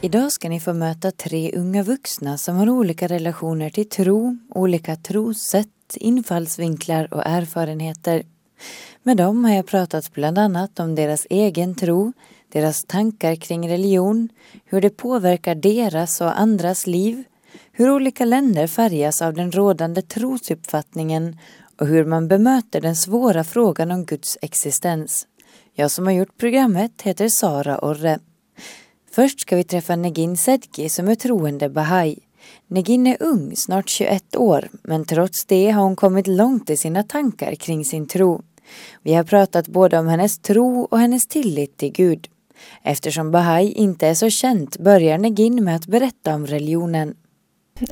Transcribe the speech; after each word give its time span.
Idag 0.00 0.32
ska 0.32 0.48
ni 0.48 0.60
få 0.60 0.72
möta 0.72 1.10
tre 1.10 1.52
unga 1.52 1.82
vuxna 1.82 2.38
som 2.38 2.56
har 2.56 2.68
olika 2.70 3.06
relationer 3.06 3.70
till 3.70 3.88
tro, 3.88 4.38
olika 4.48 4.96
trossätt, 4.96 5.96
infallsvinklar 5.96 7.14
och 7.14 7.26
erfarenheter. 7.26 8.22
Med 9.02 9.16
dem 9.16 9.44
har 9.44 9.54
jag 9.54 9.66
pratat 9.66 10.12
bland 10.12 10.38
annat 10.38 10.80
om 10.80 10.94
deras 10.94 11.26
egen 11.30 11.74
tro, 11.74 12.12
deras 12.52 12.84
tankar 12.84 13.34
kring 13.34 13.68
religion, 13.68 14.28
hur 14.64 14.80
det 14.80 14.90
påverkar 14.90 15.54
deras 15.54 16.20
och 16.20 16.40
andras 16.40 16.86
liv, 16.86 17.24
hur 17.72 17.90
olika 17.90 18.24
länder 18.24 18.66
färgas 18.66 19.22
av 19.22 19.34
den 19.34 19.52
rådande 19.52 20.02
trosuppfattningen 20.02 21.38
och 21.80 21.86
hur 21.86 22.04
man 22.04 22.28
bemöter 22.28 22.80
den 22.80 22.96
svåra 22.96 23.44
frågan 23.44 23.90
om 23.90 24.04
Guds 24.04 24.38
existens. 24.42 25.26
Jag 25.74 25.90
som 25.90 26.06
har 26.06 26.12
gjort 26.12 26.38
programmet 26.38 27.02
heter 27.02 27.28
Sara 27.28 27.78
Orre. 27.78 28.18
Först 29.10 29.40
ska 29.40 29.56
vi 29.56 29.64
träffa 29.64 29.96
Negin 29.96 30.36
Sedki 30.36 30.88
som 30.88 31.08
är 31.08 31.14
troende 31.14 31.68
bahai. 31.68 32.18
Negin 32.66 33.06
är 33.06 33.16
ung, 33.20 33.56
snart 33.56 33.88
21 33.88 34.36
år, 34.36 34.68
men 34.82 35.04
trots 35.04 35.44
det 35.46 35.70
har 35.70 35.82
hon 35.82 35.96
kommit 35.96 36.26
långt 36.26 36.70
i 36.70 36.76
sina 36.76 37.02
tankar 37.02 37.54
kring 37.54 37.84
sin 37.84 38.06
tro. 38.06 38.42
Vi 39.02 39.14
har 39.14 39.24
pratat 39.24 39.68
både 39.68 39.98
om 39.98 40.08
hennes 40.08 40.38
tro 40.38 40.82
och 40.82 40.98
hennes 40.98 41.26
tillit 41.26 41.76
till 41.76 41.92
Gud. 41.92 42.28
Eftersom 42.82 43.30
bahai 43.30 43.72
inte 43.72 44.06
är 44.06 44.14
så 44.14 44.30
känt 44.30 44.78
börjar 44.78 45.18
Negin 45.18 45.64
med 45.64 45.76
att 45.76 45.86
berätta 45.86 46.34
om 46.34 46.46
religionen. 46.46 47.14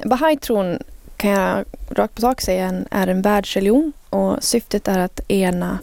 Bahai-tron 0.05 0.79
kan 1.17 1.31
jag 1.31 1.65
rakt 1.91 2.15
på 2.15 2.21
sak 2.21 2.41
säga 2.41 2.85
är 2.91 3.07
en 3.07 3.23
världsreligion 3.23 3.93
och 4.11 4.45
syftet 4.45 4.89
är 4.89 4.99
att 4.99 5.31
ena 5.31 5.79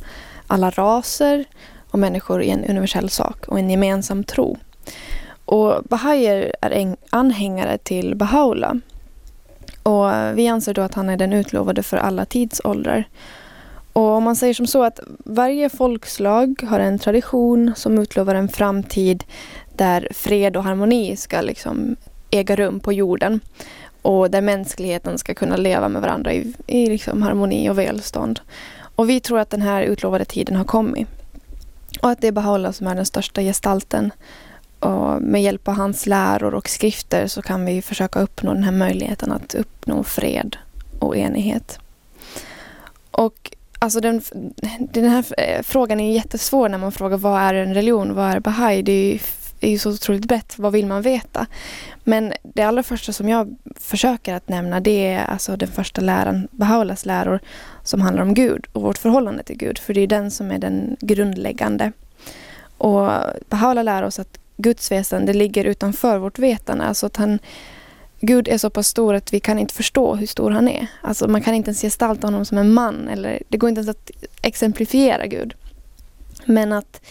alla 0.48 0.70
raser 0.70 1.46
och 1.92 2.00
människor 2.00 2.44
i 2.44 2.50
en 2.50 2.66
universell 2.66 3.10
sak 3.10 3.48
och 3.48 3.60
en 3.60 3.70
gemensam 3.70 4.24
tro. 4.24 4.58
Och 5.46 5.84
Bahaier 5.84 6.56
är 6.62 6.96
anhängare 7.10 7.78
till 7.78 8.16
Bahá'u'lláh. 8.16 8.82
Och 9.84 10.38
vi 10.38 10.48
anser 10.48 10.74
då 10.74 10.82
att 10.82 10.94
han 10.94 11.10
är 11.10 11.18
den 11.18 11.34
utlovade 11.34 11.84
för 11.84 11.98
alla 11.98 12.26
tidsåldrar. 12.26 13.04
Och 13.94 14.04
om 14.04 14.24
man 14.24 14.36
säger 14.36 14.54
som 14.54 14.68
så 14.68 14.84
att 14.84 15.00
varje 15.26 15.70
folkslag 15.70 16.64
har 16.68 16.80
en 16.80 17.00
tradition 17.00 17.74
som 17.76 17.98
utlovar 17.98 18.36
en 18.36 18.50
framtid 18.50 19.24
där 19.76 20.08
fred 20.12 20.58
och 20.58 20.64
harmoni 20.64 21.16
ska 21.16 21.42
liksom 21.42 21.96
äga 22.32 22.56
rum 22.56 22.80
på 22.80 22.94
jorden 22.94 23.40
och 24.02 24.32
där 24.32 24.42
mänskligheten 24.42 25.18
ska 25.18 25.34
kunna 25.34 25.58
leva 25.58 25.90
med 25.90 26.02
varandra 26.02 26.34
i, 26.34 26.54
i 26.68 26.86
liksom 26.86 27.22
harmoni 27.22 27.70
och 27.70 27.78
välstånd. 27.78 28.40
Och 28.96 29.10
vi 29.10 29.20
tror 29.20 29.40
att 29.40 29.50
den 29.50 29.62
här 29.62 29.82
utlovade 29.84 30.26
tiden 30.26 30.56
har 30.56 30.64
kommit. 30.64 31.08
Och 32.02 32.10
att 32.10 32.22
det 32.22 32.28
är 32.28 32.32
Baha'u'lláh 32.32 32.72
som 32.72 32.88
är 32.88 32.96
den 32.96 33.06
största 33.06 33.42
gestalten. 33.42 34.12
Och 34.84 35.22
med 35.22 35.44
hjälp 35.44 35.68
av 35.68 35.74
hans 35.74 36.06
läror 36.06 36.54
och 36.54 36.70
skrifter 36.70 37.28
så 37.28 37.42
kan 37.42 37.66
vi 37.66 37.82
försöka 37.82 38.20
uppnå 38.20 38.54
den 38.54 38.64
här 38.64 38.72
möjligheten 38.72 39.32
att 39.32 39.56
uppnå 39.56 40.04
fred 40.04 40.58
och 41.00 41.18
enighet. 41.18 41.80
Och 43.12 43.52
alltså 43.80 44.00
den, 44.00 44.22
den 44.80 45.10
här 45.10 45.26
eh, 45.38 45.62
frågan 45.64 46.00
är 46.00 46.14
jättesvår 46.14 46.70
när 46.70 46.78
man 46.78 46.92
frågar 46.92 47.18
vad 47.18 47.42
är 47.42 47.54
en 47.54 47.74
religion, 47.74 48.16
vad 48.16 48.32
är 48.32 48.40
Bahai? 48.40 48.82
Det 48.82 48.92
är 48.92 49.14
ju 49.14 49.20
är 49.64 49.70
ju 49.70 49.80
så 49.80 49.92
otroligt 49.92 50.26
brett. 50.26 50.60
Vad 50.60 50.74
vill 50.74 50.86
man 50.86 51.02
veta? 51.02 51.48
Men 52.04 52.34
det 52.44 52.64
allra 52.64 52.84
första 52.84 53.14
som 53.14 53.30
jag 53.30 53.56
försöker 53.76 54.34
att 54.34 54.50
nämna 54.50 54.80
det 54.80 55.08
är 55.08 55.26
alltså 55.26 55.58
den 55.58 55.68
första 55.72 56.02
läran, 56.02 56.48
Bahaulas 56.52 57.06
läror, 57.06 57.40
som 57.84 58.02
handlar 58.02 58.24
om 58.24 58.34
Gud 58.34 58.66
och 58.74 58.82
vårt 58.82 58.98
förhållande 58.98 59.44
till 59.44 59.58
Gud. 59.58 59.80
För 59.80 59.94
det 59.94 60.02
är 60.02 60.08
den 60.08 60.32
som 60.32 60.52
är 60.52 60.60
den 60.60 60.98
grundläggande. 61.00 61.92
Och 62.78 63.10
Bahaula 63.50 63.84
lär 63.84 64.04
oss 64.04 64.20
att 64.20 64.40
Guds 64.58 64.92
väsen, 64.92 65.26
det 65.26 65.34
ligger 65.34 65.66
utanför 65.66 66.18
vårt 66.18 66.40
vetande. 66.40 66.84
Alltså 66.84 67.06
att 67.06 67.18
han, 67.18 67.40
Gud 68.20 68.48
är 68.48 68.58
så 68.58 68.70
pass 68.70 68.88
stor 68.88 69.14
att 69.14 69.34
vi 69.34 69.40
kan 69.40 69.60
inte 69.60 69.74
förstå 69.74 70.16
hur 70.16 70.28
stor 70.28 70.52
han 70.52 70.68
är. 70.68 70.88
Alltså 71.02 71.28
man 71.28 71.42
kan 71.42 71.54
inte 71.54 71.70
ens 71.70 71.82
gestalta 71.82 72.28
honom 72.28 72.46
som 72.46 72.58
en 72.58 72.74
man. 72.74 73.08
Eller, 73.08 73.44
det 73.50 73.58
går 73.58 73.70
inte 73.70 73.80
ens 73.80 73.90
att 73.90 74.12
exemplifiera 74.42 75.28
Gud. 75.28 75.54
Men 76.46 76.74
att 76.74 77.02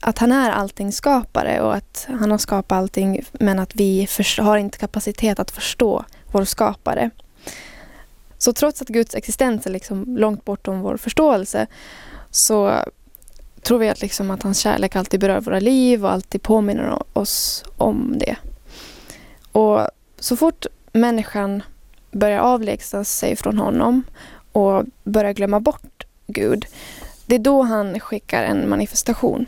att 0.00 0.18
han 0.18 0.32
är 0.32 0.50
allting 0.50 0.92
skapare 0.92 1.60
och 1.60 1.74
att 1.74 2.06
han 2.08 2.30
har 2.30 2.38
skapat 2.38 2.78
allting 2.78 3.24
men 3.32 3.58
att 3.58 3.74
vi 3.74 4.06
för, 4.06 4.42
har 4.42 4.56
inte 4.56 4.78
kapacitet 4.78 5.38
att 5.38 5.50
förstå 5.50 6.04
vår 6.32 6.44
skapare. 6.44 7.10
Så 8.38 8.52
trots 8.52 8.82
att 8.82 8.88
Guds 8.88 9.14
existens 9.14 9.66
är 9.66 9.70
liksom 9.70 10.16
långt 10.16 10.44
bortom 10.44 10.80
vår 10.80 10.96
förståelse 10.96 11.66
så 12.30 12.84
tror 13.68 13.78
vi 13.78 13.88
att, 13.88 14.00
liksom 14.00 14.30
att 14.30 14.42
hans 14.42 14.58
kärlek 14.58 14.96
alltid 14.96 15.20
berör 15.20 15.40
våra 15.40 15.60
liv 15.60 16.04
och 16.04 16.12
alltid 16.12 16.42
påminner 16.42 17.02
oss 17.12 17.64
om 17.76 18.18
det. 18.18 18.36
Och 19.52 19.88
så 20.18 20.36
fort 20.36 20.66
människan 20.92 21.62
börjar 22.10 22.38
avlägsna 22.38 23.04
sig 23.04 23.36
från 23.36 23.58
honom 23.58 24.02
och 24.52 24.84
börjar 25.04 25.32
glömma 25.32 25.60
bort 25.60 26.06
Gud, 26.26 26.66
det 27.26 27.34
är 27.34 27.38
då 27.38 27.62
han 27.62 28.00
skickar 28.00 28.44
en 28.44 28.68
manifestation. 28.68 29.46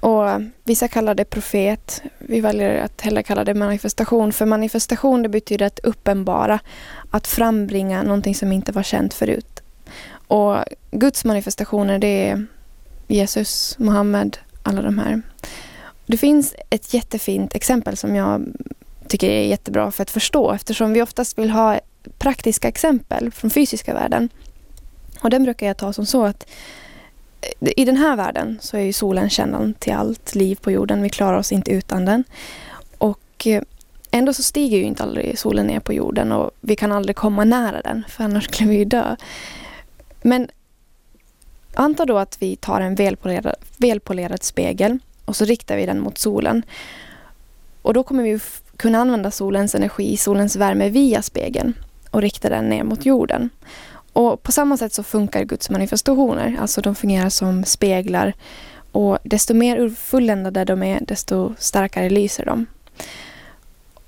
Och 0.00 0.28
vissa 0.64 0.88
kallar 0.88 1.14
det 1.14 1.24
profet. 1.24 2.02
Vi 2.18 2.40
väljer 2.40 2.84
att 2.84 3.00
hellre 3.00 3.22
kalla 3.22 3.44
det 3.44 3.54
manifestation. 3.54 4.32
För 4.32 4.46
manifestation 4.46 5.22
det 5.22 5.28
betyder 5.28 5.66
att 5.66 5.78
uppenbara, 5.78 6.58
att 7.10 7.26
frambringa 7.26 8.02
någonting 8.02 8.34
som 8.34 8.52
inte 8.52 8.72
var 8.72 8.82
känt 8.82 9.14
förut. 9.14 9.62
Och 10.28 10.56
Guds 10.90 11.24
manifestationer 11.24 11.98
det 11.98 12.28
är 12.28 12.46
Jesus, 13.06 13.78
Muhammed, 13.78 14.36
alla 14.62 14.82
de 14.82 14.98
här. 14.98 15.22
Det 16.06 16.16
finns 16.16 16.54
ett 16.70 16.94
jättefint 16.94 17.54
exempel 17.54 17.96
som 17.96 18.14
jag 18.16 18.44
tycker 19.08 19.30
är 19.30 19.42
jättebra 19.42 19.90
för 19.90 20.02
att 20.02 20.10
förstå 20.10 20.52
eftersom 20.52 20.92
vi 20.92 21.02
oftast 21.02 21.38
vill 21.38 21.50
ha 21.50 21.80
praktiska 22.18 22.68
exempel 22.68 23.30
från 23.30 23.50
fysiska 23.50 23.94
världen. 23.94 24.28
Och 25.20 25.30
den 25.30 25.44
brukar 25.44 25.66
jag 25.66 25.76
ta 25.76 25.92
som 25.92 26.06
så 26.06 26.24
att 26.24 26.46
eh, 27.60 27.72
i 27.76 27.84
den 27.84 27.96
här 27.96 28.16
världen 28.16 28.58
så 28.60 28.76
är 28.76 28.80
ju 28.80 28.92
solen 28.92 29.30
källan 29.30 29.74
till 29.74 29.92
allt 29.92 30.34
liv 30.34 30.58
på 30.62 30.70
jorden. 30.70 31.02
Vi 31.02 31.08
klarar 31.08 31.38
oss 31.38 31.52
inte 31.52 31.70
utan 31.70 32.04
den. 32.04 32.24
Och 32.98 33.46
eh, 33.46 33.62
ändå 34.10 34.34
så 34.34 34.42
stiger 34.42 34.78
ju 34.78 34.84
inte 34.84 35.02
aldrig 35.02 35.38
solen 35.38 35.66
ner 35.66 35.80
på 35.80 35.92
jorden 35.92 36.32
och 36.32 36.50
vi 36.60 36.76
kan 36.76 36.92
aldrig 36.92 37.16
komma 37.16 37.44
nära 37.44 37.82
den 37.82 38.04
för 38.08 38.24
annars 38.24 38.44
skulle 38.54 38.70
vi 38.70 38.76
ju 38.76 38.84
dö. 38.84 39.16
Men 40.22 40.48
anta 41.76 42.04
då 42.04 42.18
att 42.18 42.42
vi 42.42 42.56
tar 42.56 42.80
en 42.80 42.94
välpolerad, 42.94 43.54
välpolerad 43.76 44.42
spegel 44.42 44.98
och 45.24 45.36
så 45.36 45.44
riktar 45.44 45.76
vi 45.76 45.86
den 45.86 46.00
mot 46.00 46.18
solen. 46.18 46.62
Och 47.82 47.94
då 47.94 48.02
kommer 48.02 48.22
vi 48.22 48.40
kunna 48.76 48.98
använda 48.98 49.30
solens 49.30 49.74
energi, 49.74 50.16
solens 50.16 50.56
värme 50.56 50.88
via 50.88 51.22
spegeln 51.22 51.74
och 52.10 52.22
rikta 52.22 52.48
den 52.48 52.68
ner 52.68 52.84
mot 52.84 53.06
jorden. 53.06 53.50
Och 54.12 54.42
på 54.42 54.52
samma 54.52 54.76
sätt 54.76 54.92
så 54.92 55.02
funkar 55.02 55.44
Guds 55.44 55.70
manifestationer. 55.70 56.56
Alltså 56.60 56.80
de 56.80 56.94
fungerar 56.94 57.28
som 57.28 57.64
speglar. 57.64 58.32
Och 58.92 59.18
desto 59.24 59.54
mer 59.54 59.88
fulländade 59.88 60.64
de 60.64 60.82
är, 60.82 61.00
desto 61.00 61.54
starkare 61.58 62.10
lyser 62.10 62.44
de. 62.44 62.66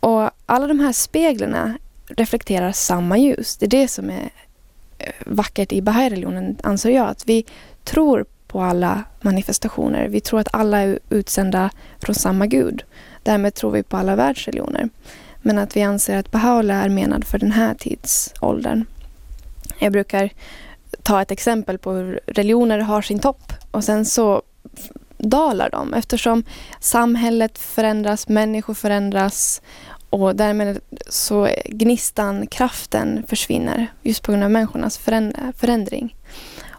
Och 0.01 0.31
alla 0.47 0.67
de 0.67 0.81
här 0.81 0.93
speglarna 0.93 1.79
reflekterar 2.07 2.73
samma 2.73 3.19
ljus. 3.19 3.57
Det 3.57 3.67
är 3.67 3.71
det 3.71 3.89
som 3.89 4.11
är 4.11 4.31
vackert 5.27 5.73
i 5.73 5.83
Bahai-religionen, 5.83 6.57
anser 6.63 6.91
jag. 6.91 7.09
Att 7.09 7.29
vi 7.29 7.45
tror 7.85 8.25
på 8.47 8.61
alla 8.61 9.05
manifestationer. 9.21 10.09
Vi 10.09 10.21
tror 10.21 10.41
att 10.41 10.55
alla 10.55 10.79
är 10.79 10.99
utsända 11.11 11.71
från 11.99 12.15
samma 12.15 12.47
gud. 12.47 12.85
Därmed 13.23 13.55
tror 13.55 13.71
vi 13.71 13.83
på 13.83 13.97
alla 13.97 14.17
världsreligioner. 14.17 14.89
Men 15.43 15.59
att 15.59 15.77
vi 15.77 15.83
anser 15.83 16.17
att 16.17 16.31
Baha'u'llah 16.31 16.85
är 16.85 16.89
menad 16.89 17.25
för 17.25 17.39
den 17.39 17.53
här 17.53 17.75
tidsåldern. 17.75 18.85
Jag 19.79 19.93
brukar 19.93 20.31
ta 21.03 21.23
ett 21.23 21.31
exempel 21.31 21.79
på 21.79 21.93
hur 21.93 22.21
religioner 22.27 22.79
har 22.79 23.03
sin 23.03 23.19
topp 23.19 23.53
och 23.71 23.85
sen 23.85 24.05
så 24.05 24.43
dalar 25.19 25.71
de 25.71 25.95
eftersom 25.95 26.45
samhället 26.81 27.59
förändras, 27.59 28.29
människor 28.29 28.75
förändras 28.75 29.63
och 30.11 30.37
därmed 30.37 30.79
så 31.09 31.49
gnistan, 31.65 32.47
kraften 32.47 33.25
försvinner 33.29 33.87
just 34.03 34.23
på 34.23 34.33
grund 34.33 34.45
av 34.45 34.51
människornas 34.51 34.99
förändring. 35.57 36.17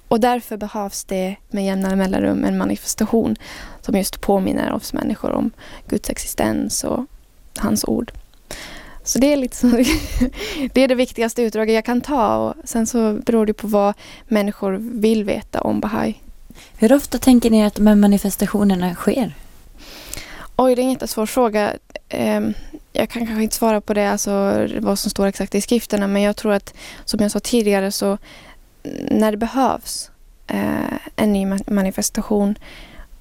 Och 0.07 0.19
därför 0.19 0.57
behövs 0.57 1.03
det 1.03 1.35
med 1.49 1.65
jämna 1.65 1.95
mellanrum 1.95 2.43
en 2.43 2.57
manifestation 2.57 3.35
som 3.81 3.95
just 3.97 4.21
påminner 4.21 4.73
oss 4.73 4.93
människor 4.93 5.31
om 5.31 5.51
Guds 5.87 6.09
existens 6.09 6.83
och 6.83 7.05
hans 7.57 7.85
ord. 7.85 8.11
Så 9.03 9.19
det 9.19 9.33
är 9.33 9.37
lite 9.37 9.55
så, 9.55 9.67
det 10.73 10.81
är 10.81 10.87
det 10.87 10.95
viktigaste 10.95 11.41
utdraget 11.41 11.75
jag 11.75 11.85
kan 11.85 12.01
ta 12.01 12.37
och 12.37 12.53
sen 12.63 12.87
så 12.87 13.13
beror 13.13 13.45
det 13.45 13.53
på 13.53 13.67
vad 13.67 13.93
människor 14.27 14.71
vill 14.81 15.23
veta 15.23 15.61
om 15.61 15.79
Bahai. 15.79 16.15
Hur 16.77 16.93
ofta 16.93 17.17
tänker 17.17 17.49
ni 17.49 17.65
att 17.65 17.75
de 17.75 17.87
här 17.87 17.95
manifestationerna 17.95 18.95
sker? 18.95 19.33
Oj, 20.55 20.75
det 20.75 20.81
är 20.81 20.83
en 20.83 20.91
jättesvår 20.91 21.25
fråga. 21.25 21.73
Ehm, 22.09 22.53
jag 22.93 23.09
kan 23.09 23.25
kanske 23.25 23.43
inte 23.43 23.55
svara 23.55 23.81
på 23.81 23.93
det, 23.93 24.09
alltså 24.11 24.67
vad 24.79 24.99
som 24.99 25.11
står 25.11 25.27
exakt 25.27 25.55
i 25.55 25.61
skrifterna, 25.61 26.07
men 26.07 26.21
jag 26.21 26.35
tror 26.35 26.53
att 26.53 26.73
som 27.05 27.19
jag 27.19 27.31
sa 27.31 27.39
tidigare 27.39 27.91
så 27.91 28.17
när 29.11 29.31
det 29.31 29.37
behövs 29.37 30.11
eh, 30.47 30.97
en 31.15 31.33
ny 31.33 31.45
manifestation 31.67 32.55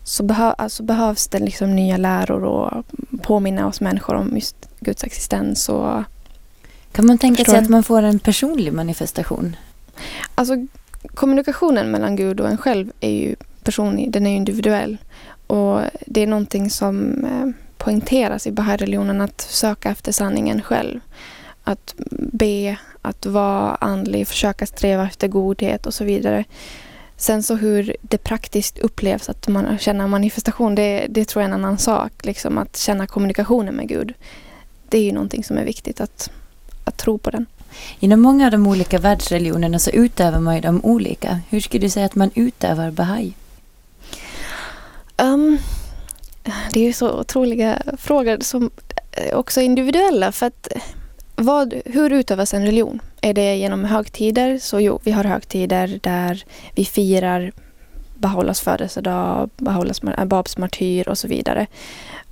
så 0.04 0.22
behö, 0.22 0.52
alltså 0.58 0.82
behövs 0.82 1.28
det 1.28 1.38
liksom 1.38 1.76
nya 1.76 1.96
läror 1.96 2.44
och 2.44 2.84
påminna 3.22 3.66
oss 3.66 3.80
människor 3.80 4.14
om 4.14 4.30
just 4.34 4.56
Guds 4.80 5.04
existens. 5.04 5.68
Och, 5.68 6.02
kan 6.92 7.06
man 7.06 7.18
tänka 7.18 7.44
sig 7.44 7.58
att 7.58 7.68
man 7.68 7.82
får 7.82 8.02
en 8.02 8.18
personlig 8.18 8.72
manifestation? 8.72 9.56
Alltså 10.34 10.66
kommunikationen 11.14 11.90
mellan 11.90 12.16
Gud 12.16 12.40
och 12.40 12.48
en 12.48 12.58
själv 12.58 12.92
är 13.00 13.10
ju 13.10 13.36
personlig, 13.64 14.10
den 14.10 14.26
är 14.26 14.36
individuell. 14.36 14.96
Och 15.46 15.80
det 16.06 16.22
är 16.22 16.26
någonting 16.26 16.70
som 16.70 17.24
eh, 17.24 17.65
poängteras 17.86 18.46
i 18.46 18.52
Bahai-religionen 18.52 19.20
att 19.20 19.40
söka 19.40 19.90
efter 19.90 20.12
sanningen 20.12 20.62
själv. 20.62 21.00
Att 21.64 21.94
be, 22.32 22.76
att 23.02 23.26
vara 23.26 23.74
andlig, 23.74 24.28
försöka 24.28 24.66
sträva 24.66 25.04
efter 25.06 25.28
godhet 25.28 25.86
och 25.86 25.94
så 25.94 26.04
vidare. 26.04 26.44
Sen 27.16 27.42
så 27.42 27.54
hur 27.54 27.96
det 28.02 28.18
praktiskt 28.18 28.78
upplevs 28.78 29.28
att 29.28 29.48
man 29.48 29.78
känner 29.78 30.06
manifestation, 30.06 30.74
det, 30.74 31.06
det 31.08 31.24
tror 31.24 31.42
jag 31.42 31.50
är 31.50 31.54
en 31.54 31.64
annan 31.64 31.78
sak. 31.78 32.12
Liksom 32.24 32.58
att 32.58 32.76
känna 32.76 33.06
kommunikationen 33.06 33.74
med 33.74 33.88
Gud. 33.88 34.14
Det 34.88 34.98
är 34.98 35.02
ju 35.02 35.12
någonting 35.12 35.44
som 35.44 35.58
är 35.58 35.64
viktigt 35.64 36.00
att, 36.00 36.30
att 36.84 36.96
tro 36.96 37.18
på 37.18 37.30
den. 37.30 37.46
Inom 37.98 38.20
många 38.20 38.44
av 38.44 38.50
de 38.50 38.66
olika 38.66 38.98
världsreligionerna 38.98 39.78
så 39.78 39.90
utövar 39.90 40.40
man 40.40 40.54
ju 40.54 40.60
dem 40.60 40.80
olika. 40.84 41.40
Hur 41.48 41.60
skulle 41.60 41.86
du 41.86 41.90
säga 41.90 42.06
att 42.06 42.14
man 42.14 42.30
utövar 42.34 42.90
Bahai? 42.90 43.34
Um, 45.22 45.58
det 46.72 46.80
är 46.80 46.84
ju 46.84 46.92
så 46.92 47.20
otroliga 47.20 47.82
frågor 47.98 48.38
som 48.40 48.70
eh, 49.12 49.38
också 49.38 49.60
är 49.60 49.64
individuella. 49.64 50.32
För 50.32 50.46
att 50.46 50.72
eh, 50.72 50.82
vad, 51.36 51.74
hur 51.84 52.12
utövas 52.12 52.54
en 52.54 52.66
religion? 52.66 53.00
Är 53.20 53.34
det 53.34 53.56
genom 53.56 53.84
högtider? 53.84 54.58
Så 54.58 54.80
jo, 54.80 55.00
vi 55.02 55.10
har 55.10 55.24
högtider 55.24 56.00
där 56.02 56.44
vi 56.74 56.84
firar 56.84 57.52
Baha'u'llahs 58.18 58.62
födelsedag, 58.62 59.50
Baha'u'llahs, 59.56 60.24
Babs 60.26 60.58
martyr 60.58 61.08
och 61.08 61.18
så 61.18 61.28
vidare. 61.28 61.66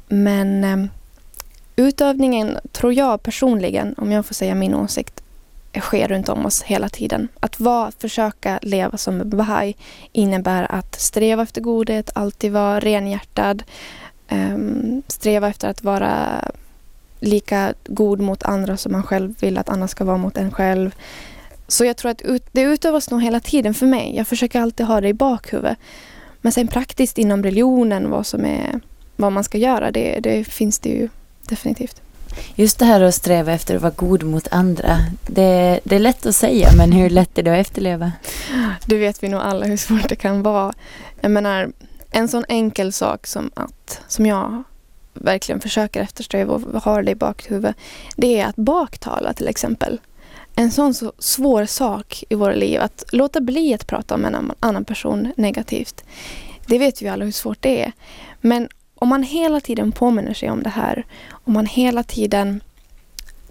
Men 0.08 0.64
ehm, 0.64 0.88
utövningen 1.76 2.58
tror 2.72 2.92
jag 2.92 3.22
personligen, 3.22 3.94
om 3.98 4.12
jag 4.12 4.26
får 4.26 4.34
säga 4.34 4.54
min 4.54 4.74
åsikt, 4.74 5.20
sker 5.80 6.08
runt 6.08 6.28
om 6.28 6.46
oss 6.46 6.62
hela 6.62 6.88
tiden. 6.88 7.28
Att 7.40 7.60
vara, 7.60 7.92
försöka 7.98 8.58
leva 8.62 8.98
som 8.98 9.30
bahai 9.30 9.74
innebär 10.12 10.72
att 10.72 11.00
sträva 11.00 11.42
efter 11.42 11.60
godhet, 11.60 12.10
alltid 12.14 12.52
vara 12.52 12.80
renhjärtad, 12.80 13.62
sträva 15.08 15.48
efter 15.48 15.68
att 15.68 15.84
vara 15.84 16.44
lika 17.20 17.74
god 17.86 18.20
mot 18.20 18.42
andra 18.42 18.76
som 18.76 18.92
man 18.92 19.02
själv 19.02 19.34
vill 19.40 19.58
att 19.58 19.68
andra 19.68 19.88
ska 19.88 20.04
vara 20.04 20.16
mot 20.16 20.36
en 20.36 20.50
själv. 20.50 20.94
Så 21.68 21.84
jag 21.84 21.96
tror 21.96 22.10
att 22.10 22.22
ut, 22.22 22.46
det 22.52 22.62
utövas 22.62 23.10
nog 23.10 23.22
hela 23.22 23.40
tiden 23.40 23.74
för 23.74 23.86
mig. 23.86 24.16
Jag 24.16 24.26
försöker 24.26 24.60
alltid 24.60 24.86
ha 24.86 25.00
det 25.00 25.08
i 25.08 25.14
bakhuvudet. 25.14 25.78
Men 26.40 26.52
sen 26.52 26.68
praktiskt 26.68 27.18
inom 27.18 27.42
religionen, 27.42 28.10
vad 28.10 28.26
som 28.26 28.44
är 28.44 28.80
vad 29.16 29.32
man 29.32 29.44
ska 29.44 29.58
göra, 29.58 29.90
det, 29.90 30.20
det 30.20 30.44
finns 30.44 30.78
det 30.78 30.88
ju 30.88 31.08
definitivt. 31.48 32.00
Just 32.54 32.78
det 32.78 32.84
här 32.84 33.00
att 33.00 33.14
sträva 33.14 33.52
efter 33.52 33.76
att 33.76 33.82
vara 33.82 33.92
god 33.96 34.22
mot 34.22 34.48
andra. 34.50 34.98
Det, 35.26 35.80
det 35.84 35.96
är 35.96 36.00
lätt 36.00 36.26
att 36.26 36.36
säga, 36.36 36.68
men 36.76 36.92
hur 36.92 37.10
lätt 37.10 37.38
är 37.38 37.42
det 37.42 37.52
att 37.52 37.66
efterleva? 37.66 38.12
Det 38.86 38.98
vet 38.98 39.22
vi 39.22 39.28
nog 39.28 39.40
alla 39.40 39.66
hur 39.66 39.76
svårt 39.76 40.08
det 40.08 40.16
kan 40.16 40.42
vara. 40.42 40.72
Jag 41.20 41.30
menar, 41.30 41.70
en 42.14 42.28
sån 42.28 42.44
enkel 42.48 42.92
sak 42.92 43.26
som 43.26 43.50
att, 43.54 44.02
som 44.08 44.26
jag 44.26 44.62
verkligen 45.14 45.60
försöker 45.60 46.00
eftersträva 46.00 46.54
och 46.54 46.82
har 46.82 47.02
det 47.02 47.10
i 47.10 47.14
bakhuvudet, 47.14 47.76
det 48.16 48.40
är 48.40 48.46
att 48.46 48.56
baktala 48.56 49.32
till 49.32 49.48
exempel. 49.48 50.00
En 50.56 50.70
sån 50.70 50.94
så 50.94 51.12
svår 51.18 51.66
sak 51.66 52.24
i 52.28 52.34
våra 52.34 52.54
liv, 52.54 52.80
att 52.80 53.04
låta 53.12 53.40
bli 53.40 53.74
att 53.74 53.86
prata 53.86 54.14
om 54.14 54.24
en 54.24 54.52
annan 54.60 54.84
person 54.84 55.32
negativt. 55.36 56.04
Det 56.66 56.78
vet 56.78 57.02
vi 57.02 57.08
alla 57.08 57.24
hur 57.24 57.32
svårt 57.32 57.62
det 57.62 57.82
är. 57.82 57.92
Men 58.40 58.68
om 58.94 59.08
man 59.08 59.22
hela 59.22 59.60
tiden 59.60 59.92
påminner 59.92 60.34
sig 60.34 60.50
om 60.50 60.62
det 60.62 60.70
här, 60.70 61.06
om 61.30 61.52
man 61.52 61.66
hela 61.66 62.02
tiden 62.02 62.60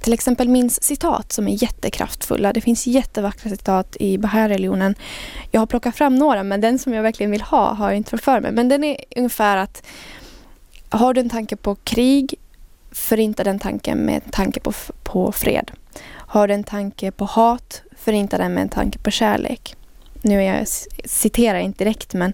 till 0.04 0.14
exempel 0.14 0.50
minns 0.50 0.84
citat 0.84 1.32
som 1.32 1.48
är 1.48 1.64
jättekraftfulla. 1.64 2.54
Det 2.54 2.62
finns 2.62 2.88
jättevackra 2.88 3.50
citat 3.50 3.98
i 4.00 4.18
Bahai-religionen. 4.18 4.96
Jag 5.52 5.62
har 5.62 5.66
plockat 5.66 5.96
fram 5.96 6.16
några, 6.16 6.44
men 6.44 6.62
den 6.62 6.80
som 6.80 6.94
jag 6.94 7.04
verkligen 7.04 7.32
vill 7.32 7.42
ha 7.42 7.74
har 7.74 7.90
jag 7.90 7.98
inte 7.98 8.18
för 8.18 8.40
mig. 8.40 8.52
Men 8.52 8.70
den 8.70 8.84
är 8.84 8.98
ungefär 9.16 9.58
att 9.58 9.84
har 10.90 11.14
du 11.14 11.22
en 11.22 11.30
tanke 11.30 11.56
på 11.56 11.76
krig, 11.76 12.36
förinta 12.92 13.44
den 13.44 13.60
tanken 13.60 13.98
med 13.98 14.16
en 14.16 14.32
tanke 14.32 14.60
på, 14.60 14.74
på 15.04 15.32
fred. 15.32 15.72
Har 16.10 16.48
du 16.48 16.54
en 16.54 16.64
tanke 16.64 17.12
på 17.12 17.26
hat, 17.26 17.82
förinta 17.98 18.38
den 18.38 18.54
med 18.54 18.62
en 18.62 18.70
tanke 18.70 19.00
på 19.00 19.12
kärlek 19.12 19.76
nu 20.24 20.44
är 20.44 20.58
jag, 20.58 20.68
citerar 21.06 21.60
inte 21.60 21.84
direkt, 21.84 22.14
men 22.14 22.34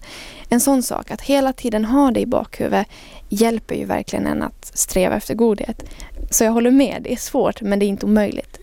en 0.50 0.60
sån 0.60 0.84
sak, 0.84 1.12
att 1.12 1.22
hela 1.22 1.54
tiden 1.54 1.86
ha 1.86 2.12
det 2.12 2.20
i 2.20 2.26
bakhuvudet 2.26 2.88
hjälper 3.30 3.76
ju 3.76 3.86
verkligen 3.86 4.28
en 4.28 4.44
att 4.44 4.72
sträva 4.74 5.16
efter 5.16 5.36
godhet. 5.36 5.84
Så 6.30 6.44
jag 6.44 6.52
håller 6.52 6.72
med, 6.72 7.02
det 7.04 7.14
är 7.14 7.18
svårt, 7.18 7.62
men 7.62 7.80
det 7.80 7.86
är 7.86 7.88
inte 7.88 8.06
omöjligt. 8.06 8.60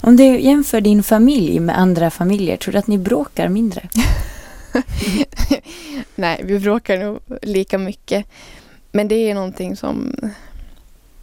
Om 0.00 0.16
du 0.16 0.40
jämför 0.40 0.80
din 0.80 1.02
familj 1.02 1.60
med 1.60 1.78
andra 1.78 2.10
familjer, 2.10 2.56
tror 2.56 2.72
du 2.72 2.78
att 2.78 2.86
ni 2.86 2.98
bråkar 2.98 3.48
mindre? 3.48 3.88
Nej, 6.14 6.40
vi 6.44 6.58
bråkar 6.58 6.98
nog 6.98 7.18
lika 7.42 7.78
mycket. 7.78 8.26
Men 8.92 9.08
det 9.08 9.14
är 9.14 9.34
någonting 9.34 9.76
som... 9.76 10.14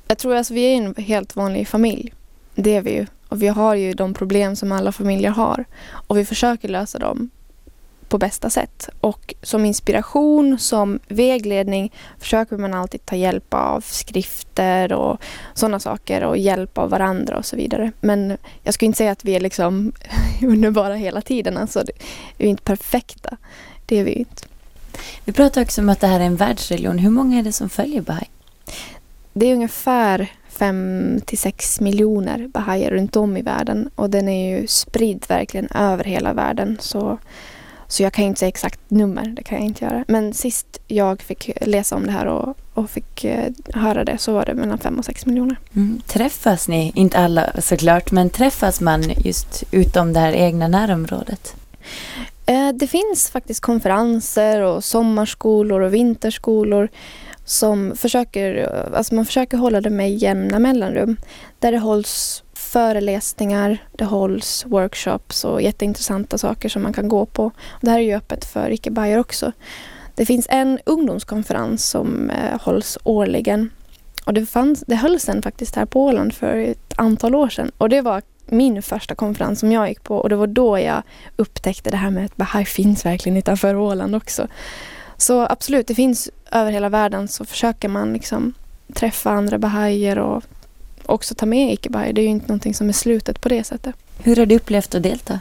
Jag 0.07 0.17
tror 0.17 0.35
alltså 0.35 0.53
vi 0.53 0.61
är 0.61 0.77
en 0.77 0.95
helt 0.97 1.35
vanlig 1.35 1.67
familj. 1.67 2.13
Det 2.55 2.75
är 2.75 2.81
vi 2.81 2.91
ju. 2.91 3.05
Och 3.27 3.41
vi 3.41 3.47
har 3.47 3.75
ju 3.75 3.93
de 3.93 4.13
problem 4.13 4.55
som 4.55 4.71
alla 4.71 4.91
familjer 4.91 5.31
har. 5.31 5.65
Och 6.07 6.17
vi 6.17 6.25
försöker 6.25 6.69
lösa 6.69 6.99
dem 6.99 7.29
på 8.13 8.17
bästa 8.17 8.49
sätt. 8.49 8.89
Och 8.99 9.33
som 9.41 9.65
inspiration, 9.65 10.59
som 10.59 10.99
vägledning 11.07 11.91
försöker 12.19 12.57
man 12.57 12.73
alltid 12.73 13.05
ta 13.05 13.15
hjälp 13.15 13.53
av 13.53 13.81
skrifter 13.81 14.93
och 14.93 15.21
sådana 15.53 15.79
saker 15.79 16.23
och 16.23 16.37
hjälp 16.37 16.77
av 16.77 16.89
varandra 16.89 17.37
och 17.37 17.45
så 17.45 17.55
vidare. 17.55 17.91
Men 18.01 18.37
jag 18.63 18.73
skulle 18.73 18.87
inte 18.87 18.97
säga 18.97 19.11
att 19.11 19.25
vi 19.25 19.35
är 19.35 19.39
liksom 19.39 19.91
underbara 20.41 20.95
hela 20.95 21.21
tiden. 21.21 21.57
Alltså, 21.57 21.83
vi 22.37 22.45
är 22.45 22.49
inte 22.49 22.63
perfekta. 22.63 23.37
Det 23.85 23.99
är 23.99 24.03
vi 24.03 24.11
inte. 24.11 24.43
Vi 25.25 25.33
pratar 25.33 25.61
också 25.61 25.81
om 25.81 25.89
att 25.89 25.99
det 25.99 26.07
här 26.07 26.19
är 26.19 26.25
en 26.25 26.35
världsreligion. 26.35 26.97
Hur 26.97 27.09
många 27.09 27.39
är 27.39 27.43
det 27.43 27.51
som 27.51 27.69
följer 27.69 28.01
Bahai? 28.01 28.27
Det 29.33 29.45
är 29.45 29.53
ungefär 29.53 30.31
5 30.49 31.21
till 31.25 31.37
6 31.37 31.79
miljoner 31.79 32.47
bahaier 32.47 32.91
runt 32.91 33.15
om 33.15 33.37
i 33.37 33.41
världen 33.41 33.89
och 33.95 34.09
den 34.09 34.29
är 34.29 34.59
ju 34.59 34.67
spridd 34.67 35.25
verkligen 35.27 35.67
över 35.75 36.03
hela 36.03 36.33
världen. 36.33 36.77
Så, 36.81 37.17
så 37.93 38.03
jag 38.03 38.13
kan 38.13 38.25
inte 38.25 38.39
säga 38.39 38.47
exakt 38.49 38.79
nummer, 38.87 39.25
det 39.25 39.43
kan 39.43 39.57
jag 39.57 39.65
inte 39.65 39.85
göra. 39.85 40.05
Men 40.07 40.33
sist 40.33 40.81
jag 40.87 41.21
fick 41.21 41.51
läsa 41.61 41.95
om 41.95 42.05
det 42.05 42.11
här 42.11 42.25
och, 42.25 42.57
och 42.73 42.89
fick 42.89 43.23
eh, 43.23 43.51
höra 43.73 44.03
det 44.03 44.17
så 44.17 44.33
var 44.33 44.45
det 44.45 44.53
mellan 44.53 44.77
5 44.77 44.99
och 44.99 45.05
6 45.05 45.25
miljoner. 45.25 45.57
Mm. 45.75 46.01
Träffas 46.07 46.67
ni, 46.67 46.91
inte 46.95 47.17
alla 47.17 47.61
såklart, 47.61 48.11
men 48.11 48.29
träffas 48.29 48.81
man 48.81 49.03
just 49.17 49.63
utom 49.71 50.13
det 50.13 50.19
här 50.19 50.33
egna 50.33 50.67
närområdet? 50.67 51.55
Eh, 52.45 52.69
det 52.69 52.87
finns 52.87 53.29
faktiskt 53.29 53.59
konferenser 53.59 54.61
och 54.61 54.83
sommarskolor 54.83 55.81
och 55.81 55.93
vinterskolor 55.93 56.89
som 57.45 57.95
försöker, 57.95 58.69
alltså 58.95 59.15
man 59.15 59.25
försöker 59.25 59.57
hålla 59.57 59.81
det 59.81 59.89
med 59.89 60.15
jämna 60.15 60.59
mellanrum. 60.59 61.17
Där 61.59 61.71
det 61.71 61.79
hålls 61.79 62.43
föreläsningar, 62.73 63.77
det 63.91 64.05
hålls 64.05 64.65
workshops 64.65 65.45
och 65.45 65.61
jätteintressanta 65.61 66.37
saker 66.37 66.69
som 66.69 66.83
man 66.83 66.93
kan 66.93 67.07
gå 67.07 67.25
på. 67.25 67.51
Det 67.81 67.89
här 67.89 67.99
är 67.99 68.03
ju 68.03 68.15
öppet 68.15 68.45
för 68.45 68.71
icke 68.71 69.19
också. 69.19 69.51
Det 70.15 70.25
finns 70.25 70.47
en 70.49 70.79
ungdomskonferens 70.85 71.89
som 71.89 72.29
eh, 72.29 72.61
hålls 72.61 72.97
årligen. 73.03 73.69
Och 74.25 74.33
det, 74.33 74.45
fanns, 74.45 74.83
det 74.87 74.95
hölls 74.95 75.29
en 75.29 75.41
faktiskt 75.41 75.75
här 75.75 75.85
på 75.85 76.05
Åland 76.05 76.33
för 76.33 76.57
ett 76.57 76.93
antal 76.95 77.35
år 77.35 77.49
sedan. 77.49 77.71
Och 77.77 77.89
det 77.89 78.01
var 78.01 78.21
min 78.45 78.81
första 78.81 79.15
konferens 79.15 79.59
som 79.59 79.71
jag 79.71 79.89
gick 79.89 80.03
på 80.03 80.17
och 80.17 80.29
det 80.29 80.35
var 80.35 80.47
då 80.47 80.79
jag 80.79 81.03
upptäckte 81.35 81.89
det 81.89 81.97
här 81.97 82.11
med 82.11 82.25
att 82.25 82.37
Bahai 82.37 82.65
finns 82.65 83.05
verkligen 83.05 83.37
utanför 83.37 83.75
Åland 83.75 84.15
också. 84.15 84.47
Så 85.17 85.41
absolut, 85.49 85.87
det 85.87 85.95
finns 85.95 86.29
över 86.51 86.71
hela 86.71 86.89
världen 86.89 87.27
så 87.27 87.45
försöker 87.45 87.89
man 87.89 88.13
liksom 88.13 88.53
träffa 88.93 89.31
andra 89.31 89.57
bahaier 89.57 90.19
och 90.19 90.43
också 91.05 91.35
ta 91.35 91.45
med 91.45 91.73
icke-bahaier. 91.73 92.13
Det 92.13 92.21
är 92.21 92.23
ju 92.23 92.29
inte 92.29 92.47
någonting 92.47 92.73
som 92.73 92.89
är 92.89 92.93
slutet 92.93 93.41
på 93.41 93.49
det 93.49 93.63
sättet. 93.63 93.95
Hur 94.23 94.35
har 94.35 94.45
du 94.45 94.55
upplevt 94.55 94.95
att 94.95 95.03
delta? 95.03 95.39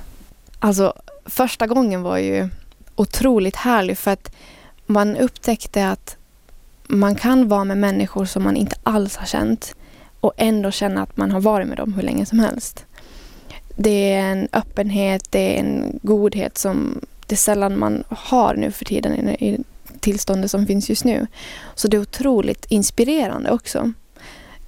Alltså, 0.59 0.93
första 1.25 1.67
gången 1.67 2.03
var 2.03 2.19
ju 2.19 2.49
otroligt 2.97 3.57
härlig 3.57 3.99
för 3.99 4.11
att 4.11 4.33
man 4.87 5.17
upptäckte 5.17 5.89
att 5.89 6.17
man 6.87 7.15
kan 7.15 7.49
vara 7.49 7.65
med 7.65 7.79
människor 7.79 8.25
som 8.25 8.43
man 8.43 8.57
inte 8.57 8.77
alls 8.83 9.17
har 9.17 9.27
känt 9.27 9.75
och 10.21 10.33
ändå 10.37 10.71
känna 10.71 11.03
att 11.03 11.17
man 11.17 11.31
har 11.31 11.41
varit 11.41 11.69
med 11.69 11.77
dem 11.77 11.95
hur 11.95 12.03
länge 12.03 12.27
som 12.27 12.39
helst. 12.39 12.85
Det 13.77 14.13
är 14.13 14.33
en 14.33 14.49
öppenhet, 14.53 15.27
det 15.31 15.57
är 15.57 15.61
en 15.61 15.99
godhet 16.03 16.59
som 16.59 17.01
det 17.27 17.35
är 17.35 17.37
sällan 17.37 17.79
man 17.79 18.05
har 18.09 18.55
nu 18.55 18.71
för 18.71 18.85
tiden 18.85 19.29
i 19.29 19.65
tillståndet 20.01 20.51
som 20.51 20.67
finns 20.67 20.91
just 20.91 21.05
nu. 21.05 21.27
Så 21.75 21.89
det 21.89 21.97
är 21.97 22.01
otroligt 22.01 22.67
inspirerande 22.69 23.51
också. 23.51 23.93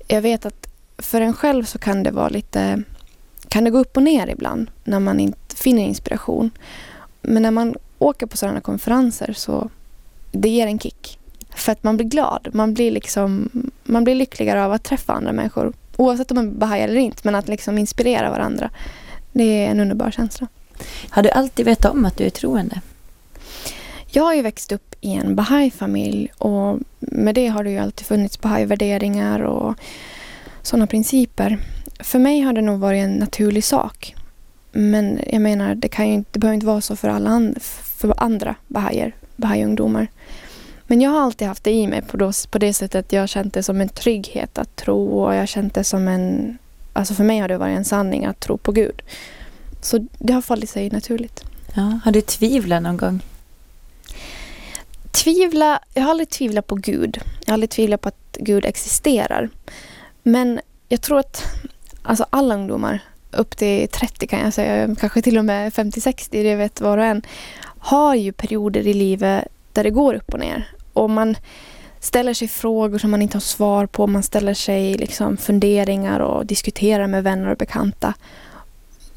Jag 0.09 0.23
vet 0.23 0.47
att 0.47 0.74
för 0.99 1.21
en 1.21 1.35
själv 1.35 1.65
så 1.65 1.79
kan 1.79 2.03
det 2.03 2.11
vara 2.11 2.29
lite 2.29 2.83
kan 3.49 3.65
det 3.65 3.71
gå 3.71 3.79
upp 3.79 3.97
och 3.97 4.03
ner 4.03 4.27
ibland 4.27 4.71
när 4.85 5.01
man 5.01 5.21
inte 5.21 5.57
finner 5.57 5.83
inspiration. 5.83 6.51
Men 7.23 7.43
när 7.43 7.51
man 7.51 7.75
åker 7.99 8.27
på 8.27 8.37
sådana 8.37 8.61
konferenser 8.61 9.33
så 9.33 9.71
det 10.33 10.49
ger 10.49 10.67
en 10.67 10.79
kick. 10.79 11.19
För 11.51 11.73
att 11.73 11.83
man 11.83 11.97
blir 11.97 12.07
glad. 12.07 12.49
Man 12.53 12.75
blir, 12.75 12.91
liksom, 12.91 13.51
man 13.85 14.05
blir 14.05 14.15
lyckligare 14.15 14.65
av 14.65 14.73
att 14.73 14.83
träffa 14.83 15.13
andra 15.13 15.33
människor. 15.33 15.73
Oavsett 15.97 16.31
om 16.31 16.35
man 16.35 16.49
är 16.49 16.53
bahai 16.53 16.81
eller 16.81 16.97
inte, 16.97 17.21
men 17.23 17.35
att 17.35 17.49
liksom 17.49 17.79
inspirera 17.79 18.31
varandra. 18.31 18.71
Det 19.33 19.65
är 19.65 19.71
en 19.71 19.81
underbar 19.81 20.11
känsla. 20.11 20.47
Har 21.09 21.23
du 21.23 21.31
alltid 21.31 21.67
vetat 21.67 21.93
om 21.93 22.05
att 22.05 22.17
du 22.17 22.25
är 22.25 22.31
troende? 22.31 22.81
Jag 24.07 24.23
har 24.23 24.35
ju 24.35 24.43
växt 24.43 24.73
upp 24.73 24.95
i 25.01 25.15
en 25.15 25.35
bahai-familj 25.35 26.33
och 26.39 26.79
med 26.99 27.35
det 27.35 27.47
har 27.47 27.65
det 27.65 27.71
ju 27.71 27.79
alltid 27.79 28.07
funnits 28.07 28.41
bahai-värderingar 28.41 29.41
och 29.41 29.75
sådana 30.67 30.87
principer. 30.87 31.59
För 32.01 32.19
mig 32.19 32.41
har 32.41 32.53
det 32.53 32.61
nog 32.61 32.81
varit 32.81 33.05
en 33.05 33.15
naturlig 33.15 33.65
sak. 33.65 34.15
Men 34.73 35.21
jag 35.27 35.43
menar, 35.43 35.75
det, 35.75 35.89
kan 35.89 36.09
ju 36.09 36.15
inte, 36.15 36.31
det 36.33 36.39
behöver 36.39 36.55
inte 36.55 36.67
vara 36.67 36.81
så 36.81 36.97
för 36.97 37.09
alla 37.09 37.31
and, 37.31 37.63
för 37.63 38.15
andra 38.17 38.55
bahaier, 38.69 39.13
bahai-ungdomar. 39.37 40.09
Men 40.87 41.01
jag 41.01 41.11
har 41.11 41.21
alltid 41.21 41.49
haft 41.49 41.65
det 41.65 41.71
i 41.73 41.87
mig 41.87 42.03
på, 42.03 42.17
då, 42.17 42.33
på 42.51 42.59
det 42.59 42.75
sättet. 42.75 43.13
Jag 43.13 43.23
har 43.23 43.27
känt 43.27 43.55
det 43.55 43.63
som 43.63 43.81
en 43.81 43.89
trygghet 43.89 44.59
att 44.59 44.77
tro 44.77 45.07
och 45.07 45.35
jag 45.35 45.39
har 45.39 45.47
känt 45.47 45.75
det 45.75 45.85
som 45.85 46.09
en... 46.09 46.59
Alltså 46.93 47.15
för 47.15 47.25
mig 47.25 47.39
har 47.39 47.49
det 47.49 47.59
varit 47.59 47.77
en 47.77 47.85
sanning 47.85 48.25
att 48.25 48.41
tro 48.41 48.57
på 48.57 48.73
Gud. 48.73 49.03
Så 49.81 50.07
det 50.19 50.33
har 50.33 50.43
fallit 50.43 50.71
sig 50.71 50.91
naturligt. 50.91 51.45
Ja, 51.75 52.01
har 52.05 52.13
du 52.13 52.21
tvivlat 52.21 52.83
någon 52.83 52.97
gång? 52.97 53.21
Tvivla, 55.11 55.81
jag 55.95 56.03
har 56.03 56.11
aldrig 56.11 56.29
tvivlat 56.29 56.67
på 56.67 56.75
Gud. 56.75 57.19
Jag 57.41 57.49
har 57.49 57.55
aldrig 57.55 57.71
tvivlat 57.71 58.01
på 58.01 58.09
att 58.09 58.37
Gud 58.41 58.65
existerar. 58.65 59.51
Men 60.27 60.61
jag 60.89 61.01
tror 61.01 61.19
att 61.19 61.45
alltså 62.03 62.27
alla 62.31 62.55
ungdomar 62.55 63.01
upp 63.31 63.57
till 63.57 63.89
30 63.89 64.27
kan 64.27 64.41
jag 64.41 64.55
säga, 64.55 64.97
kanske 65.01 65.23
till 65.23 65.39
och 65.39 65.45
med 65.45 65.73
50-60, 65.73 66.29
det 66.31 66.57
vet 66.57 66.81
var 66.81 66.99
och 66.99 67.05
en, 67.05 67.23
har 67.79 68.15
ju 68.15 68.33
perioder 68.33 68.87
i 68.87 68.95
livet 68.95 69.45
där 69.73 69.85
det 69.85 69.91
går 69.91 70.15
upp 70.15 70.35
och 70.35 70.41
ner. 70.41 70.69
Och 70.93 71.11
man 71.11 71.37
ställer 72.01 72.35
sig 72.35 72.49
frågor 72.49 72.99
som 72.99 73.11
man 73.11 73.23
inte 73.23 73.37
har 73.37 73.41
svar 73.41 73.87
på. 73.87 74.07
Man 74.07 74.23
ställer 74.23 74.55
sig 74.55 74.95
liksom 74.95 75.37
funderingar 75.37 76.21
och 76.21 76.47
diskuterar 76.47 77.07
med 77.07 77.25
vänner 77.25 77.51
och 77.51 77.57
bekanta. 77.57 78.15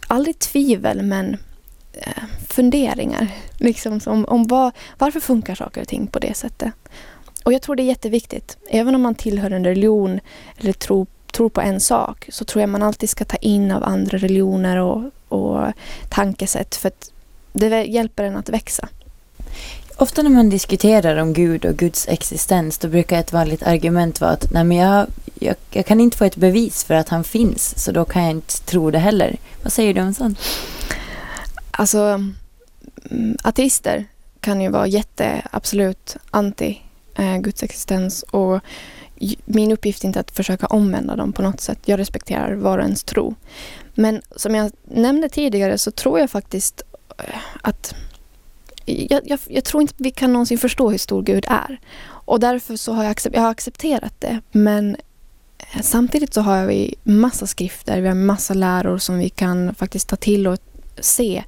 Aldrig 0.08 0.40
tvivel, 0.40 1.02
men 1.02 1.38
eh, 1.94 2.24
funderingar. 2.50 3.28
Liksom 3.58 4.00
om, 4.06 4.26
om 4.26 4.48
var, 4.48 4.72
varför 4.98 5.20
funkar 5.20 5.56
saker 5.56 5.82
och 5.82 5.88
ting 5.88 6.08
på 6.08 6.20
det 6.20 6.38
sättet. 6.38 6.74
Och 7.48 7.54
jag 7.54 7.62
tror 7.62 7.76
det 7.76 7.84
är 7.84 7.86
jätteviktigt. 7.86 8.58
Även 8.70 8.96
om 8.96 9.02
man 9.02 9.16
tillhör 9.16 9.52
en 9.52 9.64
religion 9.64 10.20
eller 10.58 10.74
tror, 10.74 11.08
tror 11.32 11.50
på 11.50 11.62
en 11.62 11.80
sak 11.80 12.26
så 12.30 12.46
tror 12.46 12.62
jag 12.62 12.70
man 12.70 12.84
alltid 12.84 13.10
ska 13.10 13.26
ta 13.26 13.38
in 13.38 13.72
av 13.72 13.84
andra 13.84 14.18
religioner 14.18 14.78
och, 14.78 15.04
och 15.28 15.72
tankesätt 16.10 16.76
för 16.76 16.88
att 16.88 17.12
det 17.54 17.84
hjälper 17.84 18.24
en 18.24 18.36
att 18.36 18.50
växa. 18.50 18.90
Ofta 19.96 20.22
när 20.22 20.30
man 20.30 20.50
diskuterar 20.50 21.18
om 21.18 21.34
Gud 21.34 21.66
och 21.66 21.76
Guds 21.76 22.08
existens 22.08 22.78
då 22.78 22.88
brukar 22.88 23.20
ett 23.20 23.34
vanligt 23.34 23.64
argument 23.64 24.22
vara 24.22 24.32
att 24.32 24.52
nej 24.52 24.64
men 24.64 24.78
jag, 24.78 25.08
jag, 25.40 25.56
jag, 25.72 25.86
kan 25.86 26.02
inte 26.02 26.18
få 26.18 26.26
ett 26.26 26.36
bevis 26.36 26.84
för 26.84 26.94
att 26.94 27.10
han 27.10 27.24
finns 27.24 27.84
så 27.84 27.92
då 27.92 28.06
kan 28.06 28.24
jag 28.24 28.32
inte 28.32 28.62
tro 28.62 28.92
det 28.92 29.00
heller. 29.00 29.38
Vad 29.64 29.74
säger 29.74 29.94
du 29.94 30.02
om 30.02 30.14
sånt? 30.14 30.40
Alltså 31.72 32.00
mm, 33.12 33.38
ateister 33.44 34.06
kan 34.40 34.62
ju 34.62 34.70
vara 34.70 34.88
jätte, 34.88 35.42
absolut 35.52 36.18
anti 36.32 36.82
Eh, 37.18 37.38
Guds 37.38 37.64
existens 37.64 38.24
och 38.24 38.60
min 39.46 39.72
uppgift 39.72 40.04
är 40.04 40.08
inte 40.08 40.20
att 40.20 40.32
försöka 40.32 40.68
omvända 40.68 41.16
dem 41.16 41.34
på 41.34 41.42
något 41.42 41.62
sätt. 41.62 41.80
Jag 41.86 42.00
respekterar 42.00 42.54
var 42.54 42.78
och 42.78 42.84
ens 42.84 43.04
tro. 43.04 43.36
Men 43.94 44.22
som 44.36 44.56
jag 44.56 44.72
nämnde 44.84 45.30
tidigare 45.30 45.78
så 45.78 45.92
tror 45.92 46.20
jag 46.20 46.30
faktiskt 46.30 46.82
eh, 47.18 47.40
att 47.62 47.96
jag, 48.86 49.22
jag, 49.26 49.40
jag, 49.48 49.64
tror 49.64 49.82
inte 49.82 49.94
vi 49.98 50.12
kan 50.12 50.34
någonsin 50.34 50.58
förstå 50.58 50.90
hur 50.90 50.98
stor 50.98 51.22
Gud 51.24 51.46
är. 51.48 51.80
Och 52.08 52.40
därför 52.40 52.76
så 52.76 52.94
har 52.94 53.04
jag, 53.04 53.12
accept, 53.12 53.36
jag 53.36 53.42
har 53.42 53.52
accepterat 53.52 54.14
det. 54.20 54.40
Men 54.52 54.96
eh, 55.58 55.82
samtidigt 55.82 56.34
så 56.34 56.42
har 56.42 56.66
vi 56.66 56.96
massa 57.04 57.48
skrifter, 57.48 58.02
vi 58.02 58.08
har 58.08 58.16
massa 58.16 58.54
läror 58.54 58.98
som 58.98 59.18
vi 59.18 59.30
kan 59.30 59.76
faktiskt 59.76 60.10
ta 60.10 60.16
till 60.16 60.48
och 60.48 60.60
se 61.00 61.44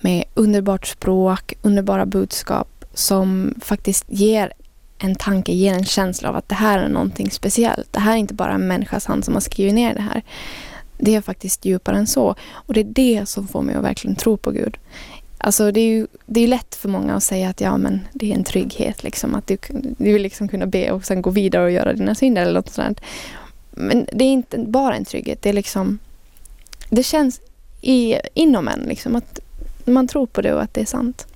med 0.00 0.24
underbart 0.34 0.86
språk, 0.86 1.54
underbara 1.62 2.06
budskap 2.06 2.84
som 2.94 3.54
faktiskt 3.60 4.04
ger 4.08 4.52
en 4.98 5.14
tanke, 5.14 5.52
ger 5.52 5.74
en 5.74 5.84
känsla 5.84 6.28
av 6.28 6.36
att 6.36 6.48
det 6.48 6.54
här 6.54 6.78
är 6.78 6.88
någonting 6.88 7.30
speciellt. 7.30 7.92
Det 7.92 8.00
här 8.00 8.12
är 8.12 8.16
inte 8.16 8.34
bara 8.34 8.52
en 8.52 8.68
människas 8.68 9.06
hand 9.06 9.24
som 9.24 9.34
har 9.34 9.40
skrivit 9.40 9.74
ner 9.74 9.94
det 9.94 10.02
här. 10.02 10.22
Det 10.98 11.14
är 11.14 11.20
faktiskt 11.20 11.64
djupare 11.64 11.96
än 11.96 12.06
så. 12.06 12.34
Och 12.52 12.74
det 12.74 12.80
är 12.80 12.84
det 12.84 13.28
som 13.28 13.48
får 13.48 13.62
mig 13.62 13.74
att 13.74 13.84
verkligen 13.84 14.16
tro 14.16 14.36
på 14.36 14.50
Gud. 14.50 14.78
Alltså 15.38 15.72
det 15.72 15.80
är 15.80 15.86
ju 15.86 16.06
det 16.26 16.40
är 16.40 16.48
lätt 16.48 16.74
för 16.74 16.88
många 16.88 17.14
att 17.14 17.22
säga 17.22 17.48
att 17.48 17.60
ja 17.60 17.76
men 17.76 18.00
det 18.12 18.30
är 18.30 18.34
en 18.34 18.44
trygghet 18.44 19.02
liksom 19.02 19.34
att 19.34 19.46
du, 19.46 19.58
du 19.98 20.12
vill 20.12 20.22
liksom 20.22 20.48
kunna 20.48 20.66
be 20.66 20.90
och 20.90 21.04
sen 21.04 21.22
gå 21.22 21.30
vidare 21.30 21.64
och 21.64 21.70
göra 21.70 21.92
dina 21.92 22.14
synder 22.14 22.42
eller 22.42 22.52
något 22.52 22.72
sånt. 22.72 23.00
Men 23.70 24.06
det 24.12 24.24
är 24.24 24.32
inte 24.32 24.58
bara 24.58 24.94
en 24.96 25.04
trygghet, 25.04 25.42
det 25.42 25.48
är 25.48 25.52
liksom 25.52 25.98
det 26.90 27.02
känns 27.02 27.40
i, 27.80 28.14
inom 28.34 28.68
en 28.68 28.80
liksom 28.80 29.16
att 29.16 29.40
man 29.84 30.08
tror 30.08 30.26
på 30.26 30.42
det 30.42 30.54
och 30.54 30.62
att 30.62 30.74
det 30.74 30.80
är 30.80 30.86
sant. 30.86 31.26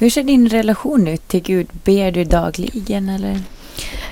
Hur 0.00 0.10
ser 0.10 0.22
din 0.22 0.48
relation 0.48 1.08
ut 1.08 1.28
till 1.28 1.42
Gud? 1.42 1.68
Ber 1.84 2.10
du 2.12 2.24
dagligen 2.24 3.08
eller? 3.08 3.40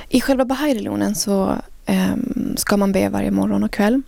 I 0.08 0.20
själva 0.20 0.44
bahai-religionen 0.44 1.14
så 1.14 1.56
um, 1.86 2.54
ska 2.56 2.76
man 2.76 2.92
be 2.92 3.08
varje 3.08 3.30
morgon 3.30 3.64
och 3.64 3.70
kväll. 3.70 4.02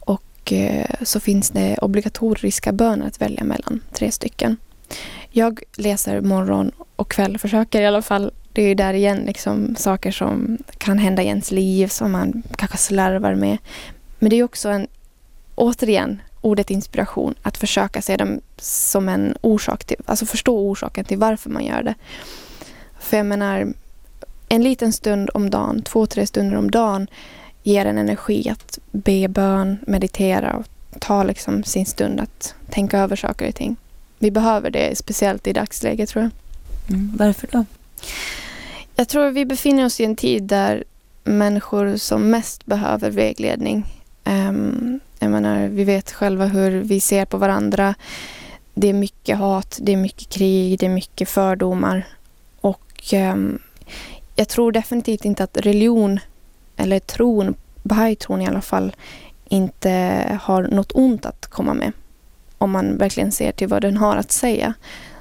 Och 0.00 0.52
uh, 0.52 0.84
så 1.02 1.20
finns 1.20 1.50
det 1.50 1.78
obligatoriska 1.78 2.72
böner 2.72 3.06
att 3.06 3.20
välja 3.20 3.44
mellan, 3.44 3.80
tre 3.92 4.12
stycken. 4.12 4.56
Jag 5.30 5.62
läser 5.76 6.20
morgon 6.20 6.70
och 6.96 7.10
kväll, 7.10 7.38
försöker 7.38 7.82
i 7.82 7.86
alla 7.86 8.02
fall. 8.02 8.32
Det 8.52 8.62
är 8.62 8.68
ju 8.68 8.74
där 8.74 8.94
igen 8.94 9.18
liksom 9.26 9.76
saker 9.76 10.10
som 10.10 10.58
kan 10.78 10.98
hända 10.98 11.22
i 11.22 11.26
ens 11.26 11.50
liv 11.50 11.86
som 11.86 12.12
man 12.12 12.42
kanske 12.56 12.76
slarvar 12.76 13.34
med. 13.34 13.58
Men 14.18 14.30
det 14.30 14.36
är 14.36 14.42
också 14.42 14.68
en, 14.68 14.86
återigen, 15.54 16.22
ordet 16.48 16.70
inspiration, 16.70 17.34
att 17.42 17.56
försöka 17.56 18.02
se 18.02 18.16
dem 18.16 18.40
som 18.56 19.08
en 19.08 19.34
orsak 19.40 19.84
till, 19.84 19.96
alltså 20.06 20.26
förstå 20.26 20.58
orsaken 20.58 21.04
till 21.04 21.18
varför 21.18 21.50
man 21.50 21.64
gör 21.64 21.82
det. 21.82 21.94
För 23.00 23.16
jag 23.16 23.26
menar, 23.26 23.72
en 24.48 24.62
liten 24.62 24.92
stund 24.92 25.30
om 25.34 25.50
dagen, 25.50 25.82
två, 25.82 26.06
tre 26.06 26.26
stunder 26.26 26.56
om 26.56 26.70
dagen 26.70 27.06
ger 27.62 27.86
en 27.86 27.98
energi 27.98 28.48
att 28.50 28.78
be 28.92 29.28
bön, 29.28 29.78
meditera 29.86 30.56
och 30.56 30.66
ta 31.00 31.22
liksom 31.22 31.64
sin 31.64 31.86
stund 31.86 32.20
att 32.20 32.54
tänka 32.70 32.98
över 32.98 33.16
saker 33.16 33.48
och 33.48 33.54
ting. 33.54 33.76
Vi 34.18 34.30
behöver 34.30 34.70
det, 34.70 34.98
speciellt 34.98 35.46
i 35.46 35.52
dagsläget 35.52 36.08
tror 36.08 36.22
jag. 36.22 36.30
Mm, 36.96 37.16
varför 37.16 37.48
då? 37.52 37.64
Jag 38.96 39.08
tror 39.08 39.30
vi 39.30 39.44
befinner 39.44 39.84
oss 39.84 40.00
i 40.00 40.04
en 40.04 40.16
tid 40.16 40.42
där 40.42 40.84
människor 41.24 41.96
som 41.96 42.30
mest 42.30 42.66
behöver 42.66 43.10
vägledning 43.10 43.84
um, 44.28 45.00
jag 45.18 45.30
menar, 45.30 45.68
vi 45.68 45.84
vet 45.84 46.12
själva 46.12 46.46
hur 46.46 46.70
vi 46.70 47.00
ser 47.00 47.24
på 47.24 47.36
varandra. 47.36 47.94
Det 48.74 48.88
är 48.88 48.92
mycket 48.92 49.38
hat, 49.38 49.78
det 49.82 49.92
är 49.92 49.96
mycket 49.96 50.28
krig, 50.28 50.78
det 50.78 50.86
är 50.86 50.90
mycket 50.90 51.28
fördomar. 51.28 52.06
Och 52.60 53.04
ehm, 53.12 53.58
jag 54.34 54.48
tror 54.48 54.72
definitivt 54.72 55.24
inte 55.24 55.44
att 55.44 55.56
religion, 55.56 56.20
eller 56.76 56.98
tron, 56.98 57.54
bahai-tron 57.82 58.42
i 58.42 58.46
alla 58.46 58.60
fall, 58.60 58.96
inte 59.48 59.90
har 60.42 60.62
något 60.62 60.92
ont 60.94 61.26
att 61.26 61.46
komma 61.46 61.74
med. 61.74 61.92
Om 62.58 62.70
man 62.70 62.98
verkligen 62.98 63.32
ser 63.32 63.52
till 63.52 63.68
vad 63.68 63.82
den 63.82 63.96
har 63.96 64.16
att 64.16 64.32
säga. 64.32 64.74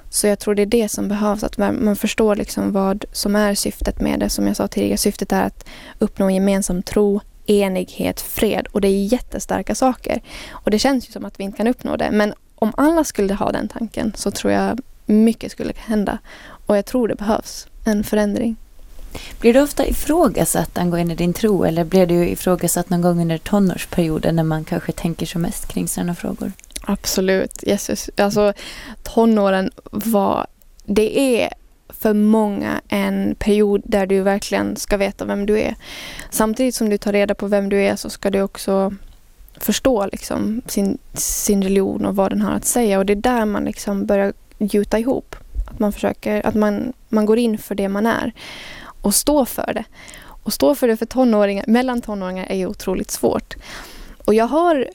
Så 0.09 0.27
jag 0.27 0.39
tror 0.39 0.55
det 0.55 0.61
är 0.61 0.65
det 0.65 0.89
som 0.89 1.07
behövs, 1.07 1.43
att 1.43 1.57
man 1.57 1.95
förstår 1.95 2.35
liksom 2.35 2.71
vad 2.71 3.05
som 3.11 3.35
är 3.35 3.55
syftet 3.55 4.01
med 4.01 4.19
det. 4.19 4.29
Som 4.29 4.47
jag 4.47 4.55
sa 4.55 4.67
tidigare, 4.67 4.97
syftet 4.97 5.31
är 5.31 5.43
att 5.43 5.65
uppnå 5.99 6.25
en 6.25 6.35
gemensam 6.35 6.83
tro, 6.83 7.21
enighet, 7.47 8.21
fred 8.21 8.67
och 8.71 8.81
det 8.81 8.87
är 8.87 9.13
jättestarka 9.13 9.75
saker. 9.75 10.21
Och 10.49 10.71
det 10.71 10.79
känns 10.79 11.09
ju 11.09 11.11
som 11.11 11.25
att 11.25 11.39
vi 11.39 11.43
inte 11.43 11.57
kan 11.57 11.67
uppnå 11.67 11.95
det. 11.95 12.11
Men 12.11 12.33
om 12.55 12.73
alla 12.77 13.03
skulle 13.03 13.33
ha 13.33 13.51
den 13.51 13.67
tanken 13.67 14.13
så 14.15 14.31
tror 14.31 14.53
jag 14.53 14.79
mycket 15.05 15.51
skulle 15.51 15.73
hända. 15.75 16.17
Och 16.65 16.77
jag 16.77 16.85
tror 16.85 17.07
det 17.07 17.15
behövs 17.15 17.67
en 17.85 18.03
förändring. 18.03 18.55
Blir 19.39 19.53
du 19.53 19.61
ofta 19.61 19.87
ifrågasatt 19.87 20.77
angående 20.77 21.15
din 21.15 21.33
tro 21.33 21.63
eller 21.63 21.83
blir 21.83 22.05
du 22.05 22.27
ifrågasatt 22.29 22.89
någon 22.89 23.01
gång 23.01 23.21
under 23.21 23.37
tonårsperioden 23.37 24.35
när 24.35 24.43
man 24.43 24.65
kanske 24.65 24.91
tänker 24.91 25.25
som 25.25 25.41
mest 25.41 25.67
kring 25.67 25.87
sådana 25.87 26.15
frågor? 26.15 26.51
Absolut. 26.81 27.63
Jesus. 27.63 28.09
Alltså 28.17 28.53
tonåren 29.03 29.71
var... 29.91 30.47
Det 30.85 31.19
är 31.19 31.53
för 31.99 32.13
många 32.13 32.81
en 32.87 33.35
period 33.39 33.81
där 33.85 34.05
du 34.05 34.21
verkligen 34.21 34.75
ska 34.75 34.97
veta 34.97 35.25
vem 35.25 35.45
du 35.45 35.59
är. 35.59 35.75
Samtidigt 36.29 36.75
som 36.75 36.89
du 36.89 36.97
tar 36.97 37.13
reda 37.13 37.35
på 37.35 37.47
vem 37.47 37.69
du 37.69 37.81
är 37.81 37.95
så 37.95 38.09
ska 38.09 38.29
du 38.29 38.41
också 38.41 38.93
förstå 39.59 40.05
liksom, 40.05 40.61
sin, 40.67 40.97
sin 41.13 41.63
religion 41.63 42.05
och 42.05 42.15
vad 42.15 42.31
den 42.31 42.41
har 42.41 42.51
att 42.51 42.65
säga. 42.65 42.99
Och 42.99 43.05
det 43.05 43.13
är 43.13 43.15
där 43.15 43.45
man 43.45 43.65
liksom 43.65 44.05
börjar 44.05 44.33
gjuta 44.57 44.99
ihop. 44.99 45.35
Att 45.67 45.79
man 45.79 45.91
försöker, 45.91 46.45
att 46.45 46.55
man, 46.55 46.93
man 47.09 47.25
går 47.25 47.37
in 47.37 47.57
för 47.57 47.75
det 47.75 47.89
man 47.89 48.05
är 48.05 48.33
och 49.01 49.15
står 49.15 49.45
för 49.45 49.73
det. 49.73 49.83
Och 50.43 50.53
stå 50.53 50.75
för 50.75 50.87
det 50.87 50.97
för 50.97 51.05
tonåringar, 51.05 51.65
mellan 51.67 52.01
tonåringar 52.01 52.45
är 52.49 52.55
ju 52.55 52.67
otroligt 52.67 53.11
svårt. 53.11 53.55
Och 54.25 54.33
jag 54.33 54.47
har 54.47 54.89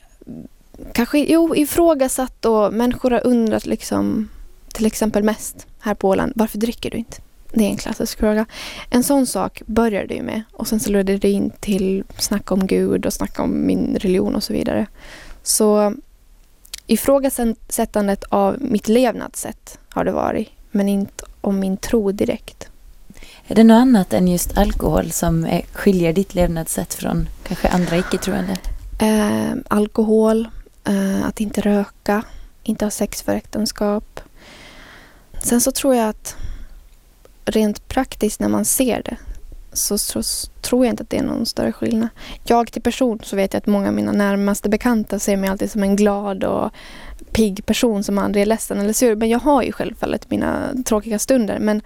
kanske 0.92 1.18
jo, 1.18 1.56
ifrågasatt 1.56 2.44
och 2.44 2.72
människor 2.72 3.10
har 3.10 3.26
undrat 3.26 3.66
liksom 3.66 4.28
till 4.72 4.86
exempel 4.86 5.22
mest 5.22 5.66
här 5.80 5.94
på 5.94 6.08
Åland, 6.08 6.32
varför 6.36 6.58
dricker 6.58 6.90
du 6.90 6.96
inte? 6.96 7.16
Det 7.52 7.64
är 7.64 7.68
en 7.68 7.76
klassisk 7.76 8.18
fråga. 8.18 8.46
En 8.90 9.04
sån 9.04 9.26
sak 9.26 9.62
började 9.66 10.06
det 10.06 10.14
ju 10.14 10.22
med 10.22 10.42
och 10.52 10.68
sen 10.68 10.80
så 10.80 10.90
ledde 10.90 11.16
det 11.16 11.30
in 11.30 11.52
till 11.60 12.04
snack 12.18 12.52
om 12.52 12.66
Gud 12.66 13.06
och 13.06 13.12
snack 13.12 13.38
om 13.40 13.66
min 13.66 13.96
religion 14.00 14.34
och 14.34 14.42
så 14.42 14.52
vidare. 14.52 14.86
Så 15.42 15.94
ifrågasättandet 16.86 18.24
av 18.24 18.56
mitt 18.60 18.88
levnadssätt 18.88 19.78
har 19.88 20.04
det 20.04 20.12
varit, 20.12 20.48
men 20.70 20.88
inte 20.88 21.24
om 21.40 21.60
min 21.60 21.76
tro 21.76 22.12
direkt. 22.12 22.68
Är 23.46 23.54
det 23.54 23.64
något 23.64 23.82
annat 23.82 24.12
än 24.12 24.28
just 24.28 24.58
alkohol 24.58 25.10
som 25.10 25.44
är, 25.44 25.62
skiljer 25.72 26.12
ditt 26.12 26.34
levnadssätt 26.34 26.94
från 26.94 27.28
kanske 27.42 27.68
andra 27.68 27.96
icke-troende? 27.96 28.56
Eh, 28.98 29.54
alkohol, 29.68 30.48
eh, 30.84 31.26
att 31.26 31.40
inte 31.40 31.60
röka, 31.60 32.22
inte 32.62 32.84
ha 32.84 32.90
sex 32.90 33.22
för 33.22 33.34
äktenskap. 33.34 34.20
Sen 35.42 35.60
så 35.60 35.72
tror 35.72 35.94
jag 35.94 36.08
att 36.08 36.36
rent 37.44 37.88
praktiskt 37.88 38.40
när 38.40 38.48
man 38.48 38.64
ser 38.64 39.02
det 39.02 39.16
så, 39.72 39.98
så, 39.98 40.22
så, 40.22 40.50
tror 40.60 40.84
jag 40.84 40.92
inte 40.92 41.02
att 41.02 41.10
det 41.10 41.18
är 41.18 41.22
någon 41.22 41.46
större 41.46 41.72
skillnad. 41.72 42.08
Jag 42.44 42.72
till 42.72 42.82
person 42.82 43.20
så 43.22 43.36
vet 43.36 43.52
jag 43.52 43.58
att 43.58 43.66
många 43.66 43.88
av 43.88 43.94
mina 43.94 44.12
närmaste 44.12 44.68
bekanta 44.68 45.18
ser 45.18 45.36
mig 45.36 45.50
alltid 45.50 45.70
som 45.70 45.82
en 45.82 45.96
glad 45.96 46.44
och 46.44 46.70
pigg 47.32 47.66
person 47.66 48.04
som 48.04 48.18
aldrig 48.18 48.42
är 48.42 48.46
ledsen 48.46 48.80
eller 48.80 48.92
sur. 48.92 49.16
Men 49.16 49.28
jag 49.28 49.38
har 49.38 49.62
ju 49.62 49.72
självfallet 49.72 50.30
mina 50.30 50.68
tråkiga 50.84 51.18
stunder. 51.18 51.58
Men 51.58 51.82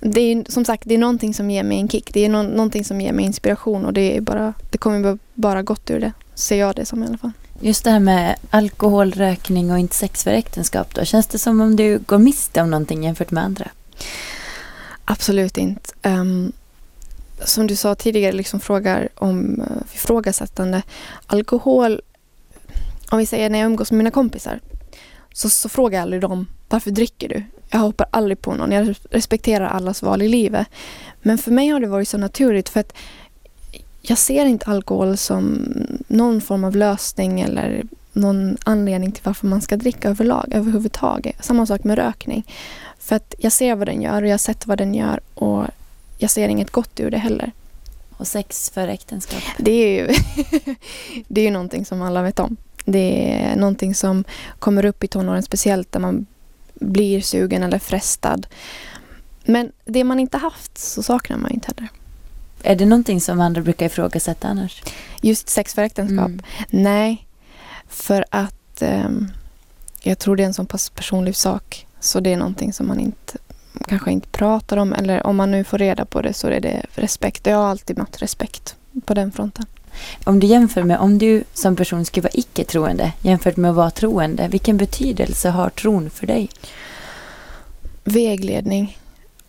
det 0.00 0.20
är 0.20 0.52
som 0.52 0.64
sagt 0.64 0.82
det 0.86 0.94
är 0.94 0.98
någonting 0.98 1.34
som 1.34 1.50
ger 1.50 1.62
mig 1.62 1.78
en 1.78 1.88
kick. 1.88 2.14
Det 2.14 2.24
är 2.24 2.28
no 2.28 2.42
någonting 2.42 2.84
som 2.84 3.00
ger 3.00 3.12
mig 3.12 3.24
inspiration 3.24 3.86
och 3.86 3.92
det, 3.92 4.16
är 4.16 4.20
bara, 4.20 4.54
det 4.70 4.78
kommer 4.78 5.18
bara 5.34 5.62
gott 5.62 5.90
ur 5.90 6.00
det. 6.00 6.12
Ser 6.34 6.56
jag 6.56 6.76
det 6.76 6.86
som 6.86 7.02
i 7.02 7.06
alla 7.06 7.18
fall. 7.18 7.32
Just 7.60 7.84
det 7.84 7.90
här 7.90 8.00
med 8.00 8.36
alkohol, 8.50 9.12
rökning 9.12 9.72
och 9.72 9.78
inte 9.78 9.94
sex 9.94 10.24
för 10.24 10.30
äktenskap 10.30 10.94
då. 10.94 11.04
Känns 11.04 11.26
det 11.26 11.38
som 11.38 11.60
om 11.60 11.76
du 11.76 11.98
går 11.98 12.18
miste 12.18 12.62
om 12.62 12.70
någonting 12.70 13.04
jämfört 13.04 13.30
med 13.30 13.44
andra? 13.44 13.68
Absolut 15.04 15.58
inte. 15.58 15.90
Um, 16.02 16.52
som 17.44 17.66
du 17.66 17.76
sa 17.76 17.94
tidigare, 17.94 18.32
liksom 18.32 18.60
frågar 18.60 19.08
om 19.14 19.60
uh, 19.60 19.94
ifrågasättande. 19.94 20.82
Alkohol, 21.26 22.00
om 23.10 23.18
vi 23.18 23.26
säger 23.26 23.50
när 23.50 23.58
jag 23.58 23.66
umgås 23.66 23.90
med 23.90 23.98
mina 23.98 24.10
kompisar, 24.10 24.60
så, 25.32 25.50
så 25.50 25.68
frågar 25.68 25.98
jag 25.98 26.02
aldrig 26.02 26.22
dem 26.22 26.46
varför 26.68 26.90
dricker 26.90 27.28
du? 27.28 27.44
Jag 27.70 27.78
hoppar 27.78 28.06
aldrig 28.10 28.40
på 28.40 28.54
någon. 28.54 28.72
Jag 28.72 28.94
respekterar 29.10 29.66
allas 29.66 30.02
val 30.02 30.22
i 30.22 30.28
livet. 30.28 30.66
Men 31.22 31.38
för 31.38 31.50
mig 31.50 31.68
har 31.68 31.80
det 31.80 31.86
varit 31.86 32.08
så 32.08 32.18
naturligt 32.18 32.68
för 32.68 32.80
att 32.80 32.92
jag 34.08 34.18
ser 34.18 34.46
inte 34.46 34.66
alkohol 34.66 35.16
som 35.16 35.68
någon 36.06 36.40
form 36.40 36.64
av 36.64 36.76
lösning 36.76 37.40
eller 37.40 37.82
någon 38.12 38.56
anledning 38.64 39.12
till 39.12 39.24
varför 39.24 39.46
man 39.46 39.60
ska 39.60 39.76
dricka 39.76 40.08
överlag, 40.08 40.48
överhuvudtaget. 40.50 41.44
Samma 41.44 41.66
sak 41.66 41.84
med 41.84 41.98
rökning. 41.98 42.46
För 42.98 43.16
att 43.16 43.34
jag 43.38 43.52
ser 43.52 43.74
vad 43.74 43.88
den 43.88 44.02
gör 44.02 44.22
och 44.22 44.28
jag 44.28 44.32
har 44.32 44.38
sett 44.38 44.66
vad 44.66 44.78
den 44.78 44.94
gör 44.94 45.20
och 45.34 45.64
jag 46.18 46.30
ser 46.30 46.48
inget 46.48 46.70
gott 46.70 47.00
ur 47.00 47.10
det 47.10 47.18
heller. 47.18 47.52
Och 48.16 48.26
sex 48.26 48.70
för 48.70 48.88
äktenskap? 48.88 49.42
Det 49.58 49.70
är 49.70 49.88
ju 49.88 50.06
det 51.28 51.40
är 51.40 51.44
ju 51.44 51.50
någonting 51.50 51.84
som 51.84 52.02
alla 52.02 52.22
vet 52.22 52.38
om. 52.38 52.56
Det 52.84 53.32
är 53.34 53.56
någonting 53.56 53.94
som 53.94 54.24
kommer 54.58 54.84
upp 54.84 55.04
i 55.04 55.08
tonåren, 55.08 55.42
speciellt 55.42 55.92
där 55.92 56.00
man 56.00 56.26
blir 56.74 57.20
sugen 57.20 57.62
eller 57.62 57.78
frestad. 57.78 58.46
Men 59.44 59.72
det 59.84 60.04
man 60.04 60.20
inte 60.20 60.38
haft 60.38 60.78
så 60.78 61.02
saknar 61.02 61.38
man 61.38 61.50
inte 61.50 61.72
heller. 61.76 61.90
Är 62.66 62.76
det 62.76 62.86
någonting 62.86 63.20
som 63.20 63.40
andra 63.40 63.62
brukar 63.62 63.86
ifrågasätta 63.86 64.48
annars? 64.48 64.82
Just 65.20 65.48
sex 65.48 65.74
för 65.74 65.82
äktenskap? 65.82 66.26
Mm. 66.26 66.42
Nej, 66.70 67.26
för 67.88 68.24
att 68.30 68.82
um, 68.82 69.30
jag 70.02 70.18
tror 70.18 70.36
det 70.36 70.42
är 70.42 70.46
en 70.46 70.54
så 70.54 70.64
pass 70.64 70.90
personlig 70.90 71.36
sak. 71.36 71.86
Så 72.00 72.20
det 72.20 72.32
är 72.32 72.36
någonting 72.36 72.72
som 72.72 72.86
man 72.86 73.00
inte 73.00 73.38
kanske 73.88 74.10
inte 74.10 74.28
pratar 74.28 74.76
om. 74.76 74.92
Eller 74.92 75.26
om 75.26 75.36
man 75.36 75.50
nu 75.50 75.64
får 75.64 75.78
reda 75.78 76.04
på 76.04 76.22
det 76.22 76.32
så 76.32 76.48
är 76.48 76.60
det 76.60 76.86
respekt. 76.94 77.46
Jag 77.46 77.56
har 77.56 77.66
alltid 77.66 77.98
mött 77.98 78.22
respekt 78.22 78.76
på 79.04 79.14
den 79.14 79.32
fronten. 79.32 79.66
Om 80.24 80.40
du 80.40 80.46
jämför 80.46 80.82
med 80.82 80.98
om 80.98 81.18
du 81.18 81.44
som 81.54 81.76
person 81.76 82.04
skulle 82.04 82.22
vara 82.22 82.34
icke-troende 82.34 83.12
jämfört 83.20 83.56
med 83.56 83.70
att 83.70 83.76
vara 83.76 83.90
troende, 83.90 84.48
vilken 84.48 84.76
betydelse 84.76 85.50
har 85.50 85.70
tron 85.70 86.10
för 86.10 86.26
dig? 86.26 86.48
Vägledning. 88.04 88.98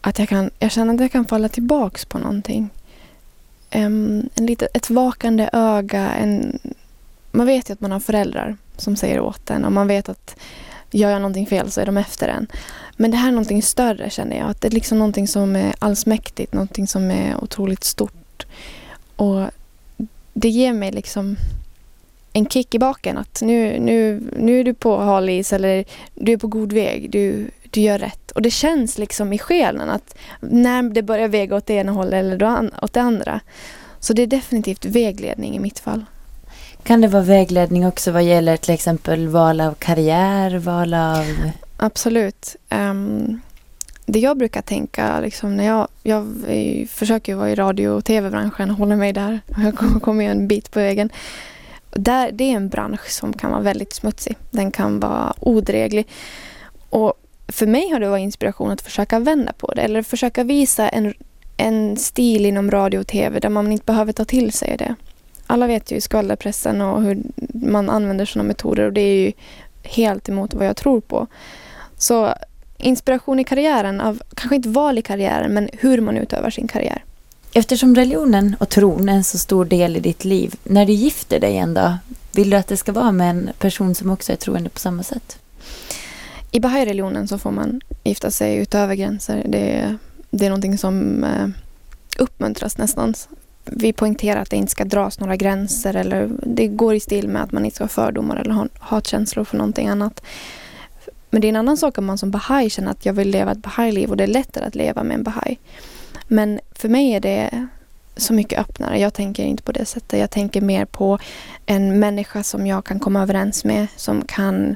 Att 0.02 0.20
jag, 0.20 0.30
kan, 0.30 0.50
jag 0.60 0.72
känner 0.72 0.94
att 0.94 1.02
jag 1.02 1.12
kan 1.12 1.26
falla 1.26 1.50
tillbaks 1.50 2.06
på 2.06 2.18
någonting. 2.18 2.70
Um, 3.76 4.30
en 4.36 4.46
lite, 4.46 4.68
ett 4.74 4.90
vakande 4.90 5.50
öga. 5.54 6.12
En, 6.12 6.60
man 7.32 7.46
vet 7.46 7.70
ju 7.70 7.74
att 7.74 7.82
man 7.82 7.92
har 7.92 8.00
föräldrar 8.00 8.58
som 8.78 8.96
säger 8.96 9.20
åt 9.20 9.50
en 9.50 9.66
och 9.66 9.72
man 9.72 9.88
vet 9.88 10.10
att 10.10 10.36
gör 10.92 11.10
jag 11.10 11.22
någonting 11.22 11.46
fel 11.46 11.72
så 11.72 11.82
är 11.82 11.86
de 11.86 11.98
efter 11.98 12.28
en. 12.28 12.48
Men 12.98 13.12
det 13.12 13.18
här 13.18 13.28
är 13.28 13.32
någonting 13.32 13.62
större 13.62 14.10
känner 14.10 14.38
jag. 14.38 14.50
Att 14.50 14.62
det 14.62 14.68
är 14.68 14.72
liksom 14.72 14.98
någonting 14.98 15.28
som 15.28 15.56
är 15.56 15.76
allsmäktigt, 15.80 16.54
någonting 16.54 16.88
som 16.88 17.12
är 17.12 17.44
otroligt 17.44 17.84
stort. 17.84 18.46
Och 19.16 19.50
det 20.34 20.50
ger 20.50 20.74
mig 20.74 20.92
liksom 20.92 21.38
en 22.34 22.50
kick 22.50 22.76
i 22.76 22.80
baken 22.80 23.18
att 23.18 23.42
nu, 23.42 23.80
nu, 23.80 24.22
nu 24.38 24.60
är 24.60 24.64
du 24.64 24.74
på 24.74 24.98
hal 24.98 25.30
is 25.30 25.54
eller 25.54 25.86
du 26.16 26.32
är 26.32 26.38
på 26.38 26.48
god 26.48 26.74
väg, 26.74 27.12
du, 27.12 27.50
du 27.72 27.82
gör 27.82 28.00
rätt. 28.00 28.32
Och 28.32 28.42
det 28.42 28.52
känns 28.52 28.98
liksom 28.98 29.34
i 29.34 29.38
själen 29.38 29.90
att 29.90 30.16
när 30.40 30.84
det 30.84 31.02
börjar 31.02 31.28
väga 31.28 31.56
åt 31.56 31.66
det 31.66 31.74
ena 31.74 31.92
hållet 31.92 32.14
eller 32.14 32.72
åt 32.82 32.94
det 32.94 33.02
andra. 33.02 33.40
Så 34.00 34.14
det 34.14 34.22
är 34.22 34.28
definitivt 34.28 34.86
vägledning 34.86 35.56
i 35.56 35.60
mitt 35.60 35.80
fall. 35.80 36.06
Kan 36.84 37.02
det 37.02 37.08
vara 37.08 37.24
vägledning 37.24 37.88
också 37.88 38.12
vad 38.12 38.24
gäller 38.24 38.58
till 38.58 38.74
exempel 38.74 39.28
val 39.28 39.62
av 39.62 39.74
karriär, 39.74 40.58
val 40.58 40.94
av... 40.94 41.26
Absolut. 41.78 42.56
Um, 42.70 43.42
det 44.06 44.20
jag 44.20 44.38
brukar 44.38 44.62
tänka, 44.62 45.20
liksom, 45.20 45.58
när 45.58 45.66
jag, 45.66 45.88
jag 46.04 46.26
försöker 46.90 47.36
vara 47.36 47.50
i 47.50 47.56
radio 47.56 47.90
och 47.90 48.06
tv-branschen 48.06 48.70
håller 48.70 48.96
mig 48.96 49.14
där. 49.14 49.40
Jag 49.58 50.02
kommer 50.02 50.24
ju 50.24 50.32
en 50.32 50.48
bit 50.48 50.72
på 50.72 50.80
vägen. 50.80 51.10
Där, 51.92 52.32
det 52.32 52.44
är 52.44 52.56
en 52.56 52.70
bransch 52.70 53.10
som 53.10 53.34
kan 53.34 53.52
vara 53.52 53.62
väldigt 53.62 53.94
smutsig. 53.94 54.38
Den 54.52 54.72
kan 54.72 55.00
vara 55.00 55.34
odräglig. 55.40 56.08
Och 56.90 57.14
för 57.48 57.68
mig 57.68 57.90
har 57.90 58.00
det 58.00 58.10
varit 58.10 58.24
inspiration 58.24 58.72
att 58.72 58.82
försöka 58.82 59.20
vända 59.20 59.54
på 59.54 59.74
det. 59.74 59.82
Eller 59.82 60.02
försöka 60.02 60.44
visa 60.44 60.90
en, 60.90 61.14
en 61.58 61.98
stil 61.98 62.46
inom 62.46 62.72
radio 62.72 63.00
och 63.00 63.08
tv 63.08 63.40
där 63.40 63.50
man 63.50 63.72
inte 63.72 63.86
behöver 63.86 64.14
ta 64.14 64.26
till 64.26 64.52
sig 64.52 64.78
det. 64.78 64.96
Alla 65.48 65.68
vet 65.68 65.92
ju 65.92 66.02
skvallerpressen 66.02 66.82
och 66.82 67.02
hur 67.02 67.18
man 67.54 67.90
använder 67.90 68.26
sådana 68.26 68.48
metoder 68.48 68.84
och 68.84 68.94
det 68.94 69.02
är 69.02 69.26
ju 69.26 69.32
helt 69.84 70.30
emot 70.30 70.54
vad 70.54 70.68
jag 70.68 70.76
tror 70.76 71.02
på. 71.02 71.28
Så 71.98 72.34
inspiration 72.78 73.40
i 73.40 73.44
karriären, 73.44 74.02
av 74.02 74.22
kanske 74.36 74.56
inte 74.56 74.70
val 74.70 74.98
i 74.98 75.02
karriären, 75.02 75.54
men 75.54 75.70
hur 75.74 76.02
man 76.02 76.18
utövar 76.18 76.50
sin 76.50 76.68
karriär. 76.68 77.04
Eftersom 77.54 77.96
religionen 77.96 78.56
och 78.60 78.70
tron 78.70 79.10
är 79.10 79.14
en 79.14 79.24
så 79.24 79.38
stor 79.38 79.66
del 79.66 79.96
i 79.98 80.00
ditt 80.00 80.26
liv, 80.26 80.56
när 80.64 80.86
du 80.86 80.94
gifter 80.94 81.40
dig 81.40 81.58
en 81.58 81.74
dag, 81.74 81.98
vill 82.32 82.50
du 82.50 82.58
att 82.58 82.68
det 82.68 82.78
ska 82.78 82.92
vara 82.92 83.12
med 83.12 83.30
en 83.30 83.50
person 83.60 83.96
som 83.96 84.10
också 84.10 84.32
är 84.32 84.36
troende 84.36 84.70
på 84.70 84.80
samma 84.80 85.04
sätt? 85.04 85.40
I 86.52 86.60
Bahai-religionen 86.60 87.28
så 87.28 87.38
får 87.38 87.52
man 87.52 87.82
gifta 88.04 88.32
sig 88.32 88.58
utöver 88.58 88.96
gränser. 88.96 89.44
Det 89.48 89.72
är, 89.72 89.98
det 90.30 90.46
är 90.46 90.50
någonting 90.50 90.78
som 90.78 91.24
eh, 91.24 91.48
uppmuntras 92.20 92.78
nästan. 92.78 93.14
Vi 93.66 93.94
poängterar 93.94 94.42
att 94.42 94.50
det 94.50 94.58
inte 94.58 94.72
ska 94.72 94.86
dras 94.86 95.20
några 95.20 95.36
gränser 95.36 95.96
eller 95.96 96.30
det 96.44 96.68
går 96.68 96.96
i 96.96 97.00
stil 97.00 97.28
med 97.28 97.44
att 97.44 97.52
man 97.52 97.66
inte 97.66 97.76
ska 97.76 97.84
ha 97.84 97.90
fördomar 97.90 98.36
eller 98.36 98.54
ha 98.54 98.68
hatkänslor 98.80 99.44
för 99.44 99.58
någonting 99.58 99.88
annat. 99.88 100.24
Men 101.30 101.42
det 101.42 101.48
är 101.48 101.50
en 101.50 101.56
annan 101.56 101.78
sak 101.78 101.98
om 101.98 102.06
man 102.06 102.18
som 102.18 102.32
bahai 102.32 102.70
känner 102.70 102.92
att 102.92 103.06
jag 103.06 103.14
vill 103.14 103.30
leva 103.30 103.52
ett 103.52 103.58
bahai-liv 103.58 104.10
och 104.10 104.18
det 104.18 104.24
är 104.24 104.28
lättare 104.28 104.66
att 104.66 104.76
leva 104.76 105.04
med 105.04 105.16
en 105.16 105.24
bahai. 105.24 105.58
Men 106.28 106.60
för 106.72 106.90
mig 106.90 107.12
är 107.12 107.20
det 107.20 107.68
så 108.16 108.34
mycket 108.34 108.60
öppnare. 108.60 109.00
Jag 109.00 109.14
tänker 109.14 109.44
inte 109.44 109.64
på 109.64 109.72
det 109.72 109.86
sättet. 109.86 110.20
Jag 110.20 110.32
tänker 110.32 110.62
mer 110.62 110.86
på 110.86 111.20
en 111.66 112.00
människa 112.00 112.44
som 112.44 112.68
jag 112.68 112.86
kan 112.86 113.00
komma 113.00 113.22
överens 113.22 113.66
med, 113.66 113.88
som 113.96 114.22
kan 114.22 114.76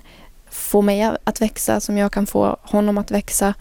få 0.52 0.82
mig 0.82 1.02
att 1.24 1.42
växa, 1.42 1.80
som 1.80 1.98
jag 1.98 2.12
kan 2.12 2.28
få 2.28 2.58
honom 2.62 2.98
att 2.98 3.12
växa. 3.12 3.54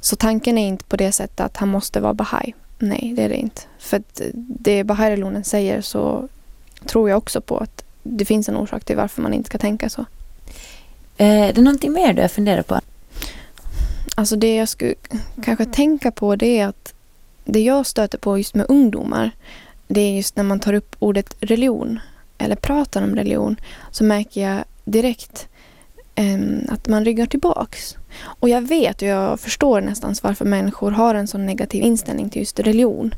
Så 0.00 0.16
tanken 0.16 0.58
är 0.58 0.68
inte 0.68 0.84
på 0.84 0.96
det 0.96 1.12
sättet 1.12 1.40
att 1.40 1.56
han 1.56 1.68
måste 1.68 2.00
vara 2.00 2.14
bahai. 2.14 2.54
Nej, 2.78 3.12
det 3.16 3.22
är 3.22 3.28
det 3.28 3.36
inte. 3.36 3.62
För 3.78 3.96
att 3.96 4.20
det 4.34 4.84
bahai-religionen 4.84 5.44
säger 5.44 5.80
så 5.80 6.28
tror 6.86 7.10
jag 7.10 7.18
också 7.18 7.40
på 7.40 7.58
att 7.58 7.84
det 8.02 8.24
finns 8.24 8.48
en 8.48 8.56
orsak 8.56 8.84
till 8.84 8.96
varför 8.96 9.22
man 9.22 9.34
inte 9.34 9.46
ska 9.46 9.58
tänka 9.58 9.88
så. 9.88 10.04
Eh, 11.16 11.42
är 11.42 11.52
det 11.52 11.60
någonting 11.60 11.92
mer 11.92 12.12
du 12.12 12.22
har 12.22 12.28
funderat 12.28 12.66
på? 12.66 12.80
Alltså 14.14 14.36
det 14.36 14.54
jag 14.54 14.68
skulle 14.68 14.94
kanske 15.42 15.64
tänka 15.64 16.10
på 16.10 16.36
det 16.36 16.58
är 16.58 16.66
att 16.66 16.94
det 17.44 17.60
jag 17.60 17.86
stöter 17.86 18.18
på 18.18 18.38
just 18.38 18.54
med 18.54 18.66
ungdomar 18.68 19.30
det 19.88 20.00
är 20.00 20.16
just 20.16 20.36
när 20.36 20.44
man 20.44 20.60
tar 20.60 20.72
upp 20.72 20.96
ordet 20.98 21.36
religion 21.40 22.00
eller 22.38 22.56
pratar 22.56 23.02
om 23.02 23.16
religion 23.16 23.56
så 23.90 24.04
märker 24.04 24.48
jag 24.48 24.64
direkt 24.84 25.48
Ehm, 26.14 26.66
att 26.68 26.88
man 26.88 27.04
ryggar 27.04 27.26
tillbaks. 27.26 27.96
Och 28.22 28.48
jag 28.48 28.62
vet 28.62 29.02
och 29.02 29.08
jag 29.08 29.40
förstår 29.40 29.80
nästan 29.80 30.14
varför 30.22 30.44
människor 30.44 30.90
har 30.90 31.14
en 31.14 31.26
sån 31.26 31.46
negativ 31.46 31.82
inställning 31.82 32.30
till 32.30 32.42
just 32.42 32.60
religion. 32.60 33.14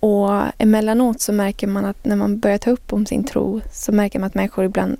Och 0.00 0.42
emellanåt 0.58 1.20
så 1.20 1.32
märker 1.32 1.66
man 1.66 1.84
att 1.84 2.04
när 2.04 2.16
man 2.16 2.38
börjar 2.38 2.58
ta 2.58 2.70
upp 2.70 2.92
om 2.92 3.06
sin 3.06 3.24
tro 3.24 3.60
så 3.72 3.92
märker 3.92 4.18
man 4.18 4.26
att 4.26 4.34
människor 4.34 4.64
ibland 4.64 4.96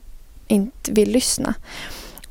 inte 0.49 0.93
vill 0.93 1.11
lyssna. 1.11 1.55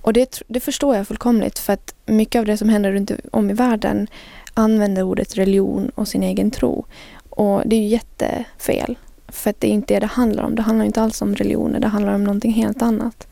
Och 0.01 0.13
det, 0.13 0.41
det 0.47 0.59
förstår 0.59 0.95
jag 0.95 1.07
fullkomligt 1.07 1.59
för 1.59 1.73
att 1.73 1.95
mycket 2.05 2.39
av 2.39 2.45
det 2.45 2.57
som 2.57 2.69
händer 2.69 2.91
runt 2.91 3.11
om 3.31 3.49
i 3.49 3.53
världen 3.53 4.07
använder 4.53 5.03
ordet 5.03 5.37
religion 5.37 5.91
och 5.95 6.07
sin 6.07 6.23
egen 6.23 6.51
tro. 6.51 6.85
Och 7.29 7.61
det 7.65 7.75
är 7.75 7.79
ju 7.79 7.87
jättefel. 7.87 8.97
För 9.27 9.49
att 9.49 9.59
det 9.59 9.67
är 9.67 9.71
inte 9.71 9.93
det 9.93 9.99
det 9.99 10.05
handlar 10.05 10.43
om. 10.43 10.55
Det 10.55 10.61
handlar 10.61 10.85
inte 10.85 11.01
alls 11.01 11.21
om 11.21 11.35
religioner, 11.35 11.79
det 11.79 11.87
handlar 11.87 12.13
om 12.13 12.23
någonting 12.23 12.53
helt 12.53 12.81
annat. 12.81 13.27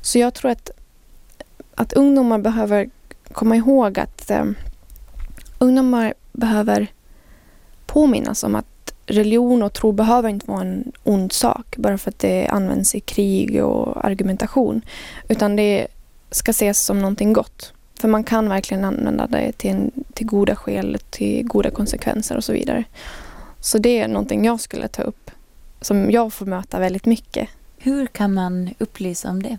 Så 0.00 0.18
jag 0.18 0.34
tror 0.34 0.50
att, 0.50 0.70
att 1.76 1.92
ungdomar 1.92 2.38
behöver 2.38 2.90
komma 3.32 3.56
ihåg 3.56 3.98
att 3.98 4.30
eh, 4.30 4.44
ungdomar 5.58 6.14
behöver 6.32 6.86
påminnas 7.86 8.44
om 8.44 8.54
att 8.54 8.94
religion 9.06 9.62
och 9.62 9.72
tro 9.72 9.92
behöver 9.92 10.28
inte 10.28 10.46
vara 10.46 10.60
en 10.60 10.92
ond 11.04 11.32
sak 11.32 11.76
bara 11.76 11.98
för 11.98 12.10
att 12.10 12.18
det 12.18 12.46
används 12.46 12.94
i 12.94 13.00
krig 13.00 13.64
och 13.64 14.04
argumentation. 14.04 14.82
Utan 15.28 15.56
det 15.56 15.86
ska 16.30 16.50
ses 16.50 16.86
som 16.86 16.98
någonting 16.98 17.32
gott. 17.32 17.72
För 18.00 18.08
man 18.08 18.24
kan 18.24 18.48
verkligen 18.48 18.84
använda 18.84 19.26
det 19.26 19.52
till, 19.52 19.70
en, 19.70 19.90
till 20.12 20.26
goda 20.26 20.56
skäl, 20.56 20.98
till 21.10 21.46
goda 21.46 21.70
konsekvenser 21.70 22.36
och 22.36 22.44
så 22.44 22.52
vidare. 22.52 22.84
Så 23.60 23.78
det 23.78 24.00
är 24.00 24.08
någonting 24.08 24.44
jag 24.44 24.60
skulle 24.60 24.88
ta 24.88 25.02
upp 25.02 25.30
som 25.80 26.10
jag 26.10 26.32
får 26.32 26.46
möta 26.46 26.78
väldigt 26.78 27.06
mycket. 27.06 27.48
Hur 27.78 28.06
kan 28.06 28.34
man 28.34 28.70
upplysa 28.78 29.30
om 29.30 29.42
det? 29.42 29.58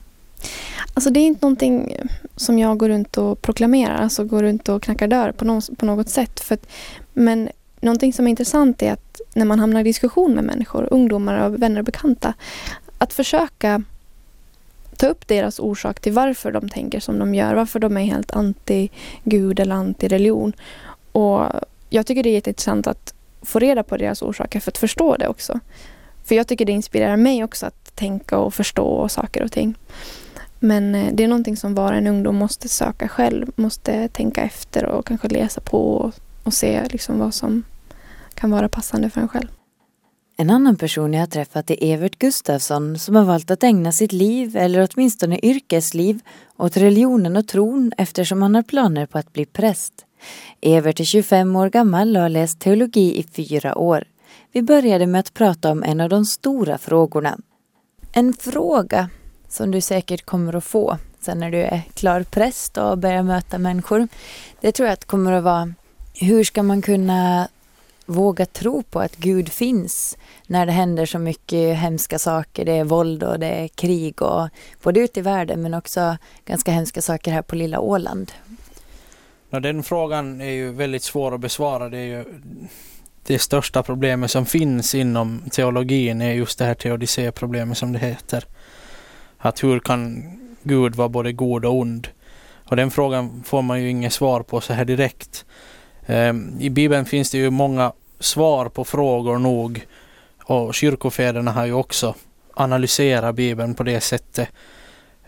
Alltså 0.94 1.10
det 1.10 1.20
är 1.20 1.26
inte 1.26 1.46
någonting 1.46 1.96
som 2.36 2.60
jag 2.60 2.78
går 2.78 2.90
runt 2.90 3.18
och 3.18 3.42
proklamerar, 3.42 3.96
alltså 3.96 4.24
går 4.24 4.44
runt 4.44 4.70
och 4.70 4.84
knackar 4.84 5.08
dörr 5.08 5.32
på, 5.32 5.46
något, 5.46 5.78
på 5.78 5.86
något 5.86 6.10
sätt. 6.10 6.40
För 6.40 6.56
att, 6.56 6.68
men 7.14 7.50
någonting 7.82 8.14
som 8.14 8.28
är 8.28 8.30
intressant 8.30 8.82
är 8.82 8.92
att 8.92 9.22
när 9.34 9.46
man 9.46 9.60
hamnar 9.60 9.80
i 9.80 9.84
diskussion 9.84 10.34
med 10.34 10.44
människor, 10.44 10.88
ungdomar 10.92 11.46
och 11.46 11.62
vänner 11.62 11.80
och 11.80 11.86
bekanta, 11.86 12.34
att 12.98 13.14
försöka 13.14 13.84
ta 14.98 15.08
upp 15.08 15.28
deras 15.28 15.60
orsak 15.60 16.00
till 16.00 16.14
varför 16.14 16.52
de 16.52 16.70
tänker 16.70 17.00
som 17.00 17.20
de 17.20 17.36
gör, 17.36 17.54
varför 17.54 17.80
de 17.80 17.98
är 17.98 18.04
helt 18.04 18.32
anti-gud 18.32 19.60
eller 19.60 19.76
anti-religion. 19.76 20.54
Och 21.12 21.46
jag 21.90 22.06
tycker 22.06 22.24
det 22.24 22.30
är 22.30 22.34
jätteintressant 22.34 22.88
att 22.88 23.14
få 23.42 23.60
reda 23.60 23.84
på 23.84 23.98
deras 23.98 24.22
orsaker 24.22 24.60
för 24.60 24.72
att 24.72 24.78
förstå 24.78 25.16
det 25.16 25.28
också. 25.28 25.60
För 26.24 26.36
jag 26.36 26.48
tycker 26.48 26.66
det 26.66 26.72
inspirerar 26.72 27.18
mig 27.18 27.44
också 27.44 27.66
att 27.66 27.96
tänka 27.96 28.38
och 28.38 28.54
förstå 28.54 29.10
saker 29.10 29.44
och 29.44 29.52
ting. 29.52 29.76
Men 30.60 30.96
eh, 30.96 31.14
det 31.14 31.24
är 31.24 31.28
någonting 31.28 31.58
som 31.58 31.76
var 31.76 31.94
en 31.94 32.08
ungdom 32.08 32.36
måste 32.36 32.70
söka 32.70 33.08
själv, 33.08 33.52
måste 33.56 34.08
tänka 34.08 34.44
efter 34.44 34.86
och 34.86 35.06
kanske 35.06 35.28
läsa 35.28 35.62
på 35.62 35.94
och, 35.94 36.14
och 36.44 36.54
se 36.54 36.88
liksom 36.90 37.20
vad 37.20 37.34
som 37.34 37.64
kan 38.34 38.52
vara 38.52 38.70
passande 38.70 39.10
för 39.10 39.22
en 39.22 39.28
själv. 39.28 39.48
En 40.40 40.50
annan 40.50 40.76
person 40.76 41.14
jag 41.14 41.22
har 41.22 41.28
träffat 41.28 41.72
är 41.72 41.84
Evert 41.84 42.20
Gustafsson 42.20 43.00
som 43.00 43.16
har 43.16 43.24
valt 43.24 43.52
att 43.52 43.64
ägna 43.64 43.92
sitt 43.92 44.12
liv, 44.12 44.58
eller 44.58 44.90
åtminstone 44.92 45.40
yrkesliv, 45.44 46.20
åt 46.58 46.78
religionen 46.78 47.38
och 47.38 47.48
tron 47.48 47.92
eftersom 47.98 48.42
han 48.42 48.56
har 48.56 48.64
planer 48.64 49.06
på 49.06 49.18
att 49.18 49.34
bli 49.34 49.46
präst. 49.46 49.94
Evert 50.62 51.00
är 51.00 51.04
25 51.04 51.56
år 51.56 51.70
gammal 51.70 52.16
och 52.16 52.22
har 52.22 52.30
läst 52.30 52.60
teologi 52.60 53.20
i 53.20 53.24
fyra 53.24 53.78
år. 53.78 54.04
Vi 54.52 54.62
började 54.62 55.08
med 55.08 55.20
att 55.20 55.34
prata 55.34 55.72
om 55.72 55.84
en 55.84 56.02
av 56.02 56.10
de 56.10 56.26
stora 56.26 56.78
frågorna. 56.78 57.38
En 58.12 58.34
fråga 58.34 59.10
som 59.50 59.72
du 59.72 59.82
säkert 59.82 60.26
kommer 60.26 60.56
att 60.56 60.64
få 60.64 60.98
sen 61.20 61.40
när 61.40 61.52
du 61.52 61.58
är 61.58 61.82
klar 61.94 62.24
präst 62.24 62.78
och 62.78 62.98
börjar 62.98 63.24
möta 63.24 63.58
människor. 63.58 64.08
Det 64.62 64.72
tror 64.72 64.88
jag 64.88 64.94
att 64.94 65.06
kommer 65.06 65.32
att 65.32 65.44
vara 65.44 65.74
hur 66.14 66.44
ska 66.44 66.64
man 66.64 66.82
kunna 66.82 67.48
våga 68.06 68.46
tro 68.46 68.84
på 68.84 69.00
att 69.00 69.16
Gud 69.16 69.50
finns 69.50 70.18
när 70.48 70.66
det 70.66 70.72
händer 70.72 71.06
så 71.06 71.20
mycket 71.20 71.78
hemska 71.78 72.20
saker. 72.20 72.66
Det 72.66 72.72
är 72.72 72.84
våld 72.84 73.24
och 73.24 73.40
det 73.40 73.48
är 73.48 73.68
krig 73.68 74.22
och 74.22 74.50
både 74.84 75.00
ute 75.00 75.20
i 75.20 75.24
världen 75.24 75.62
men 75.62 75.74
också 75.74 76.18
ganska 76.46 76.72
hemska 76.72 77.02
saker 77.02 77.32
här 77.32 77.42
på 77.42 77.56
lilla 77.56 77.80
Åland. 77.80 78.32
Ja, 79.50 79.60
den 79.60 79.84
frågan 79.84 80.42
är 80.42 80.52
ju 80.52 80.72
väldigt 80.72 81.04
svår 81.04 81.36
att 81.36 81.40
besvara. 81.40 81.90
Det 81.90 81.98
är 81.98 82.06
ju 82.06 82.26
det 83.24 83.40
största 83.40 83.84
problemet 83.84 84.32
som 84.32 84.46
finns 84.46 84.96
inom 84.96 85.42
teologin 85.52 86.22
är 86.22 86.34
just 86.34 86.60
det 86.60 86.66
här 86.66 86.74
teodicéproblemet 86.74 87.78
som 87.78 87.94
det 87.94 88.00
heter. 88.00 88.44
Att 89.38 89.64
hur 89.64 89.80
kan 89.80 90.24
Gud 90.64 90.96
vara 90.96 91.10
både 91.10 91.34
god 91.34 91.66
och 91.66 91.76
ond? 91.76 92.08
Och 92.70 92.76
den 92.76 92.92
frågan 92.92 93.44
får 93.46 93.62
man 93.62 93.82
ju 93.82 93.90
inget 93.90 94.14
svar 94.14 94.42
på 94.42 94.62
så 94.62 94.74
här 94.74 94.86
direkt. 94.86 95.46
Ehm, 96.06 96.58
I 96.60 96.70
Bibeln 96.70 97.06
finns 97.06 97.32
det 97.32 97.38
ju 97.38 97.50
många 97.50 97.92
svar 98.20 98.70
på 98.70 98.84
frågor 98.84 99.38
nog 99.38 99.86
och 100.44 100.74
kyrkofäderna 100.74 101.52
har 101.52 101.66
ju 101.66 101.74
också 101.74 102.16
analyserat 102.54 103.36
Bibeln 103.36 103.76
på 103.76 103.84
det 103.84 104.02
sättet. 104.02 104.50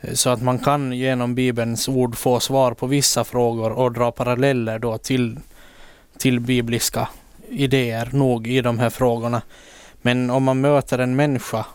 Eh, 0.01 0.13
så 0.13 0.29
att 0.29 0.41
man 0.41 0.59
kan 0.59 0.91
genom 0.91 1.35
Bibelns 1.35 1.87
ord 1.87 2.15
få 2.17 2.39
svar 2.39 2.73
på 2.73 2.87
vissa 2.87 3.23
frågor 3.23 3.71
och 3.71 3.91
dra 3.91 4.11
paralleller 4.11 4.79
då 4.79 4.97
till, 4.97 5.39
till 6.17 6.39
bibliska 6.39 7.07
idéer 7.49 8.09
nog 8.11 8.47
i 8.47 8.61
de 8.61 8.79
här 8.79 8.89
frågorna. 8.89 9.41
Men 10.01 10.29
om 10.29 10.43
man 10.43 10.61
möter 10.61 10.99
en 10.99 11.15
människa 11.15 11.65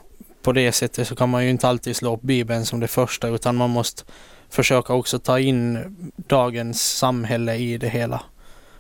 på 0.45 0.53
det 0.53 0.73
sättet 0.73 1.09
så 1.09 1.17
kan 1.17 1.29
man 1.29 1.45
ju 1.45 1.51
inte 1.51 1.69
alltid 1.69 1.97
slå 1.97 2.15
upp 2.15 2.23
Bibeln 2.23 2.67
som 2.67 2.81
det 2.81 2.89
första 2.89 3.29
utan 3.29 3.57
man 3.57 3.71
måste 3.71 4.03
försöka 4.49 4.95
också 4.95 5.19
ta 5.19 5.39
in 5.39 5.79
dagens 6.17 6.97
samhälle 6.97 7.57
i 7.57 7.79
det 7.79 7.89
hela 7.89 8.23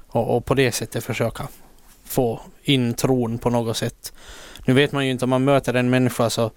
och, 0.07 0.37
och 0.37 0.45
på 0.45 0.55
det 0.55 0.73
sättet 0.73 1.05
försöka 1.05 1.49
få 2.05 2.41
in 2.63 2.95
tron 2.95 3.39
på 3.39 3.51
något 3.51 3.77
sätt. 3.77 4.13
Nu 4.65 4.75
vet 4.75 4.93
man 4.93 5.05
ju 5.05 5.11
inte 5.11 5.25
om 5.25 5.31
man 5.31 5.45
möter 5.45 5.75
en 5.75 5.91
människa 5.91 6.31
så 6.31 6.51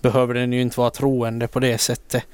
behöver 0.00 0.34
den 0.34 0.52
ju 0.52 0.60
inte 0.60 0.80
vara 0.80 0.90
troende 0.90 1.48
på 1.48 1.60
det 1.60 1.78
sättet. 1.78 2.24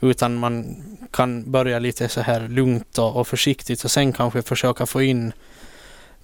Utan 0.00 0.34
man 0.34 0.82
kan 1.10 1.50
börja 1.50 1.78
lite 1.78 2.08
så 2.08 2.20
här 2.20 2.48
lugnt 2.48 2.98
och, 2.98 3.16
och 3.16 3.28
försiktigt 3.28 3.84
och 3.84 3.90
sen 3.90 4.12
kanske 4.12 4.42
försöka 4.42 4.86
få 4.86 5.02
in 5.02 5.32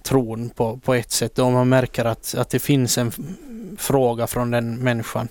tron 0.03 0.49
på, 0.49 0.77
på 0.77 0.93
ett 0.93 1.11
sätt. 1.11 1.39
Om 1.39 1.53
man 1.53 1.69
märker 1.69 2.05
att, 2.05 2.35
att 2.35 2.49
det 2.49 2.59
finns 2.59 2.97
en 2.97 3.11
fråga 3.77 4.27
från 4.27 4.51
den 4.51 4.83
människan 4.83 5.27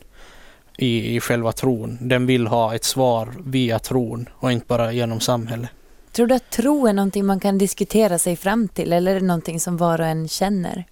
i, 0.80 1.16
i 1.16 1.20
själva 1.20 1.52
tron. 1.52 1.98
Den 2.00 2.26
vill 2.26 2.46
ha 2.46 2.74
ett 2.74 2.84
svar 2.84 3.34
via 3.44 3.78
tron 3.78 4.28
och 4.34 4.52
inte 4.52 4.66
bara 4.66 4.92
genom 4.92 5.20
samhället. 5.20 5.70
Tror 6.12 6.26
du 6.26 6.34
att 6.34 6.50
tro 6.50 6.86
är 6.86 6.92
någonting 6.92 7.26
man 7.26 7.40
kan 7.40 7.58
diskutera 7.58 8.18
sig 8.18 8.36
fram 8.36 8.68
till 8.68 8.92
eller 8.92 9.16
är 9.16 9.20
det 9.20 9.26
någonting 9.26 9.60
som 9.60 9.76
var 9.76 10.00
och 10.00 10.06
en 10.06 10.28
känner? 10.28 10.84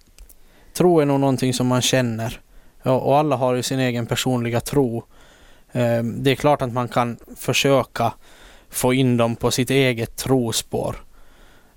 Tro 0.73 0.99
är 0.99 1.05
nog 1.05 1.19
någonting 1.19 1.53
som 1.53 1.67
man 1.67 1.81
känner. 1.81 2.39
Och 2.83 3.17
alla 3.17 3.35
har 3.35 3.53
ju 3.53 3.63
sin 3.63 3.79
egen 3.79 4.05
personliga 4.05 4.59
tro. 4.59 5.03
Ehm, 5.71 6.23
det 6.23 6.31
är 6.31 6.35
klart 6.35 6.61
att 6.61 6.73
man 6.73 6.87
kan 6.87 7.17
försöka 7.35 8.13
få 8.69 8.93
in 8.93 9.17
dem 9.17 9.35
på 9.35 9.51
sitt 9.51 9.69
eget 9.69 10.15
trospår. 10.15 10.95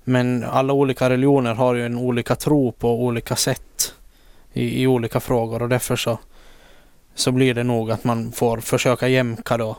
Men 0.05 0.45
alla 0.45 0.73
olika 0.73 1.11
religioner 1.11 1.55
har 1.55 1.75
ju 1.75 1.87
en 1.87 1.99
olika 1.99 2.35
tro 2.35 2.73
på 2.73 3.05
olika 3.05 3.37
sätt 3.37 3.95
i, 4.53 4.83
i 4.83 4.87
olika 4.87 5.21
frågor 5.21 5.63
och 5.63 5.69
därför 5.69 5.97
så, 5.97 6.19
så 7.15 7.33
blir 7.33 7.55
det 7.55 7.63
nog 7.63 7.91
att 7.91 8.05
man 8.05 8.33
får 8.33 8.59
försöka 8.59 9.09
jämka 9.09 9.57
då. 9.57 9.77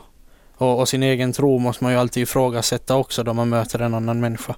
Och, 0.56 0.78
och 0.78 0.88
sin 0.88 1.02
egen 1.02 1.32
tro 1.32 1.58
måste 1.58 1.84
man 1.84 1.92
ju 1.92 1.98
alltid 1.98 2.22
ifrågasätta 2.22 2.96
också 2.96 3.22
då 3.22 3.34
man 3.34 3.48
möter 3.48 3.78
en 3.78 3.94
annan 3.94 4.20
människa. 4.20 4.54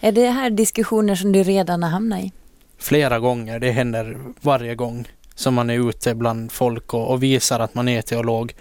Är 0.00 0.12
det 0.12 0.30
här 0.30 0.50
diskussioner 0.50 1.14
som 1.14 1.32
du 1.32 1.42
redan 1.42 1.82
har 1.82 1.90
hamnat 1.90 2.20
i? 2.20 2.32
Flera 2.78 3.18
gånger, 3.18 3.58
det 3.58 3.70
händer 3.70 4.16
varje 4.40 4.74
gång 4.74 5.08
som 5.34 5.54
man 5.54 5.70
är 5.70 5.88
ute 5.88 6.14
bland 6.14 6.52
folk 6.52 6.94
och, 6.94 7.10
och 7.10 7.22
visar 7.22 7.60
att 7.60 7.74
man 7.74 7.88
är 7.88 8.02
teolog. 8.02 8.54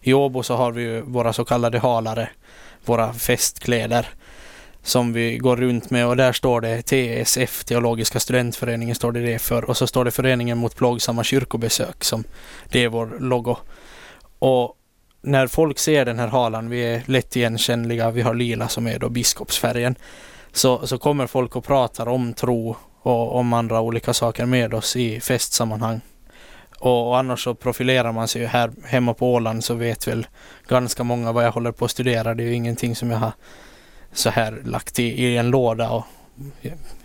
I 0.00 0.14
Åbo 0.14 0.42
så 0.42 0.56
har 0.56 0.72
vi 0.72 0.82
ju 0.82 1.00
våra 1.00 1.32
så 1.32 1.44
kallade 1.44 1.78
halare, 1.78 2.28
våra 2.84 3.12
festkläder 3.12 4.08
som 4.84 5.12
vi 5.12 5.38
går 5.38 5.56
runt 5.56 5.90
med 5.90 6.06
och 6.06 6.16
där 6.16 6.32
står 6.32 6.60
det 6.60 6.82
TSF, 6.82 7.64
Teologiska 7.64 8.20
studentföreningen 8.20 8.94
står 8.94 9.12
det 9.12 9.20
det 9.20 9.38
för 9.38 9.64
och 9.64 9.76
så 9.76 9.86
står 9.86 10.04
det 10.04 10.10
Föreningen 10.10 10.58
mot 10.58 10.76
plågsamma 10.76 11.24
kyrkobesök 11.24 12.04
som 12.04 12.24
det 12.68 12.84
är 12.84 12.88
vår 12.88 13.16
logo. 13.20 13.56
Och 14.38 14.76
när 15.22 15.46
folk 15.46 15.78
ser 15.78 16.04
den 16.04 16.18
här 16.18 16.28
halan, 16.28 16.68
vi 16.68 16.80
är 16.80 17.02
lätt 17.06 17.36
igenkännliga, 17.36 18.10
vi 18.10 18.22
har 18.22 18.34
lila 18.34 18.68
som 18.68 18.86
är 18.86 18.98
då 18.98 19.08
biskopsfärgen, 19.08 19.94
så, 20.52 20.86
så 20.86 20.98
kommer 20.98 21.26
folk 21.26 21.56
och 21.56 21.64
pratar 21.64 22.08
om 22.08 22.34
tro 22.34 22.76
och 23.02 23.36
om 23.36 23.52
andra 23.52 23.80
olika 23.80 24.14
saker 24.14 24.46
med 24.46 24.74
oss 24.74 24.96
i 24.96 25.20
festsammanhang. 25.20 26.00
Och, 26.78 27.08
och 27.08 27.18
annars 27.18 27.44
så 27.44 27.54
profilerar 27.54 28.12
man 28.12 28.28
sig 28.28 28.42
ju 28.42 28.46
här 28.46 28.72
hemma 28.84 29.14
på 29.14 29.32
Åland 29.32 29.64
så 29.64 29.74
vet 29.74 30.08
väl 30.08 30.26
ganska 30.68 31.04
många 31.04 31.32
vad 31.32 31.44
jag 31.44 31.52
håller 31.52 31.72
på 31.72 31.84
att 31.84 31.90
studera. 31.90 32.34
Det 32.34 32.42
är 32.42 32.46
ju 32.46 32.54
ingenting 32.54 32.96
som 32.96 33.10
jag 33.10 33.18
har 33.18 33.32
så 34.14 34.30
här 34.30 34.62
lagt 34.64 34.98
i, 34.98 35.02
i 35.02 35.36
en 35.36 35.50
låda. 35.50 35.90
Och 35.90 36.04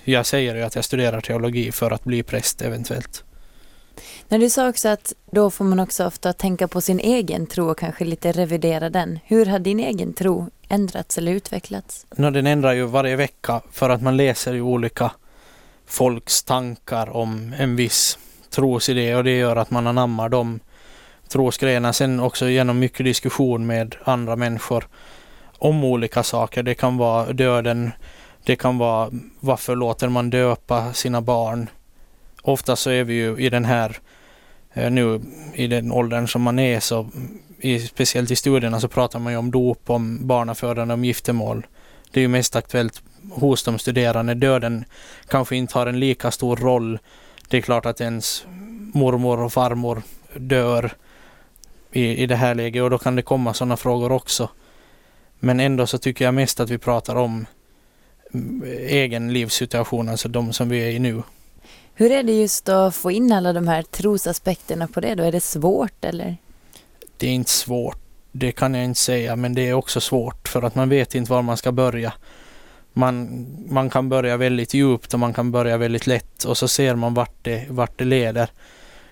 jag 0.03 0.25
säger 0.25 0.55
ju 0.55 0.61
att 0.61 0.75
jag 0.75 0.85
studerar 0.85 1.21
teologi 1.21 1.71
för 1.71 1.91
att 1.91 2.03
bli 2.03 2.23
präst 2.23 2.61
eventuellt. 2.61 3.23
När 4.27 4.39
du 4.39 4.49
sa 4.49 4.69
också 4.69 4.89
att 4.89 5.13
då 5.31 5.49
får 5.49 5.65
man 5.65 5.79
också 5.79 6.05
ofta 6.05 6.33
tänka 6.33 6.67
på 6.67 6.81
sin 6.81 6.99
egen 6.99 7.47
tro 7.47 7.69
och 7.69 7.77
kanske 7.77 8.05
lite 8.05 8.31
revidera 8.31 8.89
den. 8.89 9.19
Hur 9.25 9.45
har 9.45 9.59
din 9.59 9.79
egen 9.79 10.13
tro 10.13 10.49
ändrats 10.67 11.17
eller 11.17 11.31
utvecklats? 11.31 12.05
No, 12.15 12.29
den 12.29 12.47
ändrar 12.47 12.73
ju 12.73 12.85
varje 12.85 13.15
vecka 13.15 13.61
för 13.71 13.89
att 13.89 14.01
man 14.01 14.17
läser 14.17 14.53
ju 14.53 14.61
olika 14.61 15.11
folks 15.85 16.43
tankar 16.43 17.09
om 17.09 17.53
en 17.57 17.75
viss 17.75 18.17
trosidé 18.49 19.15
och 19.15 19.23
det 19.23 19.37
gör 19.37 19.55
att 19.55 19.71
man 19.71 19.87
anammar 19.87 20.29
de 20.29 20.59
trosgrejerna. 21.27 21.93
Sen 21.93 22.19
också 22.19 22.49
genom 22.49 22.79
mycket 22.79 23.05
diskussion 23.05 23.65
med 23.65 23.95
andra 24.03 24.35
människor 24.35 24.87
om 25.59 25.83
olika 25.83 26.23
saker. 26.23 26.63
Det 26.63 26.75
kan 26.75 26.97
vara 26.97 27.33
döden, 27.33 27.91
Det 28.43 28.55
kan 28.55 28.77
vara 28.77 29.09
varför 29.39 29.75
låter 29.75 30.09
man 30.09 30.29
döpa 30.29 30.93
sina 30.93 31.21
barn? 31.21 31.69
Ofta 32.41 32.75
så 32.75 32.89
är 32.89 33.03
vi 33.03 33.13
ju 33.13 33.37
i 33.37 33.49
den 33.49 33.65
här 33.65 33.97
eh, 34.73 34.91
nu 34.91 35.21
i 35.53 35.67
den 35.67 35.91
åldern 35.91 36.27
som 36.27 36.41
man 36.41 36.59
är 36.59 36.79
så 36.79 37.07
i, 37.59 37.79
speciellt 37.79 38.31
i 38.31 38.35
studierna 38.35 38.79
så 38.79 38.87
pratar 38.87 39.19
man 39.19 39.33
ju 39.33 39.39
om 39.39 39.51
dop, 39.51 39.89
om 39.89 40.27
barnafödande, 40.27 40.93
om 40.93 41.05
giftermål. 41.05 41.67
Det 42.11 42.19
är 42.19 42.21
ju 42.21 42.27
mest 42.27 42.55
aktuellt 42.55 43.01
hos 43.31 43.63
de 43.63 43.79
studerande. 43.79 44.33
Döden 44.33 44.85
kanske 45.27 45.55
inte 45.55 45.77
har 45.77 45.87
en 45.87 45.99
lika 45.99 46.31
stor 46.31 46.55
roll. 46.55 46.99
Det 47.47 47.57
är 47.57 47.61
klart 47.61 47.85
att 47.85 48.01
ens 48.01 48.45
mormor 48.93 49.39
och 49.39 49.53
farmor 49.53 50.01
dör 50.35 50.93
i, 51.91 52.23
i 52.23 52.25
det 52.25 52.35
här 52.35 52.55
läget 52.55 52.83
och 52.83 52.89
då 52.89 52.97
kan 52.97 53.15
det 53.15 53.21
komma 53.21 53.53
sådana 53.53 53.77
frågor 53.77 54.11
också. 54.11 54.49
Men 55.39 55.59
ändå 55.59 55.87
så 55.87 55.97
tycker 55.97 56.25
jag 56.25 56.33
mest 56.33 56.59
att 56.59 56.69
vi 56.69 56.77
pratar 56.77 57.15
om 57.15 57.45
mm, 58.33 58.63
egen 58.79 59.33
livssituation, 59.33 60.09
alltså 60.09 60.29
de 60.29 60.53
som 60.53 60.69
vi 60.69 60.79
är 60.79 60.89
i 60.89 60.99
nu. 60.99 61.23
Hur 61.93 62.11
är 62.11 62.23
det 62.23 62.33
just 62.33 62.69
att 62.69 62.95
få 62.95 63.11
in 63.11 63.31
alla 63.31 63.53
de 63.53 63.67
här 63.67 63.83
trosaspekterna 63.83 64.87
på 64.87 64.99
det 64.99 65.15
då? 65.15 65.23
Är 65.23 65.31
det 65.31 65.41
svårt 65.41 66.05
eller? 66.05 66.37
Det 67.17 67.27
är 67.27 67.31
inte 67.31 67.51
svårt, 67.51 68.01
det 68.31 68.51
kan 68.51 68.73
jag 68.73 68.85
inte 68.85 68.99
säga, 68.99 69.35
men 69.35 69.55
det 69.55 69.69
är 69.69 69.73
också 69.73 70.01
svårt 70.01 70.47
för 70.47 70.61
att 70.61 70.75
man 70.75 70.89
vet 70.89 71.15
inte 71.15 71.31
var 71.31 71.41
man 71.41 71.57
ska 71.57 71.71
börja. 71.71 72.13
Man, 72.93 73.45
man 73.69 73.89
kan 73.89 74.09
börja 74.09 74.37
väldigt 74.37 74.73
djupt 74.73 75.13
och 75.13 75.19
man 75.19 75.33
kan 75.33 75.51
börja 75.51 75.77
väldigt 75.77 76.07
lätt 76.07 76.43
och 76.43 76.57
så 76.57 76.67
ser 76.67 76.95
man 76.95 77.13
vart 77.13 77.35
det, 77.41 77.65
vart 77.69 77.97
det 77.97 78.05
leder. 78.05 78.49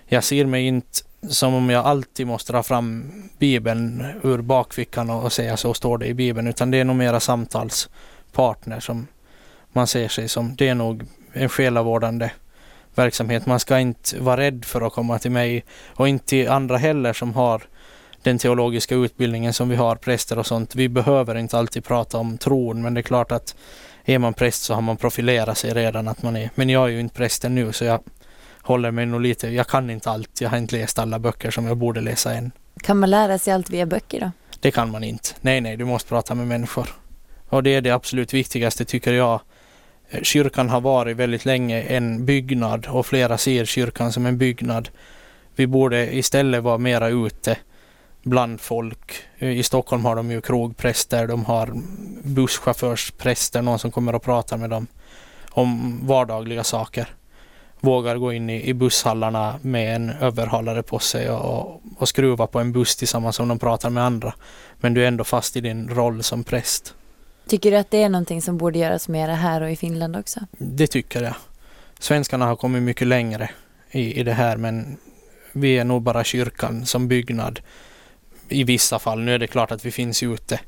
Jag 0.09 0.23
ser 0.23 0.45
mig 0.45 0.67
inte 0.67 1.01
som 1.29 1.53
om 1.53 1.69
jag 1.69 1.85
alltid 1.85 2.27
måste 2.27 2.53
dra 2.53 2.63
fram 2.63 3.11
Bibeln 3.37 4.05
ur 4.23 4.41
bakfickan 4.41 5.09
och, 5.09 5.33
säga 5.33 5.57
så 5.57 5.73
står 5.73 5.97
det 5.97 6.07
i 6.07 6.13
Bibeln, 6.13 6.47
utan 6.47 6.71
det 6.71 6.77
är 6.77 6.83
nog 6.83 6.95
mera 6.95 7.19
samtalspartner 7.19 8.79
som 8.79 9.07
man 9.71 9.87
ser 9.87 10.07
sig 10.07 10.27
som. 10.27 10.55
Det 10.55 10.67
är 10.67 10.75
nog 10.75 11.03
en 11.33 11.49
själavårdande 11.49 12.31
verksamhet. 12.95 13.45
Man 13.45 13.59
ska 13.59 13.79
inte 13.79 14.19
vara 14.19 14.37
rädd 14.37 14.65
för 14.65 14.81
att 14.81 14.93
komma 14.93 15.19
till 15.19 15.31
mig 15.31 15.65
och 15.87 16.07
inte 16.07 16.25
till 16.25 16.49
andra 16.49 16.77
heller 16.77 17.13
som 17.13 17.33
har 17.33 17.61
den 18.21 18.37
teologiska 18.37 18.95
utbildningen 18.95 19.53
som 19.53 19.69
vi 19.69 19.75
har, 19.75 19.95
präster 19.95 20.39
och 20.39 20.45
sånt. 20.45 20.75
Vi 20.75 20.89
behöver 20.89 21.35
inte 21.35 21.57
alltid 21.57 21.85
prata 21.85 22.17
om 22.17 22.37
tron, 22.37 22.81
men 22.81 22.93
det 22.93 22.99
är 22.99 23.03
klart 23.03 23.31
att 23.31 23.55
är 24.05 24.19
man 24.19 24.33
präst 24.33 24.63
så 24.63 24.73
har 24.73 24.81
man 24.81 24.97
profilerat 24.97 25.57
sig 25.57 25.73
redan 25.73 26.07
att 26.07 26.23
man 26.23 26.35
är. 26.35 26.49
Men 26.55 26.69
jag 26.69 26.83
är 26.83 26.87
ju 26.87 26.99
inte 26.99 27.15
prästen 27.15 27.55
nu 27.55 27.73
så 27.73 27.85
jag 27.85 27.99
håller 28.67 28.91
mig 28.91 29.05
nog 29.05 29.21
lite, 29.21 29.47
jag 29.47 29.67
kan 29.67 29.89
inte 29.89 30.09
allt, 30.09 30.41
jag 30.41 30.49
har 30.49 30.57
inte 30.57 30.75
läst 30.75 30.99
alla 30.99 31.19
böcker 31.19 31.51
som 31.51 31.67
jag 31.67 31.77
borde 31.77 32.01
läsa 32.01 32.33
än. 32.33 32.51
Kan 32.83 32.97
man 32.97 33.09
lära 33.09 33.37
sig 33.37 33.53
allt 33.53 33.69
via 33.69 33.85
böcker 33.85 34.19
då? 34.19 34.31
Det 34.59 34.71
kan 34.71 34.91
man 34.91 35.03
inte. 35.03 35.29
Nej, 35.41 35.61
nej, 35.61 35.77
du 35.77 35.85
måste 35.85 36.09
prata 36.09 36.35
med 36.35 36.47
människor. 36.47 36.87
Och 37.49 37.63
det 37.63 37.69
är 37.69 37.81
det 37.81 37.91
absolut 37.91 38.33
viktigaste 38.33 38.85
tycker 38.85 39.13
jag. 39.13 39.41
Kyrkan 40.21 40.69
har 40.69 40.81
varit 40.81 41.17
väldigt 41.17 41.45
länge 41.45 41.81
en 41.81 42.25
byggnad 42.25 42.87
och 42.87 43.05
flera 43.05 43.37
ser 43.37 43.65
kyrkan 43.65 44.11
som 44.11 44.25
en 44.25 44.37
byggnad. 44.37 44.89
Vi 45.55 45.67
borde 45.67 46.15
istället 46.15 46.63
vara 46.63 46.77
mera 46.77 47.07
ute 47.07 47.57
bland 48.23 48.61
folk. 48.61 49.13
I 49.37 49.63
Stockholm 49.63 50.05
har 50.05 50.15
de 50.15 50.31
ju 50.31 50.41
krogpräster, 50.41 51.27
de 51.27 51.45
har 51.45 51.73
busschaufförspräster, 52.23 53.61
någon 53.61 53.79
som 53.79 53.91
kommer 53.91 54.15
och 54.15 54.23
pratar 54.23 54.57
med 54.57 54.69
dem 54.69 54.87
om 55.49 55.99
vardagliga 56.07 56.63
saker 56.63 57.07
vågar 57.79 58.17
gå 58.17 58.33
in 58.33 58.49
i, 58.49 58.69
i 58.69 58.73
busshallarna 58.73 59.59
med 59.61 59.95
en 59.95 60.09
överhållare 60.09 60.83
på 60.83 60.99
sig 60.99 61.29
och, 61.29 61.81
och 61.97 62.09
skruva 62.09 62.47
på 62.47 62.59
en 62.59 62.71
buss 62.71 62.95
tillsammans 62.95 63.35
som 63.35 63.47
de 63.47 63.59
pratar 63.59 63.89
med 63.89 64.03
andra. 64.03 64.33
Men 64.79 64.93
du 64.93 65.03
är 65.03 65.07
ändå 65.07 65.23
fast 65.23 65.57
i 65.57 65.61
din 65.61 65.89
roll 65.89 66.23
som 66.23 66.43
präst. 66.43 66.93
Tycker 67.47 67.71
du 67.71 67.77
att 67.77 67.91
det 67.91 68.03
är 68.03 68.09
någonting 68.09 68.41
som 68.41 68.57
borde 68.57 68.79
göras 68.79 69.07
mer 69.07 69.27
här 69.29 69.61
och 69.61 69.71
i 69.71 69.75
Finland 69.75 70.15
också? 70.15 70.39
Det 70.51 70.87
tycker 70.87 71.21
jag. 71.21 71.35
Svenskarna 71.99 72.45
har 72.45 72.55
kommit 72.55 72.83
mycket 72.83 73.07
längre 73.07 73.49
i, 73.91 74.19
i 74.19 74.23
det 74.23 74.33
här 74.33 74.57
men 74.57 74.97
vi 75.51 75.77
är 75.77 75.83
nog 75.83 76.01
bara 76.01 76.23
kyrkan 76.23 76.85
som 76.85 77.07
byggnad 77.07 77.59
i 78.49 78.63
vissa 78.63 78.99
fall. 78.99 79.19
Nu 79.19 79.35
är 79.35 79.39
det 79.39 79.47
klart 79.47 79.71
att 79.71 79.85
vi 79.85 79.91
finns 79.91 80.23
ute. 80.23 80.59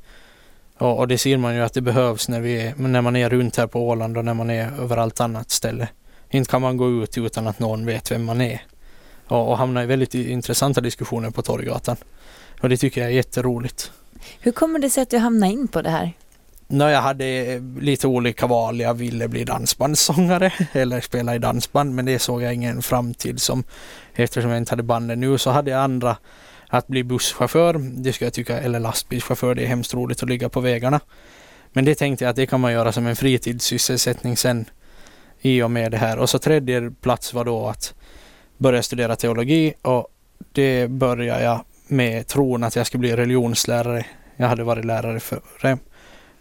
Och, 0.77 0.97
och 0.97 1.07
det 1.07 1.17
ser 1.17 1.37
man 1.37 1.55
ju 1.55 1.61
att 1.61 1.73
det 1.73 1.81
behövs 1.81 2.29
när, 2.29 2.39
vi 2.39 2.61
är, 2.61 2.75
när 2.75 3.01
man 3.01 3.15
är 3.15 3.29
runt 3.29 3.57
här 3.57 3.67
på 3.67 3.87
Åland 3.87 4.17
och 4.17 4.25
när 4.25 4.33
man 4.33 4.49
är 4.49 4.81
överallt 4.81 5.21
annat 5.21 5.51
ställe. 5.51 5.87
Inte 6.29 6.51
kan 6.51 6.61
man 6.61 6.77
gå 6.77 7.03
ut 7.03 7.17
utan 7.17 7.47
att 7.47 7.59
någon 7.59 7.85
vet 7.85 8.11
vem 8.11 8.25
man 8.25 8.41
är. 8.41 8.61
Och, 9.27 9.49
och 9.49 9.57
hamna 9.57 9.83
i 9.83 9.85
väldigt 9.85 10.13
intressanta 10.13 10.81
diskussioner 10.81 11.29
på 11.29 11.41
Torggatan. 11.41 11.97
Och 12.61 12.69
det 12.69 12.77
tycker 12.77 13.01
jag 13.01 13.09
är 13.09 13.15
jätteroligt. 13.15 13.91
Hur 14.39 14.51
kommer 14.51 14.79
det 14.79 14.89
sig 14.89 15.03
att 15.03 15.09
du 15.09 15.17
hamnade 15.17 15.51
in 15.51 15.67
på 15.67 15.81
det 15.81 15.89
här? 15.89 16.13
No, 16.67 16.83
jag 16.83 17.01
hade 17.01 17.59
lite 17.79 18.07
olika 18.07 18.47
val. 18.47 18.79
Jag 18.79 18.93
ville 18.93 19.27
bli 19.27 19.43
dansbandssångare 19.43 20.53
eller 20.73 21.01
spela 21.01 21.35
i 21.35 21.39
dansband 21.39 21.95
men 21.95 22.05
det 22.05 22.19
såg 22.19 22.41
jag 22.41 22.53
ingen 22.53 22.81
framtid 22.81 23.41
som. 23.41 23.63
Eftersom 24.13 24.51
jag 24.51 24.57
inte 24.57 24.71
hade 24.71 24.83
bandet 24.83 25.17
nu 25.17 25.37
så 25.37 25.49
hade 25.49 25.71
jag 25.71 25.81
andra 25.81 26.17
att 26.67 26.87
bli 26.87 27.03
busschaufför. 27.03 27.73
Det 28.03 28.13
skulle 28.13 28.25
jag 28.25 28.33
tycka, 28.33 28.59
eller 28.59 28.79
lastbilschaufför. 28.79 29.55
Det 29.55 29.63
är 29.63 29.67
hemskt 29.67 29.93
roligt 29.93 30.23
att 30.23 30.29
ligga 30.29 30.49
på 30.49 30.59
vägarna. 30.59 30.99
Men 31.73 31.85
det 31.85 31.95
tänkte 31.95 32.23
jag 32.23 32.29
att 32.29 32.35
det 32.35 32.45
kan 32.45 32.59
man 32.59 32.73
göra 32.73 32.91
som 32.91 33.07
en 33.07 33.15
fritidssysselsättning 33.15 34.37
sen 34.37 34.65
i 35.41 35.61
och 35.61 35.71
med 35.71 35.91
det 35.91 35.97
här. 35.97 36.19
Och 36.19 36.29
så 36.29 36.39
tredje 36.39 36.91
plats 37.01 37.33
var 37.33 37.45
då 37.45 37.67
att 37.67 37.93
börja 38.57 38.83
studera 38.83 39.15
teologi 39.15 39.73
och 39.81 40.07
det 40.51 40.87
började 40.87 41.43
jag 41.43 41.65
med 41.87 42.27
tron 42.27 42.63
att 42.63 42.75
jag 42.75 42.87
skulle 42.87 42.99
bli 42.99 43.15
religionslärare. 43.15 44.05
Jag 44.37 44.47
hade 44.47 44.63
varit 44.63 44.85
lärare 44.85 45.19
före 45.19 45.77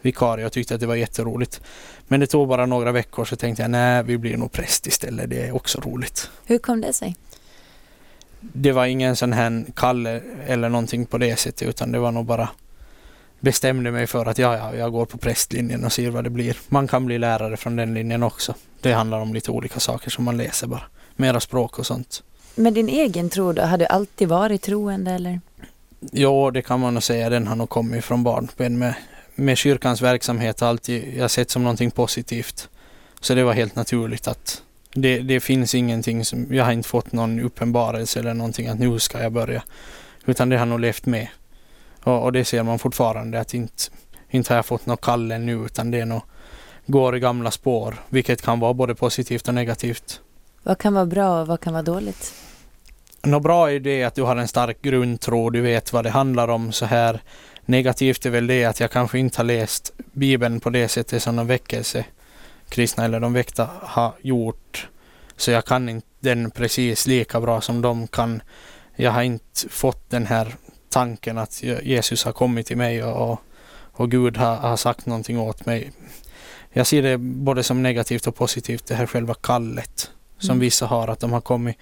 vikarie 0.00 0.46
och 0.46 0.52
tyckte 0.52 0.74
att 0.74 0.80
det 0.80 0.86
var 0.86 0.94
jätteroligt. 0.94 1.60
Men 2.08 2.20
det 2.20 2.26
tog 2.26 2.48
bara 2.48 2.66
några 2.66 2.92
veckor 2.92 3.24
så 3.24 3.36
tänkte 3.36 3.62
jag 3.62 3.70
nej, 3.70 4.02
vi 4.02 4.18
blir 4.18 4.36
nog 4.36 4.52
präst 4.52 4.86
istället. 4.86 5.30
Det 5.30 5.46
är 5.46 5.54
också 5.54 5.80
roligt. 5.80 6.30
Hur 6.46 6.58
kom 6.58 6.80
det 6.80 6.92
sig? 6.92 7.16
Det 8.40 8.72
var 8.72 8.86
ingen 8.86 9.16
sån 9.16 9.32
här 9.32 9.64
kalle 9.74 10.22
eller 10.46 10.68
någonting 10.68 11.06
på 11.06 11.18
det 11.18 11.36
sättet 11.36 11.68
utan 11.68 11.92
det 11.92 11.98
var 11.98 12.12
nog 12.12 12.24
bara 12.26 12.48
bestämde 13.40 13.90
mig 13.90 14.06
för 14.06 14.26
att 14.26 14.38
ja, 14.38 14.56
ja, 14.56 14.74
jag 14.74 14.92
går 14.92 15.06
på 15.06 15.18
prästlinjen 15.18 15.84
och 15.84 15.92
ser 15.92 16.10
vad 16.10 16.24
det 16.24 16.30
blir. 16.30 16.56
Man 16.68 16.88
kan 16.88 17.06
bli 17.06 17.18
lärare 17.18 17.56
från 17.56 17.76
den 17.76 17.94
linjen 17.94 18.22
också. 18.22 18.54
Det 18.80 18.92
handlar 18.92 19.18
om 19.20 19.34
lite 19.34 19.50
olika 19.50 19.80
saker 19.80 20.10
som 20.10 20.24
man 20.24 20.36
läser 20.36 20.66
bara. 20.66 20.82
Mera 21.16 21.40
språk 21.40 21.78
och 21.78 21.86
sånt. 21.86 22.22
Men 22.54 22.74
din 22.74 22.88
egen 22.88 23.30
tro 23.30 23.52
då? 23.52 23.62
Har 23.62 23.78
du 23.78 23.86
alltid 23.86 24.28
varit 24.28 24.62
troende 24.62 25.10
eller? 25.10 25.40
Ja, 26.00 26.50
det 26.54 26.62
kan 26.62 26.80
man 26.80 26.94
nog 26.94 27.02
säga. 27.02 27.30
Den 27.30 27.46
har 27.46 27.56
nog 27.56 27.68
kommit 27.68 28.04
från 28.04 28.22
barnsben 28.22 28.78
med, 28.78 28.94
med 29.34 29.58
kyrkans 29.58 30.02
verksamhet. 30.02 30.62
Alltid 30.62 31.16
jag 31.16 31.30
sett 31.30 31.50
som 31.50 31.62
någonting 31.62 31.90
positivt. 31.90 32.68
Så 33.20 33.34
det 33.34 33.44
var 33.44 33.52
helt 33.52 33.76
naturligt 33.76 34.28
att 34.28 34.62
det, 34.94 35.18
det 35.18 35.40
finns 35.40 35.74
ingenting 35.74 36.24
som, 36.24 36.54
jag 36.54 36.64
har 36.64 36.72
inte 36.72 36.88
fått 36.88 37.12
någon 37.12 37.40
uppenbarelse 37.40 38.20
eller 38.20 38.34
någonting 38.34 38.68
att 38.68 38.78
nu 38.78 38.98
ska 38.98 39.22
jag 39.22 39.32
börja. 39.32 39.62
Utan 40.26 40.48
det 40.48 40.58
har 40.58 40.66
nog 40.66 40.80
levt 40.80 41.06
med. 41.06 41.28
Och, 42.08 42.22
och 42.22 42.32
det 42.32 42.44
ser 42.44 42.62
man 42.62 42.78
fortfarande 42.78 43.40
att 43.40 43.54
inte, 43.54 43.82
inte 44.30 44.52
har 44.52 44.56
jag 44.58 44.66
fått 44.66 44.86
något 44.86 45.00
kall 45.00 45.26
nu 45.26 45.52
utan 45.52 45.90
det 45.90 46.00
är 46.00 46.04
nog 46.04 46.22
går 46.86 47.16
i 47.16 47.20
gamla 47.20 47.50
spår, 47.50 47.94
vilket 48.08 48.42
kan 48.42 48.60
vara 48.60 48.74
både 48.74 48.94
positivt 48.94 49.48
och 49.48 49.54
negativt. 49.54 50.20
Vad 50.62 50.78
kan 50.78 50.94
vara 50.94 51.06
bra 51.06 51.40
och 51.40 51.46
vad 51.46 51.60
kan 51.60 51.72
vara 51.72 51.82
dåligt? 51.82 52.34
Något 53.22 53.42
bra 53.42 53.72
är 53.72 53.80
det 53.80 54.04
att 54.04 54.14
du 54.14 54.22
har 54.22 54.36
en 54.36 54.48
stark 54.48 54.82
grundtro, 54.82 55.50
du 55.50 55.60
vet 55.60 55.92
vad 55.92 56.04
det 56.04 56.10
handlar 56.10 56.48
om 56.48 56.72
så 56.72 56.86
här. 56.86 57.20
Negativt 57.64 58.26
är 58.26 58.30
väl 58.30 58.46
det 58.46 58.64
att 58.64 58.80
jag 58.80 58.90
kanske 58.90 59.18
inte 59.18 59.38
har 59.38 59.44
läst 59.44 59.92
Bibeln 60.12 60.60
på 60.60 60.70
det 60.70 60.88
sättet 60.88 61.22
som 61.22 61.36
de 61.36 61.46
väckelse 61.46 62.04
kristna 62.68 63.04
eller 63.04 63.20
de 63.20 63.32
väckta 63.32 63.68
har 63.82 64.12
gjort. 64.20 64.88
Så 65.36 65.50
jag 65.50 65.64
kan 65.64 65.88
inte 65.88 66.06
den 66.20 66.50
precis 66.50 67.06
lika 67.06 67.40
bra 67.40 67.60
som 67.60 67.82
de 67.82 68.06
kan. 68.06 68.42
Jag 68.96 69.10
har 69.10 69.22
inte 69.22 69.68
fått 69.68 70.10
den 70.10 70.26
här 70.26 70.54
tanken 70.98 71.38
att 71.38 71.62
Jesus 71.82 72.24
har 72.24 72.32
kommit 72.32 72.66
till 72.66 72.76
mig 72.76 73.04
och, 73.04 73.40
och 73.92 74.10
Gud 74.10 74.36
har, 74.36 74.56
har 74.56 74.76
sagt 74.76 75.06
någonting 75.06 75.38
åt 75.38 75.66
mig 75.66 75.92
jag 76.72 76.86
ser 76.86 77.02
det 77.02 77.18
både 77.18 77.62
som 77.62 77.82
negativt 77.82 78.26
och 78.26 78.34
positivt, 78.34 78.86
det 78.86 78.94
här 78.94 79.06
själva 79.06 79.34
kallet 79.34 80.10
som 80.38 80.50
mm. 80.50 80.60
vissa 80.60 80.86
har, 80.86 81.08
att 81.08 81.20
de 81.20 81.32
har 81.32 81.40
kommit 81.40 81.76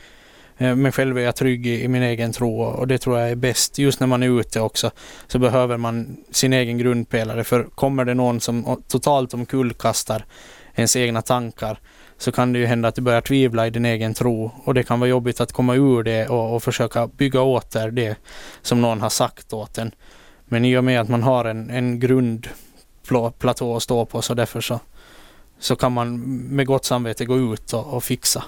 eh, 0.58 0.74
men 0.74 0.92
själv 0.92 1.18
är 1.18 1.22
jag 1.22 1.36
trygg 1.36 1.66
i, 1.66 1.88
min 1.88 2.02
egen 2.02 2.32
tro 2.32 2.62
och 2.62 2.88
det 2.88 2.98
tror 2.98 3.18
jag 3.18 3.30
är 3.30 3.34
bäst. 3.34 3.78
Just 3.78 4.00
när 4.00 4.06
man 4.06 4.22
är 4.22 4.40
ute 4.40 4.60
också 4.60 4.90
så 5.26 5.38
behöver 5.38 5.76
man 5.76 6.16
sin 6.30 6.52
egen 6.52 6.78
grundpelare 6.78 7.44
för 7.44 7.62
kommer 7.62 8.04
det 8.04 8.14
någon 8.14 8.40
som 8.40 8.82
totalt 8.88 9.34
omkullkastar 9.34 10.24
ens 10.74 10.96
egna 10.96 11.22
tankar 11.22 11.78
så 12.18 12.32
kan 12.32 12.52
det 12.52 12.58
ju 12.58 12.66
hända 12.66 12.88
att 12.88 12.94
du 12.94 13.02
börjar 13.02 13.20
tvivla 13.20 13.66
i 13.66 13.70
din 13.70 13.84
egen 13.84 14.14
tro 14.14 14.50
och 14.64 14.74
det 14.74 14.82
kan 14.82 15.00
vara 15.00 15.10
jobbigt 15.10 15.40
att 15.40 15.52
komma 15.52 15.74
ur 15.74 16.02
det 16.02 16.28
och, 16.28 16.54
och 16.54 16.62
försöka 16.62 17.06
bygga 17.06 17.40
åter 17.40 17.90
det 17.90 18.16
som 18.62 18.80
någon 18.80 19.00
har 19.00 19.08
sagt 19.08 19.52
åt 19.52 19.78
en. 19.78 19.94
Men 20.44 20.64
i 20.64 20.76
och 20.76 20.84
med 20.84 21.00
att 21.00 21.08
man 21.08 21.22
har 21.22 21.44
en, 21.44 21.70
en 21.70 22.00
grundplatå 22.00 23.76
att 23.76 23.82
stå 23.82 24.04
på 24.04 24.22
så 24.22 24.34
därför 24.34 24.60
så, 24.60 24.80
så 25.58 25.76
kan 25.76 25.92
man 25.92 26.20
med 26.56 26.66
gott 26.66 26.84
samvete 26.84 27.24
gå 27.24 27.38
ut 27.54 27.72
och, 27.72 27.86
och 27.86 28.04
fixa 28.04 28.44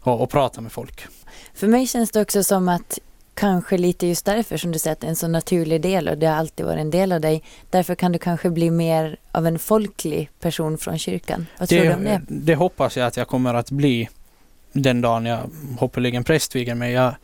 och, 0.00 0.22
och 0.22 0.30
prata 0.30 0.60
med 0.60 0.72
folk. 0.72 1.06
För 1.54 1.66
mig 1.66 1.86
känns 1.86 2.10
det 2.10 2.20
också 2.20 2.44
som 2.44 2.68
att 2.68 2.98
kanske 3.36 3.78
lite 3.78 4.06
just 4.06 4.24
därför 4.24 4.56
som 4.56 4.72
du 4.72 4.78
säger 4.78 4.92
att 4.92 5.00
det 5.00 5.06
är 5.06 5.08
en 5.08 5.16
så 5.16 5.28
naturlig 5.28 5.80
del 5.80 6.08
och 6.08 6.18
det 6.18 6.26
har 6.26 6.34
alltid 6.34 6.66
varit 6.66 6.80
en 6.80 6.90
del 6.90 7.12
av 7.12 7.20
dig. 7.20 7.42
Därför 7.70 7.94
kan 7.94 8.12
du 8.12 8.18
kanske 8.18 8.50
bli 8.50 8.70
mer 8.70 9.16
av 9.32 9.46
en 9.46 9.58
folklig 9.58 10.30
person 10.40 10.78
från 10.78 10.98
kyrkan. 10.98 11.46
Vad 11.58 11.68
tror 11.68 11.80
det, 11.80 11.88
du 11.88 11.94
om 11.94 12.04
det? 12.04 12.22
Det 12.28 12.54
hoppas 12.54 12.96
jag 12.96 13.06
att 13.06 13.16
jag 13.16 13.28
kommer 13.28 13.54
att 13.54 13.70
bli 13.70 14.08
den 14.72 15.00
dagen 15.00 15.26
jag 15.26 15.50
hoppeligen 15.78 16.24
prästviger 16.24 16.74
mig. 16.74 16.92
Jag, 16.92 17.14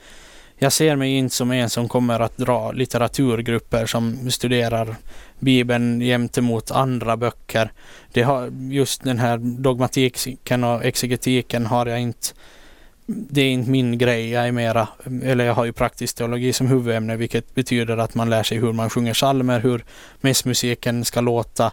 jag 0.57 0.73
ser 0.73 0.97
mig 0.97 1.17
inte 1.17 1.35
som 1.35 1.51
en 1.51 1.71
som 1.71 1.89
kommer 1.89 2.21
att 2.21 2.37
dra 2.37 2.73
litteraturgrupper 2.73 3.87
som 3.87 4.31
studerar 4.31 4.97
Bibeln 5.39 6.01
jämte 6.01 6.41
mot 6.41 6.71
andra 6.71 7.17
böcker. 7.17 7.73
Det 8.13 8.23
har, 8.23 8.53
just 8.71 9.05
den 9.05 9.19
här 9.19 9.39
dogmatiken 9.39 10.65
och 10.65 10.85
exegetiken 10.85 11.67
har 11.67 11.87
jag 11.87 12.01
inte 12.01 12.29
det 13.15 13.41
är 13.41 13.51
inte 13.51 13.71
min 13.71 13.99
grej. 13.99 14.31
Jag 14.31 14.49
är 14.49 14.53
mera, 14.53 14.89
eller 15.23 15.45
jag 15.45 15.55
har 15.55 15.65
ju 15.65 15.73
praktisk 15.73 16.17
teologi 16.17 16.53
som 16.53 16.67
huvudämne 16.67 17.17
vilket 17.17 17.55
betyder 17.55 17.97
att 17.97 18.15
man 18.15 18.31
lär 18.31 18.43
sig 18.43 18.59
hur 18.59 18.73
man 18.73 18.91
sjunger 18.91 19.15
psalmer, 19.15 19.61
hur 19.61 19.85
mässmusiken 20.21 21.05
ska 21.05 21.21
låta, 21.21 21.73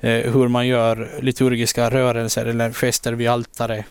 eh, 0.00 0.32
hur 0.32 0.48
man 0.48 0.66
gör 0.66 1.10
liturgiska 1.20 1.90
rörelser 1.90 2.46
eller 2.46 2.72
gester 2.72 3.12
vid 3.12 3.28
altare, 3.28 3.84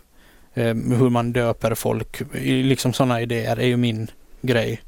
eh, 0.54 0.74
hur 0.74 1.10
man 1.10 1.34
döper 1.34 1.76
folk. 1.76 2.22
Liksom 2.44 2.94
sådana 2.94 3.22
idéer 3.22 3.60
är 3.60 3.68
ju 3.68 3.78
min 3.78 4.08
grej. 4.42 4.82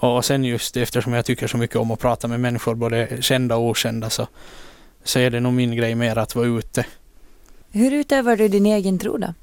Och 0.00 0.24
sen 0.24 0.44
just 0.44 0.76
eftersom 0.76 1.12
jag 1.12 1.24
tycker 1.24 1.46
så 1.46 1.56
mycket 1.56 1.76
om 1.76 1.90
att 1.90 2.00
prata 2.00 2.28
med 2.28 2.40
människor, 2.40 2.74
både 2.74 3.08
kända 3.20 3.56
och 3.56 3.68
okända, 3.68 4.10
så, 4.10 4.26
så 5.04 5.18
är 5.18 5.30
det 5.30 5.40
nog 5.40 5.52
min 5.52 5.76
grej 5.76 5.94
mer 5.94 6.18
att 6.18 6.34
vara 6.34 6.46
ute. 6.46 6.86
Hur 7.70 7.92
utövar 7.92 8.36
du 8.36 8.48
din 8.48 8.66
egen 8.66 8.98
tro 8.98 9.16
då? 9.16 9.34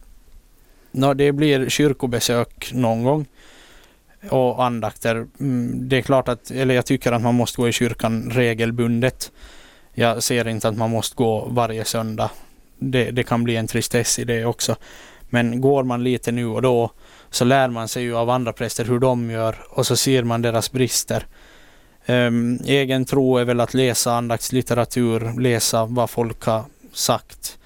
No, 0.98 1.14
det 1.14 1.32
blir 1.32 1.70
kyrkobesök 1.70 2.72
någon 2.74 3.04
gång 3.04 3.26
och 4.30 4.64
andakter. 4.66 5.16
Mm, 5.40 5.90
det 5.90 5.98
är 5.98 6.02
klart 6.02 6.28
att, 6.28 6.52
eller 6.52 6.76
jag 6.76 6.86
tycker 6.86 7.12
att 7.12 7.22
man 7.22 7.36
måste 7.36 7.62
gå 7.62 7.68
i 7.68 7.72
kyrkan 7.72 8.30
regelbundet. 8.32 9.32
Jag 9.94 10.24
ser 10.24 10.48
inte 10.48 10.68
att 10.68 10.78
man 10.78 10.90
måste 10.90 11.16
gå 11.16 11.48
varje 11.52 11.86
söndag. 11.86 12.30
Det, 12.80 13.12
det 13.12 13.24
kan 13.24 13.44
bli 13.44 13.56
en 13.56 13.68
tristess 13.68 14.20
i 14.20 14.24
det 14.24 14.46
också. 14.46 14.76
Men 15.30 15.62
går 15.62 15.84
man 15.84 16.04
lite 16.04 16.32
nu 16.32 16.46
och 16.46 16.62
då 16.62 16.92
så 17.30 17.46
lär 17.46 17.68
man 17.68 17.88
sig 17.88 18.04
ju 18.04 18.16
av 18.16 18.30
andra 18.30 18.54
präster 18.54 18.86
hur 18.86 19.00
de 19.00 19.30
gör 19.30 19.56
och 19.70 19.88
så 19.88 19.96
ser 19.96 20.24
man 20.24 20.42
deras 20.42 20.72
brister. 20.72 21.26
Um, 22.06 22.60
egen 22.66 23.06
tro 23.06 23.38
är 23.38 23.46
väl 23.46 23.60
att 23.60 23.74
läsa 23.74 24.14
andaktslitteratur, 24.14 25.42
läsa 25.42 25.86
vad 25.86 26.10
folk 26.10 26.44
har 26.44 26.64
sagt 26.94 27.57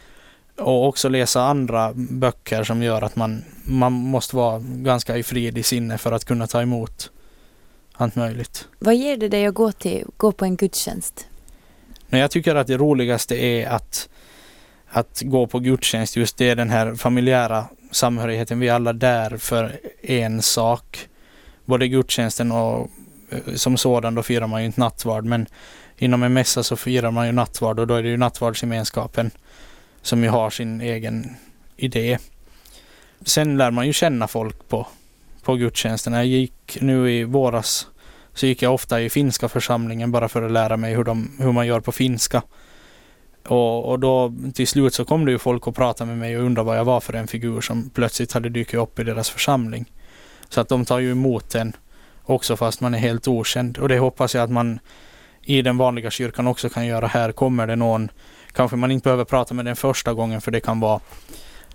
och 0.57 0.87
också 0.87 1.09
läsa 1.09 1.41
andra 1.43 1.93
böcker 1.93 2.63
som 2.63 2.83
gör 2.83 3.01
att 3.01 3.15
man, 3.15 3.43
man 3.63 3.91
måste 3.91 4.35
vara 4.35 4.59
ganska 4.65 5.17
i 5.17 5.23
frid 5.23 5.57
i 5.57 5.63
sinne 5.63 5.97
för 5.97 6.11
att 6.11 6.25
kunna 6.25 6.47
ta 6.47 6.61
emot 6.61 7.11
allt 7.93 8.15
möjligt. 8.15 8.67
Vad 8.79 8.95
ger 8.95 9.17
det 9.17 9.27
dig 9.27 9.45
att 9.45 9.53
gå, 9.53 9.71
till, 9.71 10.05
gå 10.17 10.31
på 10.31 10.45
en 10.45 10.55
gudstjänst? 10.55 11.27
Jag 12.09 12.31
tycker 12.31 12.55
att 12.55 12.67
det 12.67 12.77
roligaste 12.77 13.35
är 13.35 13.67
att, 13.67 14.09
att 14.87 15.21
gå 15.25 15.47
på 15.47 15.59
gudstjänst, 15.59 16.15
just 16.15 16.37
det 16.37 16.55
den 16.55 16.69
här 16.69 16.95
familjära 16.95 17.65
samhörigheten. 17.91 18.59
Vi 18.59 18.67
är 18.67 18.73
alla 18.73 18.93
där 18.93 19.37
för 19.37 19.79
en 20.01 20.41
sak. 20.41 21.07
Både 21.65 21.87
gudstjänsten 21.87 22.51
och 22.51 22.89
eh, 23.29 23.53
som 23.55 23.77
sådan, 23.77 24.15
då 24.15 24.23
firar 24.23 24.47
man 24.47 24.61
ju 24.61 24.65
inte 24.65 24.79
nattvard, 24.79 25.25
men 25.25 25.45
inom 25.97 26.23
en 26.23 26.33
mässa 26.33 26.63
så 26.63 26.75
firar 26.75 27.11
man 27.11 27.25
ju 27.25 27.31
nattvard 27.31 27.79
och 27.79 27.87
då 27.87 27.95
är 27.95 28.03
det 28.03 28.09
ju 28.09 28.17
nattvardsgemenskapen 28.17 29.31
som 30.01 30.23
ju 30.23 30.29
har 30.29 30.49
sin 30.49 30.81
egen 30.81 31.35
idé. 31.77 32.17
Sen 33.25 33.57
lär 33.57 33.71
man 33.71 33.87
ju 33.87 33.93
känna 33.93 34.27
folk 34.27 34.69
på, 34.69 34.87
på 35.41 35.55
gudstjänsterna. 35.55 36.17
Jag 36.17 36.25
gick 36.25 36.77
nu 36.81 37.11
i 37.11 37.23
våras 37.23 37.87
så 38.33 38.45
gick 38.45 38.61
jag 38.61 38.73
ofta 38.73 39.01
i 39.01 39.09
finska 39.09 39.49
församlingen 39.49 40.11
bara 40.11 40.29
för 40.29 40.41
att 40.41 40.51
lära 40.51 40.77
mig 40.77 40.95
hur, 40.95 41.03
de, 41.03 41.31
hur 41.39 41.51
man 41.51 41.67
gör 41.67 41.79
på 41.79 41.91
finska. 41.91 42.41
Och, 43.47 43.89
och 43.89 43.99
då 43.99 44.33
till 44.53 44.67
slut 44.67 44.93
så 44.93 45.05
kom 45.05 45.25
det 45.25 45.31
ju 45.31 45.39
folk 45.39 45.67
och 45.67 45.75
pratade 45.75 46.09
med 46.09 46.17
mig 46.17 46.37
och 46.37 46.43
undrade 46.43 46.65
vad 46.65 46.77
jag 46.77 46.85
var 46.85 46.99
för 46.99 47.13
en 47.13 47.27
figur 47.27 47.61
som 47.61 47.89
plötsligt 47.89 48.31
hade 48.31 48.49
dykt 48.49 48.73
upp 48.73 48.99
i 48.99 49.03
deras 49.03 49.29
församling. 49.29 49.85
Så 50.49 50.61
att 50.61 50.69
de 50.69 50.85
tar 50.85 50.99
ju 50.99 51.11
emot 51.11 51.55
en 51.55 51.73
också 52.23 52.57
fast 52.57 52.81
man 52.81 52.93
är 52.93 52.99
helt 52.99 53.27
okänd. 53.27 53.77
Och 53.77 53.89
det 53.89 53.99
hoppas 53.99 54.35
jag 54.35 54.43
att 54.43 54.51
man 54.51 54.79
i 55.41 55.61
den 55.61 55.77
vanliga 55.77 56.11
kyrkan 56.11 56.47
också 56.47 56.69
kan 56.69 56.85
göra 56.85 57.07
här. 57.07 57.31
Kommer 57.31 57.67
det 57.67 57.75
någon 57.75 58.11
kanske 58.53 58.77
man 58.77 58.91
inte 58.91 59.03
behöver 59.03 59.25
prata 59.25 59.53
med 59.53 59.65
den 59.65 59.75
första 59.75 60.13
gången 60.13 60.41
för 60.41 60.51
det 60.51 60.59
kan 60.59 60.79
vara 60.79 60.99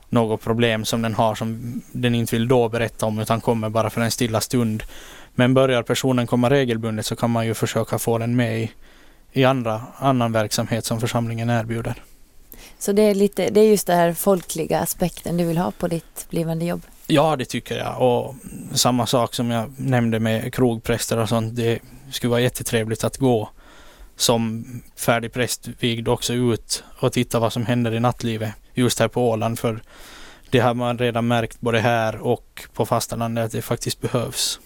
något 0.08 0.40
problem 0.40 0.84
som 0.84 1.02
den 1.02 1.14
har 1.14 1.34
som 1.34 1.82
den 1.92 2.14
inte 2.14 2.36
vill 2.36 2.48
då 2.48 2.68
berätta 2.68 3.06
om 3.06 3.18
utan 3.18 3.40
kommer 3.40 3.68
bara 3.68 3.90
för 3.90 4.00
en 4.00 4.10
stilla 4.10 4.40
stund. 4.40 4.82
Men 5.34 5.54
börjar 5.54 5.82
personen 5.82 6.26
komma 6.26 6.50
regelbundet 6.50 7.06
så 7.06 7.16
kan 7.16 7.30
man 7.30 7.46
ju 7.46 7.54
försöka 7.54 7.98
få 7.98 8.18
den 8.18 8.36
med 8.36 8.62
i, 8.62 8.70
i 9.32 9.44
andra, 9.44 9.82
annan 9.96 10.32
verksamhet 10.32 10.84
som 10.84 11.00
församlingen 11.00 11.50
erbjuder. 11.50 12.02
Så 12.78 12.92
det 12.92 13.02
är, 13.02 13.14
lite, 13.14 13.50
det 13.50 13.60
är 13.60 13.70
just 13.70 13.86
den 13.86 13.96
här 13.96 14.12
folkliga 14.12 14.80
aspekten 14.80 15.36
du 15.36 15.44
vill 15.44 15.58
ha 15.58 15.70
på 15.70 15.88
ditt 15.88 16.26
blivande 16.30 16.64
jobb? 16.64 16.82
Ja, 17.06 17.36
det 17.36 17.44
tycker 17.44 17.78
jag. 17.78 18.02
Och 18.02 18.34
samma 18.72 19.06
sak 19.06 19.34
som 19.34 19.50
jag 19.50 19.72
nämnde 19.76 20.20
med 20.20 20.54
krogpräster 20.54 21.18
och 21.18 21.28
sånt. 21.28 21.56
Det 21.56 21.78
skulle 22.10 22.30
vara 22.30 22.40
jättetrevligt 22.40 23.04
att 23.04 23.16
gå 23.16 23.48
som 24.16 24.64
färdig 24.96 25.32
prästvigd 25.32 26.08
också 26.08 26.32
ut 26.32 26.84
och 27.00 27.12
titta 27.12 27.38
vad 27.38 27.52
som 27.52 27.66
händer 27.66 27.94
i 27.94 28.00
nattlivet 28.00 28.54
just 28.74 28.98
här 28.98 29.08
på 29.08 29.30
Åland. 29.30 29.58
För 29.58 29.82
det 30.50 30.58
har 30.58 30.74
man 30.74 30.98
redan 30.98 31.28
märkt 31.28 31.60
både 31.60 31.80
här 31.80 32.16
och 32.16 32.62
på 32.72 32.86
fastlandet 32.86 33.44
att 33.44 33.52
det 33.52 33.62
faktiskt 33.62 34.00
behövs. 34.00 34.60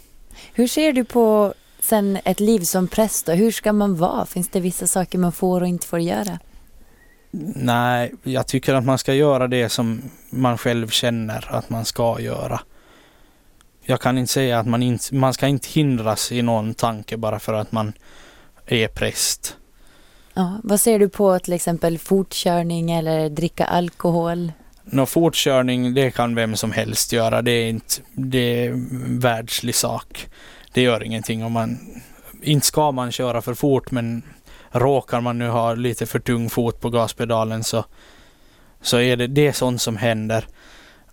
Hur 0.52 0.66
ser 0.66 0.92
du 0.92 1.04
på 1.04 1.54
sen 1.80 2.18
ett 2.24 2.40
liv 2.40 2.60
som 2.60 2.88
präst 2.88 3.28
och 3.28 3.34
hur 3.34 3.50
ska 3.52 3.72
man 3.72 3.96
vara? 3.96 4.26
Finns 4.26 4.48
det 4.48 4.60
vissa 4.60 4.86
saker 4.86 5.18
man 5.18 5.32
får 5.32 5.60
och 5.60 5.68
inte 5.68 5.86
får 5.86 6.00
göra? 6.00 6.38
Nej, 7.54 8.12
jag 8.22 8.46
tycker 8.46 8.74
att 8.74 8.84
man 8.84 8.98
ska 8.98 9.14
göra 9.14 9.48
det 9.48 9.68
som 9.68 10.02
man 10.30 10.58
själv 10.58 10.88
känner 10.88 11.54
att 11.54 11.70
man 11.70 11.84
ska 11.84 12.20
göra. 12.20 12.60
Jag 13.82 14.00
kan 14.00 14.18
inte 14.18 14.32
säga 14.32 14.58
att 14.58 14.66
man 14.66 14.82
inte, 14.82 15.14
man 15.14 15.34
ska 15.34 15.46
inte 15.46 15.68
hindras 15.68 16.32
i 16.32 16.42
någon 16.42 16.74
tanke 16.74 17.16
bara 17.16 17.38
för 17.38 17.52
att 17.52 17.72
man 17.72 17.92
är 18.70 18.88
präst. 18.88 19.56
Ja, 20.34 20.60
vad 20.64 20.80
ser 20.80 20.98
du 20.98 21.08
på 21.08 21.38
till 21.38 21.52
exempel 21.52 21.98
fortkörning 21.98 22.90
eller 22.90 23.28
dricka 23.28 23.64
alkohol? 23.64 24.52
Nå, 24.84 25.06
fortkörning, 25.06 25.94
det 25.94 26.10
kan 26.10 26.34
vem 26.34 26.56
som 26.56 26.72
helst 26.72 27.12
göra. 27.12 27.42
Det 27.42 27.50
är 27.50 27.68
inte 27.68 27.94
det 28.12 28.66
är 28.66 28.70
en 28.70 29.18
världslig 29.20 29.74
sak. 29.74 30.28
Det 30.72 30.82
gör 30.82 31.02
ingenting 31.02 31.44
om 31.44 31.52
man... 31.52 31.78
Inte 32.42 32.66
ska 32.66 32.92
man 32.92 33.12
köra 33.12 33.42
för 33.42 33.54
fort, 33.54 33.90
men 33.90 34.22
råkar 34.70 35.20
man 35.20 35.38
nu 35.38 35.48
ha 35.48 35.74
lite 35.74 36.06
för 36.06 36.18
tung 36.18 36.50
fot 36.50 36.80
på 36.80 36.90
gaspedalen 36.90 37.64
så, 37.64 37.84
så 38.80 38.98
är 38.98 39.16
det, 39.16 39.26
det 39.26 39.46
är 39.46 39.52
sånt 39.52 39.82
som 39.82 39.96
händer. 39.96 40.46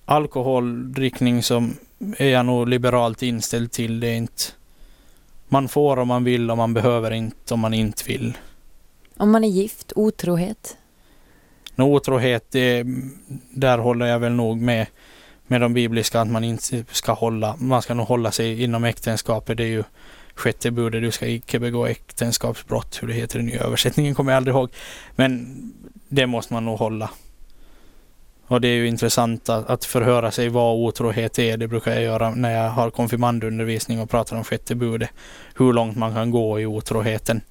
Alkoholdrickning 0.06 1.44
som 1.44 1.78
är 2.18 2.30
jag 2.30 2.46
nog 2.46 2.70
liberalt 2.70 3.24
inställd 3.24 3.72
till. 3.72 4.00
Det 4.00 4.08
är 4.08 4.16
inte 4.16 4.44
man 5.48 5.68
får 5.68 6.00
om 6.00 6.08
man 6.08 6.24
vill 6.24 6.52
och 6.52 6.58
man 6.58 6.74
behöver 6.74 7.12
inte 7.12 7.54
om 7.54 7.60
man 7.60 7.74
inte 7.74 8.04
vill. 8.08 8.38
Om 9.18 9.32
man 9.32 9.44
är 9.44 9.50
gift, 9.50 9.94
otrohet? 9.96 10.78
No, 11.76 11.84
otrohet, 11.84 12.52
det, 12.52 12.84
där 13.52 13.78
håller 13.78 14.06
jag 14.06 14.20
väl 14.20 14.32
nog 14.32 14.58
med, 14.62 14.88
med 15.48 15.62
de 15.62 15.74
bibliska 15.74 16.22
att 16.22 16.28
man 16.28 16.44
inte 16.44 16.86
ska 16.92 17.14
hålla, 17.14 17.56
man 17.60 17.82
ska 17.82 17.94
nog 17.94 18.08
hålla 18.08 18.32
sig 18.32 18.64
inom 18.64 18.84
äktenskapet. 18.84 19.58
Det 19.58 19.64
är 19.64 19.68
ju 19.68 19.84
sjätte 20.36 20.72
budet, 20.72 21.02
du 21.02 21.12
ska 21.12 21.28
icke 21.28 21.60
begå 21.60 21.86
äktenskapsbrott, 21.86 23.00
hur 23.02 23.08
det 23.08 23.14
heter 23.14 23.40
i 23.40 23.44
nya 23.44 23.62
översättningen 23.62 24.16
kommer 24.16 24.32
jag 24.32 24.38
aldrig 24.38 24.56
ihåg. 24.56 24.70
Men 25.16 25.58
det 26.10 26.28
måste 26.28 26.54
man 26.54 26.66
nog 26.66 26.80
hålla. 26.80 27.10
Och 28.48 28.62
det 28.62 28.68
är 28.68 28.76
ju 28.76 28.88
intressant 28.88 29.50
att, 29.50 29.70
att 29.70 29.86
förhöra 29.86 30.32
sig 30.32 30.50
vad 30.50 30.76
otrohet 30.76 31.40
är. 31.40 31.58
Det 31.58 31.68
brukar 31.68 31.94
jag 31.94 32.04
göra 32.04 32.30
när 32.30 32.64
jag 32.64 32.70
har 32.70 32.90
konfirmandundervisning 32.90 34.00
och 34.00 34.10
pratar 34.10 34.38
om 34.38 34.44
sjätte 34.44 34.76
budet. 34.76 35.10
Hur 35.56 35.74
långt 35.74 35.98
man 35.98 36.14
kan 36.14 36.32
gå 36.32 36.60
i 36.60 36.66
otroheten. 36.66 37.42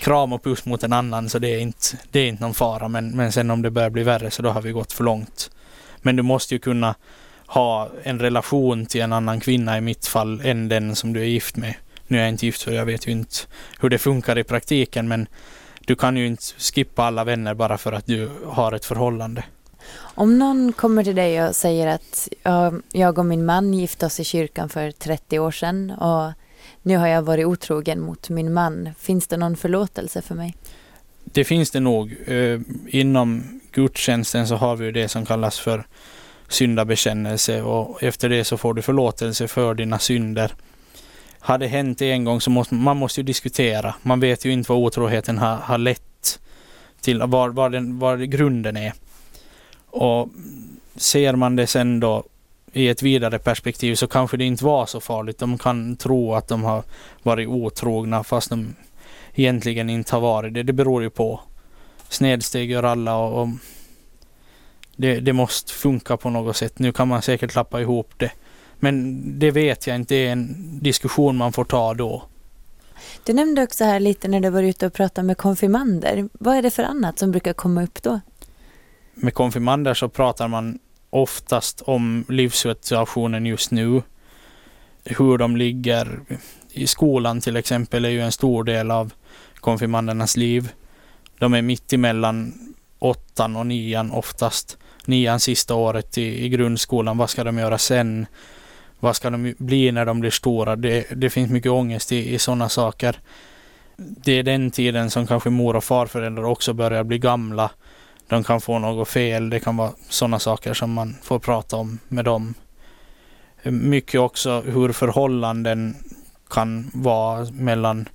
Kram 0.00 0.32
och 0.32 0.44
puss 0.44 0.64
mot 0.64 0.82
en 0.82 0.92
annan 0.92 1.28
så 1.28 1.38
det 1.38 1.48
är 1.48 1.58
inte, 1.58 1.86
det 2.10 2.20
är 2.20 2.28
inte 2.28 2.42
någon 2.42 2.54
fara. 2.54 2.88
Men, 2.88 3.16
men 3.16 3.32
sen 3.32 3.50
om 3.50 3.62
det 3.62 3.70
börjar 3.70 3.90
bli 3.90 4.02
värre 4.02 4.30
så 4.30 4.42
då 4.42 4.50
har 4.50 4.62
vi 4.62 4.72
gått 4.72 4.92
för 4.92 5.04
långt. 5.04 5.50
Men 6.02 6.16
du 6.16 6.22
måste 6.22 6.54
ju 6.54 6.58
kunna 6.58 6.94
ha 7.46 7.90
en 8.02 8.18
relation 8.18 8.86
till 8.86 9.00
en 9.00 9.12
annan 9.12 9.40
kvinna 9.40 9.78
i 9.78 9.80
mitt 9.80 10.06
fall 10.06 10.40
än 10.44 10.68
den 10.68 10.96
som 10.96 11.12
du 11.12 11.20
är 11.20 11.24
gift 11.24 11.56
med. 11.56 11.74
Nu 12.06 12.18
är 12.18 12.22
jag 12.22 12.28
inte 12.28 12.46
gift 12.46 12.60
så 12.60 12.72
jag 12.72 12.86
vet 12.86 13.06
ju 13.06 13.12
inte 13.12 13.36
hur 13.80 13.90
det 13.90 13.98
funkar 13.98 14.38
i 14.38 14.44
praktiken 14.44 15.08
men 15.08 15.26
du 15.86 15.96
kan 15.96 16.16
ju 16.16 16.26
inte 16.26 16.42
skippa 16.58 17.04
alla 17.04 17.24
vänner 17.24 17.54
bara 17.54 17.78
för 17.78 17.92
att 17.92 18.06
du 18.06 18.30
har 18.46 18.72
ett 18.72 18.84
förhållande. 18.84 19.44
Om 19.96 20.38
någon 20.38 20.72
kommer 20.72 21.04
till 21.04 21.16
dig 21.16 21.44
och 21.44 21.56
säger 21.56 21.86
att 21.86 22.28
jag 22.92 23.18
och 23.18 23.26
min 23.26 23.44
man 23.44 23.74
gifte 23.74 24.06
oss 24.06 24.20
i 24.20 24.24
kyrkan 24.24 24.68
för 24.68 24.90
30 24.90 25.38
år 25.38 25.50
sedan 25.50 25.90
och 25.90 26.32
nu 26.82 26.96
har 26.96 27.06
jag 27.06 27.22
varit 27.22 27.46
otrogen 27.46 28.00
mot 28.00 28.30
min 28.30 28.52
man. 28.52 28.90
Finns 28.98 29.26
det 29.26 29.36
någon 29.36 29.56
förlåtelse 29.56 30.22
för 30.22 30.34
mig? 30.34 30.54
Det 31.24 31.44
finns 31.44 31.70
det 31.70 31.80
nog. 31.80 32.16
Eh, 32.26 32.60
inom 32.86 33.60
gudstjänsten 33.72 34.48
så 34.48 34.56
har 34.56 34.76
vi 34.76 34.90
det 34.90 35.08
som 35.08 35.26
kallas 35.26 35.58
för 35.58 35.86
syndabekännelse 36.48 37.62
och 37.62 38.02
efter 38.02 38.28
det 38.28 38.44
så 38.44 38.56
får 38.56 38.74
du 38.74 38.82
förlåtelse 38.82 39.48
för 39.48 39.74
dina 39.74 39.98
synder. 39.98 40.54
har 41.38 41.58
det 41.58 41.66
hänt 41.66 42.02
en 42.02 42.24
gång 42.24 42.40
så 42.40 42.50
måste 42.50 42.74
man 42.74 42.96
måste 42.96 43.20
ju 43.20 43.24
diskutera. 43.24 43.94
Man 44.02 44.20
vet 44.20 44.44
ju 44.44 44.52
inte 44.52 44.72
vad 44.72 44.78
otroheten 44.78 45.38
har, 45.38 45.56
har 45.56 45.78
lett 45.78 46.40
till, 47.00 47.22
var, 47.22 47.48
var, 47.48 47.70
den, 47.70 47.98
var 47.98 48.16
grunden 48.16 48.76
är. 48.76 48.92
Och 49.94 50.28
ser 50.96 51.34
man 51.36 51.56
det 51.56 51.66
sen 51.66 52.00
då 52.00 52.24
i 52.72 52.88
ett 52.88 53.02
vidare 53.02 53.38
perspektiv 53.38 53.94
så 53.94 54.06
kanske 54.06 54.36
det 54.36 54.44
inte 54.44 54.64
var 54.64 54.86
så 54.86 55.00
farligt. 55.00 55.38
De 55.38 55.58
kan 55.58 55.96
tro 55.96 56.34
att 56.34 56.48
de 56.48 56.64
har 56.64 56.82
varit 57.22 57.48
otrogna 57.48 58.24
fast 58.24 58.50
de 58.50 58.74
egentligen 59.34 59.90
inte 59.90 60.16
har 60.16 60.20
varit 60.20 60.54
det. 60.54 60.62
Det 60.62 60.72
beror 60.72 61.02
ju 61.02 61.10
på. 61.10 61.40
Snedsteg 62.08 62.70
gör 62.70 62.82
alla 62.82 63.16
och, 63.16 63.42
och 63.42 63.48
det, 64.96 65.20
det, 65.20 65.32
måste 65.32 65.72
funka 65.72 66.16
på 66.16 66.30
något 66.30 66.56
sätt. 66.56 66.78
Nu 66.78 66.92
kan 66.92 67.08
man 67.08 67.22
säkert 67.22 67.54
lappa 67.54 67.80
ihop 67.80 68.12
det. 68.16 68.30
Men 68.76 69.22
det 69.38 69.50
vet 69.50 69.86
jag 69.86 69.96
inte, 69.96 70.14
det 70.14 70.26
är 70.26 70.32
en 70.32 70.78
diskussion 70.82 71.36
man 71.36 71.52
får 71.52 71.64
ta 71.64 71.94
då. 71.94 72.22
Du 73.24 73.32
nämnde 73.32 73.62
också 73.62 73.84
här 73.84 74.00
lite 74.00 74.28
när 74.28 74.40
du 74.40 74.50
var 74.50 74.62
ute 74.62 74.86
och 74.86 74.92
pratade 74.92 75.26
med 75.26 75.38
konfirmander. 75.38 76.28
Vad 76.32 76.56
är 76.56 76.62
det 76.62 76.70
för 76.70 76.82
annat 76.82 77.18
som 77.18 77.30
brukar 77.30 77.52
komma 77.52 77.82
upp 77.82 78.02
då? 78.02 78.20
Med 79.14 79.34
konfirmander 79.34 79.94
så 79.94 80.08
pratar 80.08 80.48
man 80.48 80.78
oftast 81.10 81.82
om 81.82 82.24
livssituationen 82.28 83.46
just 83.46 83.70
nu. 83.70 84.02
Hur 85.04 85.38
de 85.38 85.56
ligger 85.56 86.20
i 86.70 86.86
skolan 86.86 87.40
till 87.40 87.56
exempel 87.56 88.04
är 88.04 88.08
ju 88.08 88.20
en 88.20 88.32
stor 88.32 88.64
del 88.64 88.90
av 88.90 89.12
konfirmandernas 89.54 90.36
liv. 90.36 90.68
De 91.38 91.54
är 91.54 91.62
mitt 91.62 91.92
emellan 91.92 92.54
åttan 92.98 93.56
och 93.56 93.66
nian 93.66 94.10
oftast. 94.10 94.78
Nian 95.04 95.40
sista 95.40 95.74
året 95.74 96.18
i, 96.18 96.44
i 96.44 96.48
grundskolan. 96.48 97.18
Vad 97.18 97.30
ska 97.30 97.44
de 97.44 97.58
göra 97.58 97.78
sen? 97.78 98.26
Vad 99.00 99.16
ska 99.16 99.30
de 99.30 99.54
bli 99.58 99.92
när 99.92 100.06
de 100.06 100.20
blir 100.20 100.30
stora? 100.30 100.76
Det, 100.76 101.06
det 101.16 101.30
finns 101.30 101.50
mycket 101.50 101.72
ångest 101.72 102.12
i, 102.12 102.34
i 102.34 102.38
sådana 102.38 102.68
saker. 102.68 103.16
Det 103.96 104.32
är 104.32 104.42
den 104.42 104.70
tiden 104.70 105.10
som 105.10 105.26
kanske 105.26 105.50
mor 105.50 105.76
och 105.76 105.84
farföräldrar 105.84 106.44
också 106.44 106.72
börjar 106.72 107.04
bli 107.04 107.18
gamla. 107.18 107.70
De 108.28 108.44
kan 108.44 108.60
få 108.60 108.78
något 108.78 109.08
fel. 109.08 109.50
Det 109.50 109.60
kan 109.60 109.76
vara 109.76 109.92
sådana 110.08 110.38
saker 110.38 110.74
som 110.74 110.92
man 110.92 111.16
får 111.22 111.38
prata 111.38 111.76
om 111.76 111.98
med 112.08 112.24
dem. 112.24 112.54
Mycket 113.62 114.20
också 114.20 114.60
hur 114.60 114.92
förhållanden 114.92 115.96
kan 116.50 116.90
vara 116.94 117.46
mellan 117.52 118.08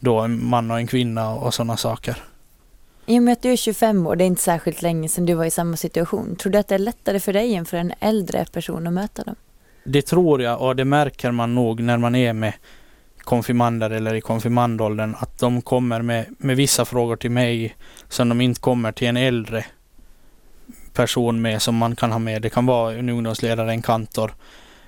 då 0.00 0.18
en 0.18 0.44
man 0.44 0.70
och 0.70 0.78
en 0.78 0.86
kvinna 0.86 1.34
och 1.34 1.54
sådana 1.54 1.76
saker. 1.76 2.22
I 3.06 3.18
och 3.18 3.22
med 3.22 3.32
att 3.32 3.42
du 3.42 3.52
är 3.52 3.56
25 3.56 4.06
år, 4.06 4.16
det 4.16 4.24
är 4.24 4.26
inte 4.26 4.42
särskilt 4.42 4.82
länge 4.82 5.08
sedan 5.08 5.26
du 5.26 5.34
var 5.34 5.44
i 5.44 5.50
samma 5.50 5.76
situation. 5.76 6.36
Tror 6.36 6.52
du 6.52 6.58
att 6.58 6.68
det 6.68 6.74
är 6.74 6.78
lättare 6.78 7.20
för 7.20 7.32
dig 7.32 7.54
än 7.54 7.64
för 7.64 7.76
en 7.76 7.92
äldre 8.00 8.44
person 8.44 8.86
att 8.86 8.92
möta 8.92 9.22
dem? 9.22 9.34
Det 9.84 10.02
tror 10.02 10.42
jag 10.42 10.60
och 10.60 10.76
det 10.76 10.84
märker 10.84 11.30
man 11.30 11.54
nog 11.54 11.80
när 11.80 11.98
man 11.98 12.14
är 12.14 12.32
med 12.32 12.52
konfirmander 13.26 13.90
eller 13.90 14.14
i 14.14 14.20
konfirmandåldern 14.20 15.14
att 15.18 15.38
de 15.38 15.62
kommer 15.62 16.02
med, 16.02 16.26
med 16.38 16.56
vissa 16.56 16.84
frågor 16.84 17.16
till 17.16 17.30
mig 17.30 17.76
som 18.08 18.28
de 18.28 18.40
inte 18.40 18.60
kommer 18.60 18.92
till 18.92 19.08
en 19.08 19.16
äldre 19.16 19.64
person 20.92 21.42
med 21.42 21.62
som 21.62 21.76
man 21.76 21.96
kan 21.96 22.12
ha 22.12 22.18
med. 22.18 22.42
Det 22.42 22.50
kan 22.50 22.66
vara 22.66 22.94
en 22.94 23.08
ungdomsledare, 23.08 23.70
en 23.70 23.82
kantor, 23.82 24.34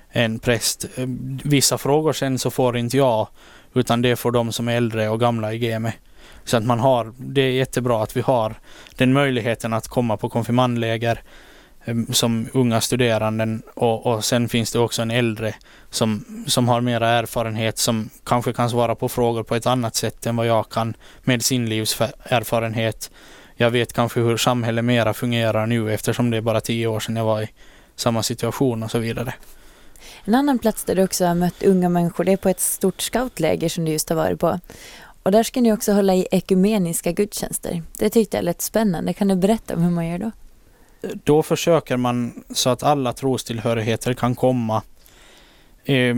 en 0.09 0.39
präst. 0.39 0.85
Vissa 1.43 1.77
frågor 1.77 2.13
sen 2.13 2.39
så 2.39 2.51
får 2.51 2.77
inte 2.77 2.97
jag 2.97 3.27
utan 3.73 4.01
det 4.01 4.15
får 4.15 4.31
de 4.31 4.51
som 4.51 4.67
är 4.67 4.77
äldre 4.77 5.09
och 5.09 5.19
gamla 5.19 5.53
i 5.53 5.59
GME. 5.59 5.93
Så 6.43 6.57
att 6.57 6.65
man 6.65 6.79
har, 6.79 7.13
det 7.17 7.41
är 7.41 7.51
jättebra 7.51 8.03
att 8.03 8.17
vi 8.17 8.21
har 8.21 8.55
den 8.95 9.13
möjligheten 9.13 9.73
att 9.73 9.87
komma 9.87 10.17
på 10.17 10.29
konfirmandläger 10.29 11.21
Ehm, 11.89 12.13
som 12.13 12.47
unga 12.53 12.81
studeranden 12.81 13.61
och, 13.73 14.05
och 14.05 14.25
sen 14.25 14.49
finns 14.49 14.71
det 14.71 14.79
också 14.79 15.01
en 15.01 15.11
äldre 15.11 15.55
som, 15.89 16.25
som 16.47 16.67
har 16.67 16.81
mera 16.81 17.09
erfarenhet 17.09 17.77
som 17.77 18.09
kanske 18.23 18.53
kan 18.53 18.69
svara 18.69 18.95
på 18.95 19.09
frågor 19.09 19.43
på 19.43 19.55
ett 19.55 19.65
annat 19.65 19.95
sätt 19.95 20.25
än 20.25 20.35
vad 20.35 20.47
jag 20.47 20.69
kan 20.69 20.93
med 21.23 21.45
sin 21.45 21.69
livserfarenhet. 21.69 23.11
Jag 23.55 23.69
vet 23.71 23.93
kanske 23.93 24.19
hur 24.19 24.37
samhället 24.37 24.85
mera 24.85 25.13
fungerar 25.13 25.67
nu 25.67 25.93
eftersom 25.93 26.29
det 26.29 26.37
är 26.37 26.41
bara 26.41 26.61
tio 26.61 26.87
år 26.87 26.99
sedan 26.99 27.15
jag 27.15 27.25
var 27.25 27.41
i 27.41 27.49
samma 27.95 28.23
situation 28.23 28.83
och 28.83 28.91
så 28.91 28.99
vidare. 28.99 29.33
En 30.25 30.35
annan 30.35 30.59
plats 30.59 30.83
där 30.83 30.95
du 30.95 31.03
också 31.03 31.25
har 31.25 31.35
mött 31.35 31.63
unga 31.63 31.89
människor 31.89 32.23
det 32.23 32.31
är 32.31 32.37
på 32.37 32.49
ett 32.49 32.59
stort 32.59 33.01
scoutläger 33.01 33.69
som 33.69 33.85
du 33.85 33.91
just 33.91 34.09
har 34.09 34.15
varit 34.15 34.39
på. 34.39 34.59
Och 35.23 35.31
där 35.31 35.43
ska 35.43 35.61
ni 35.61 35.73
också 35.73 35.93
hålla 35.93 36.15
i 36.15 36.27
ekumeniska 36.31 37.11
gudstjänster. 37.11 37.83
Det 37.97 38.09
tyckte 38.09 38.37
jag 38.37 38.43
lät 38.43 38.61
spännande. 38.61 39.13
Kan 39.13 39.27
du 39.27 39.35
berätta 39.35 39.75
om 39.75 39.83
hur 39.83 39.91
man 39.91 40.07
gör 40.07 40.17
då? 40.17 40.31
Då 41.01 41.43
försöker 41.43 41.97
man 41.97 42.43
så 42.49 42.69
att 42.69 42.83
alla 42.83 43.13
trostillhörigheter 43.13 44.13
kan 44.13 44.35
komma. 44.35 44.81
Eh, 45.85 46.15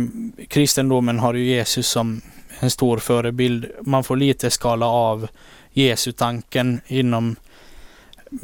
kristendomen 0.47 1.19
har 1.19 1.33
ju 1.33 1.43
Jesus 1.43 1.87
som 1.87 2.21
en 2.59 2.71
stor 2.71 2.97
förebild. 2.97 3.65
Man 3.81 4.03
får 4.03 4.15
lite 4.15 4.49
skala 4.49 4.85
av 4.85 5.27
Jesu-tanken 5.73 6.81
inom, 6.87 7.35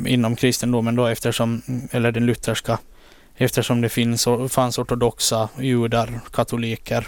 inom 0.06 0.36
kristendomen 0.36 0.96
då 0.96 1.06
eftersom, 1.06 1.62
eller 1.92 2.12
den 2.12 2.26
lutherska, 2.26 2.80
eftersom 3.36 3.82
det 3.82 3.90
finns, 3.90 4.28
fanns 4.50 4.78
ortodoxa 4.78 5.50
judar, 5.60 6.20
katoliker. 6.34 7.08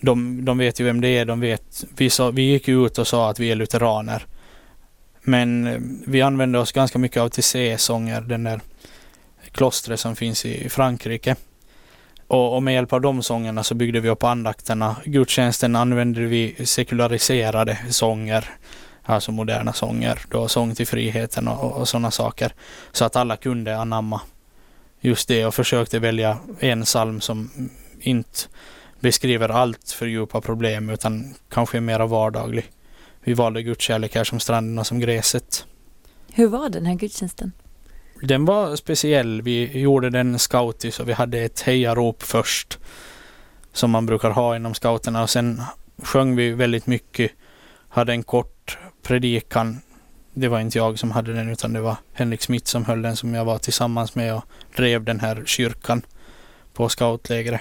De, 0.00 0.44
de 0.44 0.58
vet 0.58 0.80
ju 0.80 0.84
vem 0.84 1.00
det 1.00 1.08
är, 1.08 1.24
de 1.24 1.40
vet, 1.40 1.84
vi, 1.96 2.10
sa, 2.10 2.30
vi 2.30 2.42
gick 2.42 2.68
ut 2.68 2.98
och 2.98 3.06
sa 3.06 3.30
att 3.30 3.38
vi 3.38 3.50
är 3.50 3.56
lutheraner. 3.56 4.26
Men 5.22 5.66
eh, 5.66 5.80
vi 6.06 6.22
använde 6.22 6.58
oss 6.58 6.72
ganska 6.72 6.98
mycket 6.98 7.22
av 7.22 7.28
Tissé-sånger, 7.28 8.20
den 8.20 8.44
där 8.44 8.60
klostret 9.52 10.00
som 10.00 10.16
finns 10.16 10.44
i 10.44 10.68
Frankrike. 10.68 11.36
Och, 12.26 12.54
och, 12.54 12.62
med 12.62 12.74
hjälp 12.74 12.92
av 12.92 13.00
de 13.00 13.22
sångerna 13.22 13.62
så 13.62 13.74
byggde 13.74 14.00
vi 14.00 14.08
upp 14.08 14.24
andakterna. 14.24 14.96
Gudstjänsten 15.04 15.76
använde 15.76 16.20
vi 16.20 16.66
sekulariserade 16.66 17.78
sånger, 17.90 18.50
alltså 19.02 19.32
moderna 19.32 19.72
sånger, 19.72 20.18
då 20.30 20.48
sång 20.48 20.74
till 20.74 20.86
friheten 20.86 21.48
och, 21.48 21.72
och 21.72 21.88
sådana 21.88 22.10
saker. 22.10 22.52
Så 22.92 23.04
att 23.04 23.16
alla 23.16 23.36
kunde 23.36 23.78
anamma 23.78 24.20
just 25.00 25.28
det 25.28 25.46
och 25.46 25.54
försökte 25.54 25.98
välja 25.98 26.38
en 26.58 26.82
psalm 26.82 27.20
som 27.20 27.50
inte 28.00 28.38
beskriver 29.00 29.48
allt 29.48 29.90
för 29.90 30.06
djupa 30.06 30.40
problem 30.40 30.90
utan 30.90 31.34
kanske 31.48 31.76
är 31.76 31.80
mera 31.80 32.06
vardaglig 32.06 32.70
vi 33.24 33.34
valde 33.34 33.62
Gudskärlek 33.62 34.14
här 34.14 34.24
som 34.24 34.40
stranden 34.40 34.78
och 34.78 34.86
som 34.86 35.00
gräset. 35.00 35.66
Hur 36.32 36.46
var 36.48 36.68
den 36.68 36.86
här 36.86 36.94
gudstjänsten? 36.94 37.52
Den 38.22 38.44
var 38.44 38.76
speciell. 38.76 39.42
Vi 39.42 39.80
gjorde 39.80 40.10
den 40.10 40.38
scoutis 40.38 41.00
och 41.00 41.08
vi 41.08 41.12
hade 41.12 41.38
ett 41.38 41.60
hejarop 41.60 42.22
först. 42.22 42.78
Som 43.72 43.90
man 43.90 44.06
brukar 44.06 44.30
ha 44.30 44.56
inom 44.56 44.74
scouterna 44.74 45.22
och 45.22 45.30
sen 45.30 45.62
sjöng 46.02 46.36
vi 46.36 46.50
väldigt 46.50 46.86
mycket. 46.86 47.30
Hade 47.88 48.12
en 48.12 48.22
kort 48.22 48.78
predikan. 49.02 49.80
Det 50.34 50.48
var 50.48 50.60
inte 50.60 50.78
jag 50.78 50.98
som 50.98 51.10
hade 51.10 51.32
den 51.32 51.48
utan 51.48 51.72
det 51.72 51.80
var 51.80 51.96
Henrik 52.12 52.42
Smith 52.42 52.66
som 52.66 52.84
höll 52.84 53.02
den 53.02 53.16
som 53.16 53.34
jag 53.34 53.44
var 53.44 53.58
tillsammans 53.58 54.14
med 54.14 54.34
och 54.34 54.44
drev 54.76 55.04
den 55.04 55.20
här 55.20 55.42
kyrkan 55.46 56.02
på 56.72 56.88
scoutlägret. 56.88 57.60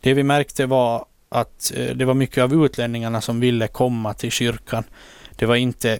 Det 0.00 0.14
vi 0.14 0.22
märkte 0.22 0.66
var 0.66 1.04
att 1.30 1.72
eh, 1.76 1.96
det 1.96 2.04
var 2.04 2.14
mycket 2.14 2.44
av 2.44 2.64
utlänningarna 2.64 3.20
som 3.20 3.40
ville 3.40 3.68
komma 3.68 4.14
till 4.14 4.30
kyrkan. 4.30 4.84
Det 5.36 5.46
var 5.46 5.56
inte 5.56 5.98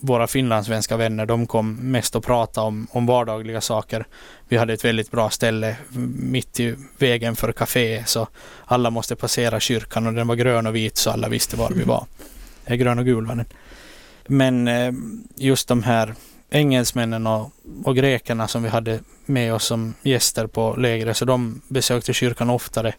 våra 0.00 0.26
finlandssvenska 0.26 0.96
vänner, 0.96 1.26
de 1.26 1.46
kom 1.46 1.74
mest 1.74 2.16
att 2.16 2.24
prata 2.24 2.62
om, 2.62 2.86
om 2.90 3.06
vardagliga 3.06 3.60
saker. 3.60 4.06
Vi 4.48 4.56
hade 4.56 4.72
ett 4.72 4.84
väldigt 4.84 5.10
bra 5.10 5.30
ställe 5.30 5.76
mitt 6.16 6.60
i 6.60 6.74
vägen 6.98 7.36
för 7.36 7.52
kafé 7.52 8.04
så 8.06 8.28
alla 8.64 8.90
måste 8.90 9.16
passera 9.16 9.60
kyrkan 9.60 10.06
och 10.06 10.12
den 10.12 10.26
var 10.26 10.34
grön 10.34 10.66
och 10.66 10.76
vit 10.76 10.96
så 10.96 11.10
alla 11.10 11.28
visste 11.28 11.56
var 11.56 11.70
vi 11.70 11.82
var. 11.82 12.06
är 12.64 12.76
grön 12.76 12.98
och 12.98 13.04
gul 13.04 13.26
var 13.26 13.34
den. 13.34 13.46
Men 14.26 14.68
eh, 14.68 14.92
just 15.36 15.68
de 15.68 15.82
här 15.82 16.14
engelsmännen 16.50 17.26
och, 17.26 17.52
och 17.84 17.96
grekerna 17.96 18.48
som 18.48 18.62
vi 18.62 18.68
hade 18.68 19.00
med 19.26 19.54
oss 19.54 19.64
som 19.64 19.94
gäster 20.02 20.46
på 20.46 20.76
lägret 20.76 21.16
så 21.16 21.24
de 21.24 21.60
besökte 21.68 22.12
kyrkan 22.12 22.50
oftare 22.50 22.94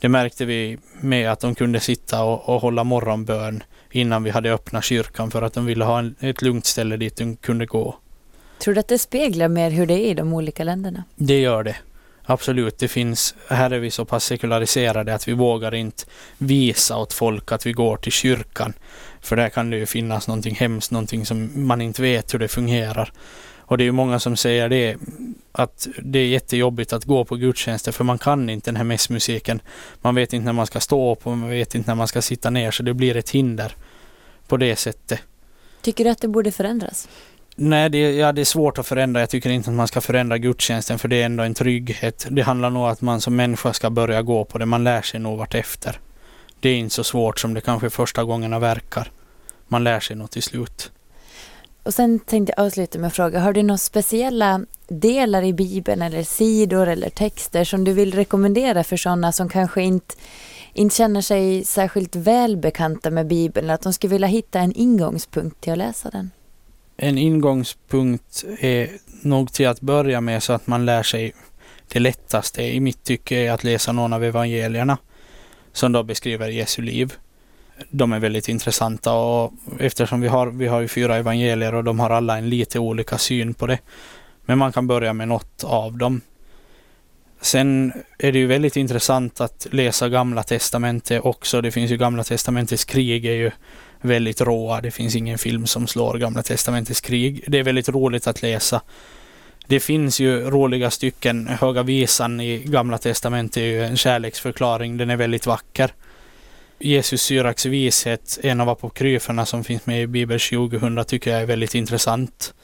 det 0.00 0.08
märkte 0.08 0.44
vi 0.44 0.78
med 1.00 1.32
att 1.32 1.40
de 1.40 1.54
kunde 1.54 1.80
sitta 1.80 2.22
och, 2.22 2.48
och 2.48 2.60
hålla 2.60 2.84
morgonbön 2.84 3.62
innan 3.90 4.22
vi 4.22 4.30
hade 4.30 4.52
öppnat 4.52 4.84
kyrkan 4.84 5.30
för 5.30 5.42
att 5.42 5.52
de 5.52 5.66
ville 5.66 5.84
ha 5.84 5.98
en, 5.98 6.14
ett 6.20 6.42
lugnt 6.42 6.66
ställe 6.66 6.96
dit 6.96 7.16
de 7.16 7.36
kunde 7.36 7.66
gå. 7.66 7.96
Tror 8.58 8.74
du 8.74 8.80
att 8.80 8.88
det 8.88 8.98
speglar 8.98 9.48
mer 9.48 9.70
hur 9.70 9.86
det 9.86 9.94
är 9.94 10.10
i 10.10 10.14
de 10.14 10.32
olika 10.32 10.64
länderna? 10.64 11.04
Det 11.16 11.40
gör 11.40 11.62
det. 11.62 11.76
Absolut, 12.30 12.78
det 12.78 12.88
finns, 12.88 13.34
här 13.48 13.70
är 13.70 13.78
vi 13.78 13.90
så 13.90 14.04
pass 14.04 14.24
sekulariserade 14.24 15.14
att 15.14 15.28
vi 15.28 15.32
vågar 15.32 15.74
inte 15.74 16.04
visa 16.38 16.96
åt 16.96 17.12
folk 17.12 17.52
att 17.52 17.66
vi 17.66 17.72
går 17.72 17.96
till 17.96 18.12
kyrkan. 18.12 18.72
För 19.20 19.36
där 19.36 19.48
kan 19.48 19.70
det 19.70 19.76
ju 19.76 19.86
finnas 19.86 20.28
någonting 20.28 20.54
hemskt, 20.54 20.90
någonting 20.90 21.26
som 21.26 21.66
man 21.66 21.80
inte 21.80 22.02
vet 22.02 22.34
hur 22.34 22.38
det 22.38 22.48
fungerar. 22.48 23.12
Och 23.68 23.78
det 23.78 23.84
är 23.84 23.86
ju 23.86 23.92
många 23.92 24.18
som 24.18 24.36
säger 24.36 24.68
det, 24.68 24.96
att 25.52 25.88
det 26.02 26.18
är 26.18 26.26
jättejobbigt 26.26 26.92
att 26.92 27.04
gå 27.04 27.24
på 27.24 27.36
gudstjänster 27.36 27.92
för 27.92 28.04
man 28.04 28.18
kan 28.18 28.50
inte 28.50 28.70
den 28.70 28.76
här 28.76 28.84
mässmusiken. 28.84 29.60
Man 30.00 30.14
vet 30.14 30.32
inte 30.32 30.44
när 30.44 30.52
man 30.52 30.66
ska 30.66 30.80
stå 30.80 31.12
upp 31.12 31.26
och 31.26 31.38
man 31.38 31.50
vet 31.50 31.74
inte 31.74 31.90
när 31.90 31.94
man 31.94 32.08
ska 32.08 32.22
sitta 32.22 32.50
ner 32.50 32.70
så 32.70 32.82
det 32.82 32.94
blir 32.94 33.16
ett 33.16 33.30
hinder 33.30 33.76
på 34.46 34.56
det 34.56 34.76
sättet. 34.76 35.20
Tycker 35.82 36.04
du 36.04 36.10
att 36.10 36.20
det 36.20 36.28
borde 36.28 36.52
förändras? 36.52 37.08
Nej, 37.56 37.90
det, 37.90 37.98
ja, 38.12 38.32
det 38.32 38.40
är 38.40 38.44
svårt 38.44 38.78
att 38.78 38.86
förändra. 38.86 39.20
Jag 39.20 39.30
tycker 39.30 39.50
inte 39.50 39.70
att 39.70 39.76
man 39.76 39.88
ska 39.88 40.00
förändra 40.00 40.38
gudstjänsten 40.38 40.98
för 40.98 41.08
det 41.08 41.22
är 41.22 41.26
ändå 41.26 41.44
en 41.44 41.54
trygghet. 41.54 42.26
Det 42.30 42.42
handlar 42.42 42.70
nog 42.70 42.82
om 42.82 42.88
att 42.88 43.00
man 43.00 43.20
som 43.20 43.36
människa 43.36 43.72
ska 43.72 43.90
börja 43.90 44.22
gå 44.22 44.44
på 44.44 44.58
det. 44.58 44.66
Man 44.66 44.84
lär 44.84 45.02
sig 45.02 45.20
nog 45.20 45.54
efter. 45.54 46.00
det 46.60 46.68
är 46.68 46.76
inte 46.76 46.94
så 46.94 47.04
svårt 47.04 47.40
som 47.40 47.54
det 47.54 47.60
kanske 47.60 47.90
första 47.90 48.24
gångerna 48.24 48.58
verkar. 48.58 49.10
Man 49.68 49.84
lär 49.84 50.00
sig 50.00 50.16
något 50.16 50.30
till 50.30 50.42
slut. 50.42 50.90
Och 51.82 51.94
sen 51.94 52.18
tänkte 52.18 52.54
jag 52.56 52.66
avsluta 52.66 52.98
med 52.98 53.08
att 53.08 53.16
fråga, 53.16 53.40
har 53.40 53.52
du 53.52 53.62
några 53.62 53.78
speciella 53.78 54.60
delar 54.88 55.42
i 55.42 55.52
Bibeln 55.52 56.02
eller 56.02 56.22
sidor 56.22 56.88
eller 56.88 57.10
texter 57.10 57.64
som 57.64 57.84
du 57.84 57.92
vill 57.92 58.14
rekommendera 58.14 58.84
för 58.84 58.96
sådana 58.96 59.32
som 59.32 59.48
kanske 59.48 59.82
inte, 59.82 60.14
inte 60.72 60.96
känner 60.96 61.20
sig 61.20 61.64
särskilt 61.64 62.16
välbekanta 62.16 63.10
med 63.10 63.26
Bibeln, 63.26 63.70
att 63.70 63.82
de 63.82 63.92
skulle 63.92 64.10
vilja 64.10 64.28
hitta 64.28 64.60
en 64.60 64.72
ingångspunkt 64.72 65.60
till 65.60 65.72
att 65.72 65.78
läsa 65.78 66.10
den? 66.10 66.30
En 66.96 67.18
ingångspunkt 67.18 68.44
är 68.58 68.90
nog 69.22 69.52
till 69.52 69.68
att 69.68 69.80
börja 69.80 70.20
med 70.20 70.42
så 70.42 70.52
att 70.52 70.66
man 70.66 70.86
lär 70.86 71.02
sig 71.02 71.34
det 71.88 71.98
lättaste 71.98 72.62
i 72.62 72.80
mitt 72.80 73.04
tycke 73.04 73.36
är 73.36 73.52
att 73.52 73.64
läsa 73.64 73.92
någon 73.92 74.12
av 74.12 74.24
evangelierna 74.24 74.98
som 75.72 75.92
då 75.92 76.02
beskriver 76.02 76.48
Jesu 76.48 76.82
liv. 76.82 77.14
De 77.90 78.12
är 78.12 78.18
väldigt 78.18 78.48
intressanta 78.48 79.12
och 79.12 79.52
eftersom 79.78 80.20
vi 80.20 80.28
har, 80.28 80.46
vi 80.46 80.66
har 80.66 80.80
ju 80.80 80.88
fyra 80.88 81.16
evangelier 81.16 81.74
och 81.74 81.84
de 81.84 82.00
har 82.00 82.10
alla 82.10 82.38
en 82.38 82.48
lite 82.48 82.78
olika 82.78 83.18
syn 83.18 83.54
på 83.54 83.66
det. 83.66 83.78
Men 84.44 84.58
man 84.58 84.72
kan 84.72 84.86
börja 84.86 85.12
med 85.12 85.28
något 85.28 85.64
av 85.64 85.98
dem. 85.98 86.20
Sen 87.40 87.92
är 88.18 88.32
det 88.32 88.38
ju 88.38 88.46
väldigt 88.46 88.76
intressant 88.76 89.40
att 89.40 89.66
läsa 89.70 90.08
Gamla 90.08 90.42
Testamentet 90.42 91.24
också. 91.24 91.60
Det 91.60 91.70
finns 91.70 91.90
ju 91.90 91.96
Gamla 91.96 92.24
Testamentets 92.24 92.84
krig 92.84 93.26
är 93.26 93.32
ju 93.32 93.50
väldigt 94.00 94.40
råa. 94.40 94.80
Det 94.80 94.90
finns 94.90 95.16
ingen 95.16 95.38
film 95.38 95.66
som 95.66 95.86
slår 95.86 96.18
Gamla 96.18 96.42
Testamentets 96.42 97.00
krig. 97.00 97.44
Det 97.46 97.58
är 97.58 97.62
väldigt 97.62 97.88
roligt 97.88 98.26
att 98.26 98.42
läsa. 98.42 98.82
Det 99.66 99.80
finns 99.80 100.20
ju 100.20 100.40
roliga 100.40 100.90
stycken. 100.90 101.46
Höga 101.46 101.82
visan 101.82 102.40
i 102.40 102.58
Gamla 102.58 102.98
Testamentet 102.98 103.56
är 103.56 103.66
ju 103.66 103.84
en 103.84 103.96
kärleksförklaring. 103.96 104.96
Den 104.96 105.10
är 105.10 105.16
väldigt 105.16 105.46
vacker. 105.46 105.92
Jesus 106.80 107.22
Syraks 107.22 107.66
vishet, 107.66 108.38
en 108.42 108.60
av 108.60 108.68
apokryferna 108.68 109.46
som 109.46 109.64
finns 109.64 109.86
med 109.86 110.02
i 110.02 110.06
Bibel 110.06 110.40
2000, 110.40 111.04
tycker 111.04 111.30
jag 111.30 111.42
är 111.42 111.46
väldigt 111.46 111.74
intressant. 111.74 112.54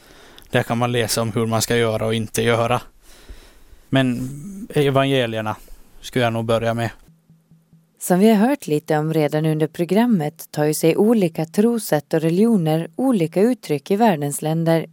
Där 0.51 0.63
kan 0.63 0.79
man 0.79 0.93
läsa 0.93 1.23
om 1.23 1.33
hur 1.33 1.47
man 1.47 1.63
ska 1.63 1.77
göra 1.77 2.07
och 2.07 2.15
inte 2.15 2.43
göra. 2.43 2.81
Men 3.89 4.29
evangelierna 4.75 5.57
skulle 6.01 6.25
jag 6.25 6.33
nog 6.33 6.45
börja 6.45 6.75
med. 6.75 6.91
Som 8.01 8.19
vi 8.19 8.31
har 8.31 8.49
hört 8.49 8.67
lite 8.67 8.99
om 8.99 9.15
redan 9.15 9.47
under 9.47 9.67
programmet 9.67 10.51
tar 10.51 10.65
ju 10.65 10.75
sig 10.75 10.97
olika 10.97 11.45
trosätt 11.45 12.15
och 12.15 12.21
religioner 12.21 12.91
olika 12.97 13.41
uttryck 13.41 13.91
i 13.91 13.97
världens 13.97 14.43
länder. 14.43 14.87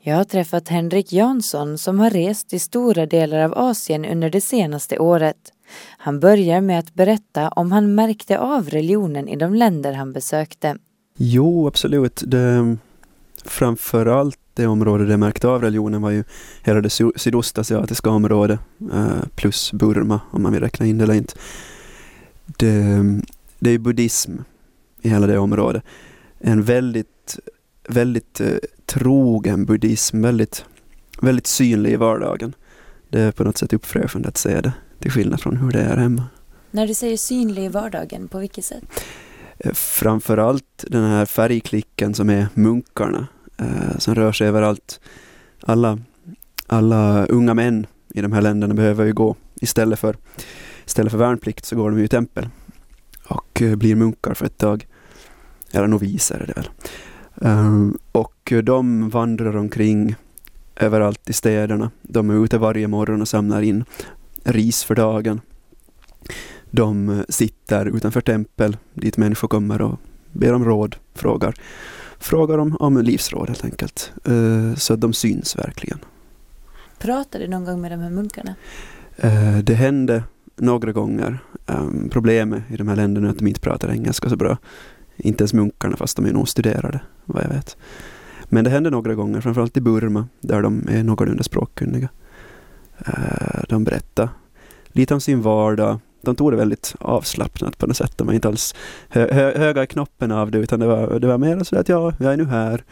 Jag 0.00 0.16
har 0.16 0.24
träffat 0.24 0.68
Henrik 0.68 1.12
Jansson 1.12 1.78
som 1.78 2.00
har 2.00 2.10
rest 2.10 2.52
i 2.52 2.58
stora 2.58 3.06
delar 3.06 3.38
av 3.38 3.58
Asien 3.58 4.04
under 4.04 4.30
det 4.30 4.40
senaste 4.40 4.98
året. 4.98 5.52
Han 5.98 6.20
börjar 6.20 6.60
med 6.60 6.78
att 6.78 6.94
berätta 6.94 7.48
om 7.48 7.72
han 7.72 7.94
märkte 7.94 8.38
av 8.38 8.70
religionen 8.70 9.28
i 9.28 9.36
de 9.36 9.54
länder 9.54 9.92
han 9.92 10.12
besökte. 10.12 10.76
Jo, 11.16 11.66
absolut. 11.66 12.22
Det, 12.26 12.76
framförallt 13.44 14.38
det 14.54 14.66
område 14.66 15.04
där 15.04 15.10
jag 15.10 15.20
märkte 15.20 15.48
av 15.48 15.62
religionen 15.62 16.02
var 16.02 16.10
ju 16.10 16.24
hela 16.62 16.80
det 16.80 16.90
sydostasiatiska 17.16 18.10
området 18.10 18.60
eh, 18.92 19.28
plus 19.34 19.72
Burma 19.72 20.20
om 20.30 20.42
man 20.42 20.52
vill 20.52 20.60
räkna 20.62 20.86
in 20.86 20.98
det 20.98 21.04
eller 21.04 21.14
inte. 21.14 21.34
Det, 22.46 23.04
det 23.58 23.70
är 23.70 23.78
buddhism 23.78 24.32
i 25.02 25.08
hela 25.08 25.26
det 25.26 25.38
området. 25.38 25.82
En 26.38 26.62
väldigt, 26.62 27.38
väldigt 27.88 28.40
eh, 28.40 28.56
trogen 28.86 29.64
buddhism, 29.64 30.22
väldigt, 30.22 30.64
väldigt 31.20 31.46
synlig 31.46 31.92
i 31.92 31.96
vardagen. 31.96 32.54
Det 33.08 33.20
är 33.20 33.32
på 33.32 33.44
något 33.44 33.58
sätt 33.58 33.72
uppfräschande 33.72 34.28
att 34.28 34.36
se 34.36 34.60
det, 34.60 34.72
till 34.98 35.10
skillnad 35.10 35.40
från 35.40 35.56
hur 35.56 35.70
det 35.70 35.80
är 35.80 35.96
hemma. 35.96 36.24
När 36.70 36.86
du 36.86 36.94
säger 36.94 37.16
synlig 37.16 37.64
i 37.64 37.68
vardagen, 37.68 38.28
på 38.28 38.38
vilket 38.38 38.64
sätt? 38.64 38.84
Eh, 39.58 39.72
framförallt 39.72 40.84
den 40.88 41.04
här 41.04 41.26
färgklicken 41.26 42.14
som 42.14 42.30
är 42.30 42.48
munkarna, 42.54 43.26
eh, 43.56 43.98
som 43.98 44.14
rör 44.14 44.32
sig 44.32 44.48
överallt. 44.48 45.00
Alla, 45.60 45.98
alla 46.66 47.26
unga 47.26 47.54
män 47.54 47.86
i 48.14 48.20
de 48.20 48.32
här 48.32 48.42
länderna 48.42 48.74
behöver 48.74 49.04
ju 49.04 49.12
gå, 49.12 49.36
istället 49.54 49.98
för, 49.98 50.16
istället 50.86 51.10
för 51.10 51.18
värnplikt 51.18 51.64
så 51.64 51.76
går 51.76 51.90
de 51.90 51.98
ju 51.98 52.04
i 52.04 52.08
tempel 52.08 52.48
och 53.28 53.62
eh, 53.62 53.76
blir 53.76 53.94
munkar 53.94 54.34
för 54.34 54.46
ett 54.46 54.58
tag. 54.58 54.86
Eller 55.72 55.86
noviser 55.86 56.36
är 56.36 56.46
det 56.46 56.52
väl. 56.56 56.68
Um, 57.34 57.98
och 58.12 58.52
de 58.62 59.10
vandrar 59.10 59.56
omkring 59.56 60.14
överallt 60.76 61.30
i 61.30 61.32
städerna. 61.32 61.90
De 62.02 62.30
är 62.30 62.44
ute 62.44 62.58
varje 62.58 62.88
morgon 62.88 63.20
och 63.20 63.28
samlar 63.28 63.62
in 63.62 63.84
ris 64.44 64.84
för 64.84 64.94
dagen. 64.94 65.40
De 66.70 67.24
sitter 67.28 67.86
utanför 67.86 68.20
tempel 68.20 68.76
dit 68.94 69.16
människor 69.16 69.48
kommer 69.48 69.82
och 69.82 69.98
ber 70.32 70.52
om 70.52 70.64
råd, 70.64 70.96
frågar, 71.14 71.54
frågar 72.18 72.58
om, 72.58 72.76
om 72.76 72.98
livsråd 72.98 73.48
helt 73.48 73.64
enkelt. 73.64 74.12
Uh, 74.28 74.74
så 74.74 74.96
de 74.96 75.12
syns 75.12 75.58
verkligen. 75.58 75.98
Pratade 76.98 77.44
du 77.44 77.50
någon 77.50 77.64
gång 77.64 77.80
med 77.80 77.92
de 77.92 78.00
här 78.00 78.10
munkarna? 78.10 78.54
Uh, 79.24 79.58
det 79.58 79.74
hände 79.74 80.22
några 80.56 80.92
gånger. 80.92 81.38
Um, 81.66 82.08
problemet 82.12 82.62
i 82.70 82.76
de 82.76 82.88
här 82.88 82.96
länderna 82.96 83.26
är 83.26 83.30
att 83.30 83.38
de 83.38 83.46
inte 83.46 83.60
pratar 83.60 83.90
engelska 83.90 84.28
så 84.28 84.36
bra. 84.36 84.58
Inte 85.16 85.42
ens 85.42 85.52
munkarna 85.52 85.96
fast 85.96 86.16
de 86.16 86.26
är 86.26 86.32
nog 86.32 86.48
studerade, 86.48 87.00
vad 87.24 87.44
jag 87.44 87.48
vet. 87.48 87.76
Men 88.44 88.64
det 88.64 88.70
hände 88.70 88.90
några 88.90 89.14
gånger, 89.14 89.40
framförallt 89.40 89.76
i 89.76 89.80
Burma, 89.80 90.28
där 90.40 90.62
de 90.62 90.88
är 90.88 91.02
någorlunda 91.02 91.42
språkkunniga. 91.42 92.04
Uh, 92.04 92.27
de 93.68 93.84
berättade 93.84 94.28
lite 94.88 95.14
om 95.14 95.20
sin 95.20 95.42
vardag. 95.42 96.00
De 96.20 96.36
tog 96.36 96.52
det 96.52 96.56
väldigt 96.56 96.94
avslappnat 97.00 97.78
på 97.78 97.86
något 97.86 97.96
sätt. 97.96 98.18
De 98.18 98.26
var 98.26 98.34
inte 98.34 98.48
alls 98.48 98.74
hö 99.08 99.34
hö 99.34 99.58
höga 99.58 99.82
i 99.82 99.86
knoppen 99.86 100.32
av 100.32 100.50
det, 100.50 100.58
utan 100.58 100.80
det 100.80 100.86
var, 100.86 101.20
det 101.20 101.26
var 101.26 101.38
mer 101.38 101.64
så 101.64 101.78
att 101.78 101.88
ja, 101.88 102.12
jag 102.18 102.32
är 102.32 102.36
nu 102.36 102.44
här. 102.44 102.84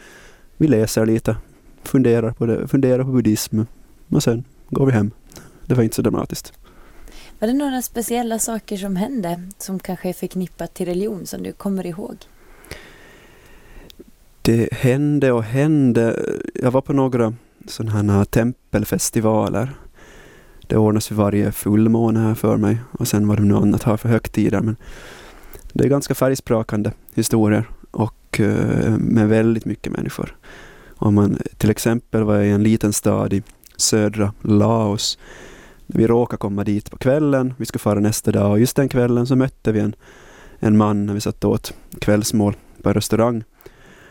Vi 0.57 0.67
läser 0.67 1.05
lite, 1.05 1.37
funderar 1.83 2.31
på, 2.31 2.45
det, 2.45 2.67
funderar 2.67 3.03
på 3.03 3.09
buddhism 3.11 3.61
och 4.09 4.23
sen 4.23 4.43
går 4.69 4.85
vi 4.85 4.91
hem. 4.91 5.11
Det 5.65 5.75
var 5.75 5.83
inte 5.83 5.95
så 5.95 6.01
dramatiskt. 6.01 6.53
Var 7.39 7.47
det 7.47 7.53
några 7.53 7.81
speciella 7.81 8.39
saker 8.39 8.77
som 8.77 8.95
hände 8.95 9.41
som 9.57 9.79
kanske 9.79 10.09
är 10.09 10.13
förknippat 10.13 10.73
till 10.73 10.85
religion 10.85 11.25
som 11.25 11.43
du 11.43 11.53
kommer 11.53 11.85
ihåg? 11.85 12.15
Det 14.41 14.73
hände 14.73 15.31
och 15.31 15.43
hände. 15.43 16.25
Jag 16.53 16.71
var 16.71 16.81
på 16.81 16.93
några 16.93 17.33
sådana 17.67 18.13
här 18.13 18.25
tempelfestivaler. 18.25 19.69
Det 20.67 20.77
ordnas 20.77 21.07
för 21.07 21.15
varje 21.15 21.51
fullmåne 21.51 22.19
här 22.19 22.35
för 22.35 22.57
mig 22.57 22.77
och 22.91 23.07
sen 23.07 23.27
vad 23.27 23.37
de 23.37 23.47
nu 23.47 23.55
annat 23.55 23.83
har 23.83 23.97
för 23.97 24.09
högtider. 24.09 24.61
Men 24.61 24.75
det 25.73 25.83
är 25.83 25.89
ganska 25.89 26.15
färgsprakande 26.15 26.91
historier 27.15 27.65
och 27.91 28.39
eh, 28.39 28.97
med 28.97 29.29
väldigt 29.29 29.65
mycket 29.65 29.93
människor. 29.93 30.35
Om 30.95 31.15
man 31.15 31.37
till 31.57 31.69
exempel 31.69 32.23
var 32.23 32.39
i 32.39 32.51
en 32.51 32.63
liten 32.63 32.93
stad 32.93 33.33
i 33.33 33.43
södra 33.77 34.33
Laos 34.41 35.17
vi 35.87 36.07
råkade 36.07 36.37
komma 36.37 36.63
dit 36.63 36.91
på 36.91 36.97
kvällen, 36.97 37.53
vi 37.57 37.65
skulle 37.65 37.79
fara 37.79 37.99
nästa 37.99 38.31
dag 38.31 38.51
och 38.51 38.59
just 38.59 38.75
den 38.75 38.89
kvällen 38.89 39.27
så 39.27 39.35
mötte 39.35 39.71
vi 39.71 39.79
en, 39.79 39.95
en 40.59 40.77
man 40.77 41.05
när 41.05 41.13
vi 41.13 41.21
satt 41.21 41.45
åt 41.45 41.73
kvällsmål 42.01 42.55
på 42.81 42.89
en 42.89 42.95
restaurang. 42.95 43.43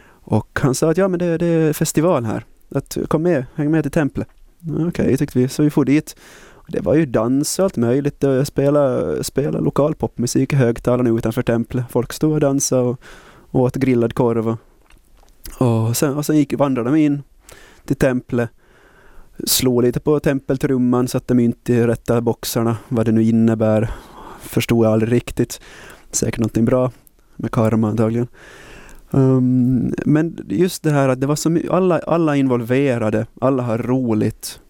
Och 0.08 0.58
han 0.62 0.74
sa 0.74 0.90
att 0.90 0.96
ja 0.96 1.08
men 1.08 1.18
det, 1.18 1.38
det 1.38 1.46
är 1.46 1.72
festival 1.72 2.24
här, 2.24 2.44
att 2.70 2.98
kom 3.08 3.22
med, 3.22 3.44
häng 3.54 3.70
med 3.70 3.84
till 3.84 3.92
templet. 3.92 4.28
Okej, 4.70 4.86
okay, 4.86 5.16
tyckte 5.16 5.38
vi, 5.38 5.48
så 5.48 5.62
vi 5.62 5.70
for 5.70 5.84
dit. 5.84 6.16
Det 6.68 6.80
var 6.80 6.94
ju 6.94 7.06
dans 7.06 7.58
och 7.58 7.64
allt 7.64 7.76
möjligt, 7.76 8.24
eh, 8.24 8.42
spela, 8.42 9.14
spela 9.24 9.58
lokal 9.58 9.94
popmusik 9.94 10.52
i 10.52 10.56
högtalarna 10.56 11.10
utanför 11.10 11.42
templet. 11.42 11.84
Folk 11.90 12.12
stod 12.12 12.32
och 12.32 12.40
dansade 12.40 12.82
och, 12.82 13.00
åt 13.50 13.76
grillad 13.76 14.14
korv. 14.14 14.48
Och, 15.58 15.88
och, 15.88 15.96
sen, 15.96 16.14
och 16.14 16.26
sen 16.26 16.36
gick, 16.36 16.54
vandrade 16.54 16.90
de 16.90 16.96
in 16.96 17.22
till 17.84 17.96
templet 17.96 18.50
slå 19.44 19.80
lite 19.80 20.00
på 20.00 20.20
tempeltrumman, 20.20 21.08
satte 21.08 21.34
mynt 21.34 21.70
i 21.70 21.86
rätta 21.86 22.20
boxarna, 22.20 22.76
vad 22.88 23.06
det 23.06 23.12
nu 23.12 23.22
innebär. 23.22 23.90
Förstod 24.40 24.86
jag 24.86 24.92
aldrig 24.92 25.12
riktigt. 25.12 25.60
Säkert 26.10 26.40
någonting 26.40 26.64
bra 26.64 26.92
med 27.36 27.50
karma 27.50 27.88
antagligen. 27.88 28.28
Um, 29.10 29.94
men 30.04 30.46
just 30.48 30.82
det 30.82 30.90
här 30.90 31.08
att 31.08 31.20
det 31.20 31.26
var 31.26 31.36
så 31.36 31.50
mycket, 31.50 31.70
alla, 31.70 31.98
alla 31.98 32.36
involverade, 32.36 33.26
alla 33.40 33.62
har 33.62 33.78
roligt. 33.78 34.60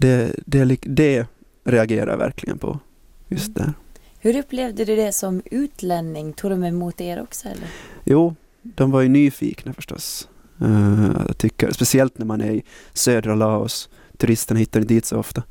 Det, 0.00 0.34
det, 0.46 0.78
det 0.82 1.26
reagerar 1.64 2.10
jag 2.10 2.18
verkligen 2.18 2.58
på. 2.58 2.80
Just 3.28 3.54
det. 3.54 3.72
Hur 4.20 4.38
upplevde 4.38 4.84
du 4.84 4.96
det 4.96 5.12
som 5.12 5.42
utlänning? 5.44 6.32
Tog 6.32 6.50
de 6.50 6.64
emot 6.64 7.00
er 7.00 7.22
också 7.22 7.48
eller? 7.48 7.68
Jo, 8.04 8.34
de 8.62 8.90
var 8.90 9.00
ju 9.00 9.08
nyfikna 9.08 9.72
förstås. 9.72 10.28
Uh, 10.62 11.24
jag 11.26 11.38
tycker, 11.38 11.70
speciellt 11.70 12.18
när 12.18 12.26
man 12.26 12.40
är 12.40 12.50
i 12.50 12.62
södra 12.92 13.34
Laos. 13.34 13.88
Turisterna 14.16 14.60
hittar 14.60 14.80
inte 14.80 14.94
dit 14.94 15.04
så 15.04 15.18
ofta. 15.18 15.42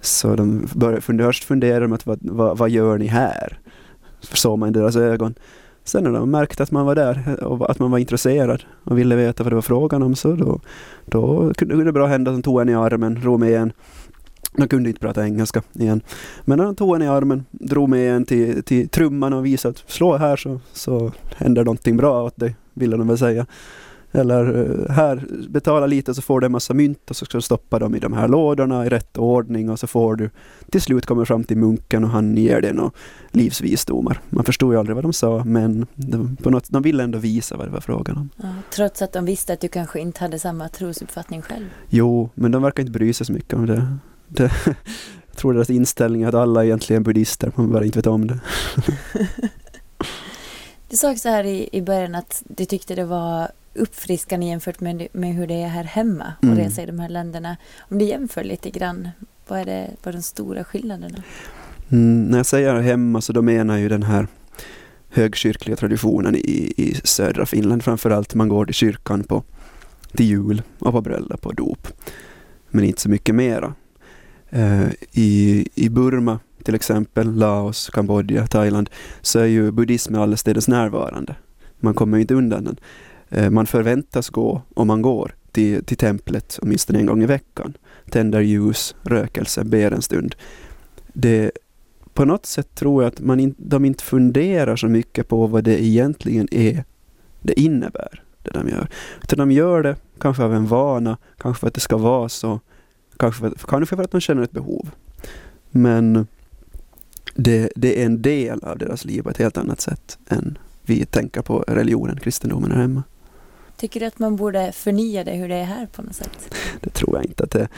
Så 0.00 0.36
de 0.36 0.68
börjar 0.74 1.00
först 1.00 1.44
fundera 1.44 1.84
om 1.84 1.92
att 1.92 2.06
vad, 2.06 2.18
vad, 2.22 2.58
vad 2.58 2.70
gör 2.70 2.98
ni 2.98 3.06
här? 3.06 3.58
Såg 4.20 4.58
man 4.58 4.68
i 4.68 4.72
deras 4.72 4.96
ögon. 4.96 5.34
Sen 5.88 6.04
när 6.04 6.12
de 6.12 6.30
märkte 6.30 6.62
att 6.62 6.70
man 6.70 6.86
var 6.86 6.94
där 6.94 7.22
eh, 7.26 7.46
och 7.46 7.70
att 7.70 7.78
man 7.78 7.90
var 7.90 7.98
intresserad 7.98 8.62
och 8.84 8.98
ville 8.98 9.16
veta 9.16 9.42
vad 9.42 9.52
det 9.52 9.54
var 9.54 9.62
frågan 9.62 10.02
om 10.02 10.14
så 10.14 10.32
då, 10.32 10.60
då 11.04 11.54
kunde 11.54 11.84
det 11.84 11.92
bra 11.92 12.06
hända 12.06 12.30
att 12.30 12.36
de 12.36 12.42
tog 12.42 12.60
en 12.60 12.68
i 12.68 12.74
armen, 12.74 13.14
drog 13.14 13.40
med 13.40 13.52
en 13.52 13.72
De 14.56 14.68
kunde 14.68 14.88
inte 14.88 15.00
prata 15.00 15.24
engelska 15.24 15.62
igen. 15.72 16.00
Men 16.44 16.58
de 16.58 16.74
tog 16.74 16.96
en 16.96 17.02
i 17.02 17.08
armen, 17.08 17.44
drog 17.50 17.88
med 17.88 18.16
en 18.16 18.24
till, 18.24 18.62
till 18.62 18.88
trumman 18.88 19.32
och 19.32 19.46
visade 19.46 19.70
att 19.70 19.90
slå 19.90 20.16
här 20.16 20.36
så, 20.36 20.60
så 20.72 21.12
händer 21.36 21.64
någonting 21.64 21.96
bra 21.96 22.24
åt 22.24 22.36
dig, 22.36 22.56
ville 22.74 22.96
de 22.96 23.08
väl 23.08 23.18
säga. 23.18 23.46
Eller 24.12 24.58
eh, 24.58 24.94
här, 24.94 25.26
betala 25.48 25.86
lite 25.86 26.14
så 26.14 26.22
får 26.22 26.40
du 26.40 26.46
en 26.46 26.52
massa 26.52 26.74
mynt 26.74 27.10
och 27.10 27.16
så 27.16 27.24
ska 27.24 27.38
du 27.38 27.42
stoppa 27.42 27.78
dem 27.78 27.94
i 27.94 27.98
de 27.98 28.12
här 28.12 28.28
lådorna 28.28 28.86
i 28.86 28.88
rätt 28.88 29.18
ordning 29.18 29.70
och 29.70 29.78
så 29.78 29.86
får 29.86 30.16
du 30.16 30.30
till 30.70 30.82
slut 30.82 31.06
komma 31.06 31.24
fram 31.24 31.44
till 31.44 31.56
munken 31.56 32.04
och 32.04 32.10
han 32.10 32.36
ger 32.36 32.60
dig 32.60 32.72
några 32.72 32.90
livsvisdomar. 33.30 34.20
Man 34.28 34.44
förstod 34.44 34.72
ju 34.72 34.78
aldrig 34.78 34.94
vad 34.94 35.04
de 35.04 35.12
sa 35.12 35.44
men 35.44 35.86
de, 35.94 36.36
på 36.36 36.50
något, 36.50 36.70
de 36.70 36.82
ville 36.82 37.04
ändå 37.04 37.18
visa 37.18 37.56
vad 37.56 37.66
det 37.66 37.70
var 37.70 37.80
frågan 37.80 38.16
om. 38.16 38.30
Ja, 38.36 38.54
trots 38.70 39.02
att 39.02 39.12
de 39.12 39.24
visste 39.24 39.52
att 39.52 39.60
du 39.60 39.68
kanske 39.68 40.00
inte 40.00 40.20
hade 40.20 40.38
samma 40.38 40.68
trosuppfattning 40.68 41.42
själv? 41.42 41.66
Jo, 41.88 42.30
men 42.34 42.52
de 42.52 42.62
verkar 42.62 42.82
inte 42.82 42.92
bry 42.92 43.12
sig 43.12 43.26
så 43.26 43.32
mycket 43.32 43.54
om 43.54 43.66
det. 43.66 43.96
det 44.28 44.52
jag 45.26 45.36
tror 45.36 45.54
deras 45.54 45.70
inställning 45.70 46.22
är 46.22 46.28
att 46.28 46.34
alla 46.34 46.64
egentligen 46.64 47.02
är 47.02 47.04
buddhister, 47.04 47.52
man 47.54 47.72
bara 47.72 47.84
inte 47.84 47.98
vet 47.98 48.06
om 48.06 48.26
det. 48.26 48.38
du 50.88 50.96
sa 50.96 51.16
så 51.16 51.28
här 51.28 51.44
i, 51.44 51.68
i 51.72 51.82
början 51.82 52.14
att 52.14 52.42
du 52.46 52.64
tyckte 52.64 52.94
det 52.94 53.04
var 53.04 53.50
uppfriskande 53.78 54.46
jämfört 54.46 54.80
med, 54.80 55.08
med 55.12 55.34
hur 55.34 55.46
det 55.46 55.62
är 55.62 55.68
här 55.68 55.84
hemma 55.84 56.32
och 56.38 56.44
mm. 56.44 56.58
resa 56.58 56.82
i 56.82 56.86
de 56.86 56.98
här 56.98 57.08
länderna. 57.08 57.56
Om 57.78 57.98
du 57.98 58.04
jämför 58.04 58.44
lite 58.44 58.70
grann, 58.70 59.08
vad 59.48 59.60
är, 59.60 59.64
det, 59.64 59.90
vad 60.02 60.14
är 60.14 60.18
de 60.18 60.22
stora 60.22 60.64
skillnaderna? 60.64 61.22
Mm, 61.88 62.24
när 62.24 62.36
jag 62.36 62.46
säger 62.46 62.80
hemma 62.80 63.20
så 63.20 63.32
då 63.32 63.42
menar 63.42 63.74
jag 63.74 63.80
ju 63.80 63.88
den 63.88 64.02
här 64.02 64.26
högkyrkliga 65.08 65.76
traditionen 65.76 66.36
i, 66.36 66.72
i 66.76 67.00
södra 67.04 67.46
Finland 67.46 67.84
framförallt. 67.84 68.34
Man 68.34 68.48
går 68.48 68.64
till 68.64 68.74
kyrkan 68.74 69.24
på, 69.24 69.42
till 70.12 70.26
jul 70.26 70.62
och 70.78 70.92
på 70.92 71.00
bröllop 71.00 71.46
och 71.46 71.54
dop. 71.54 71.88
Men 72.70 72.84
inte 72.84 73.00
så 73.00 73.10
mycket 73.10 73.34
mera. 73.34 73.74
Uh, 74.52 74.88
i, 75.12 75.68
I 75.74 75.88
Burma 75.88 76.38
till 76.68 76.74
exempel, 76.74 77.34
Laos, 77.34 77.90
Kambodja, 77.90 78.46
Thailand 78.46 78.90
så 79.20 79.38
är 79.38 79.44
ju 79.44 79.70
buddhismen 79.70 80.20
allestädes 80.20 80.68
närvarande. 80.68 81.34
Man 81.80 81.94
kommer 81.94 82.18
inte 82.18 82.34
undan 82.34 82.64
den. 82.64 82.76
Eh, 83.30 83.50
man 83.50 83.66
förväntas 83.66 84.28
gå, 84.28 84.62
om 84.74 84.86
man 84.86 85.02
går, 85.02 85.34
till, 85.52 85.84
till 85.84 85.96
templet 85.96 86.58
åtminstone 86.62 86.98
en 86.98 87.06
gång 87.06 87.22
i 87.22 87.26
veckan. 87.26 87.76
Tänder 88.10 88.40
ljus, 88.40 88.94
rökelse, 89.02 89.64
ber 89.64 89.90
en 89.90 90.02
stund. 90.02 90.34
Det, 91.12 91.50
på 92.14 92.24
något 92.24 92.46
sätt 92.46 92.74
tror 92.74 93.02
jag 93.02 93.12
att 93.12 93.20
man 93.20 93.40
in, 93.40 93.54
de 93.58 93.84
inte 93.84 94.04
funderar 94.04 94.76
så 94.76 94.88
mycket 94.88 95.28
på 95.28 95.46
vad 95.46 95.64
det 95.64 95.84
egentligen 95.84 96.48
är 96.50 96.84
det 97.40 97.60
innebär, 97.60 98.22
det 98.42 98.50
de 98.50 98.68
gör. 98.68 98.88
Utan 99.22 99.38
de 99.38 99.50
gör 99.50 99.82
det 99.82 99.96
kanske 100.18 100.42
av 100.42 100.54
en 100.54 100.66
vana, 100.66 101.16
kanske 101.38 101.60
för 101.60 101.66
att 101.66 101.74
det 101.74 101.80
ska 101.80 101.96
vara 101.96 102.28
så, 102.28 102.60
kanske 103.16 103.40
för, 103.40 103.68
kanske 103.68 103.96
för 103.96 104.02
att 104.02 104.10
de 104.10 104.20
känner 104.20 104.42
ett 104.42 104.52
behov. 104.52 104.90
Men 105.70 106.26
det, 107.34 107.72
det 107.76 108.02
är 108.02 108.06
en 108.06 108.22
del 108.22 108.64
av 108.64 108.78
deras 108.78 109.04
liv 109.04 109.22
på 109.22 109.30
ett 109.30 109.38
helt 109.38 109.58
annat 109.58 109.80
sätt 109.80 110.18
än 110.28 110.58
vi 110.82 111.04
tänker 111.04 111.42
på 111.42 111.64
religionen, 111.68 112.20
kristendomen 112.20 112.70
här 112.70 112.80
hemma. 112.80 113.02
Tycker 113.78 114.00
du 114.00 114.06
att 114.06 114.18
man 114.18 114.36
borde 114.36 114.72
förnya 114.72 115.24
det 115.24 115.32
hur 115.32 115.48
det 115.48 115.54
är 115.54 115.64
här 115.64 115.86
på 115.86 116.02
något 116.02 116.14
sätt? 116.14 116.54
Det 116.80 116.90
tror 116.90 117.16
jag 117.16 117.24
inte 117.24 117.44
att 117.44 117.50
det 117.50 117.68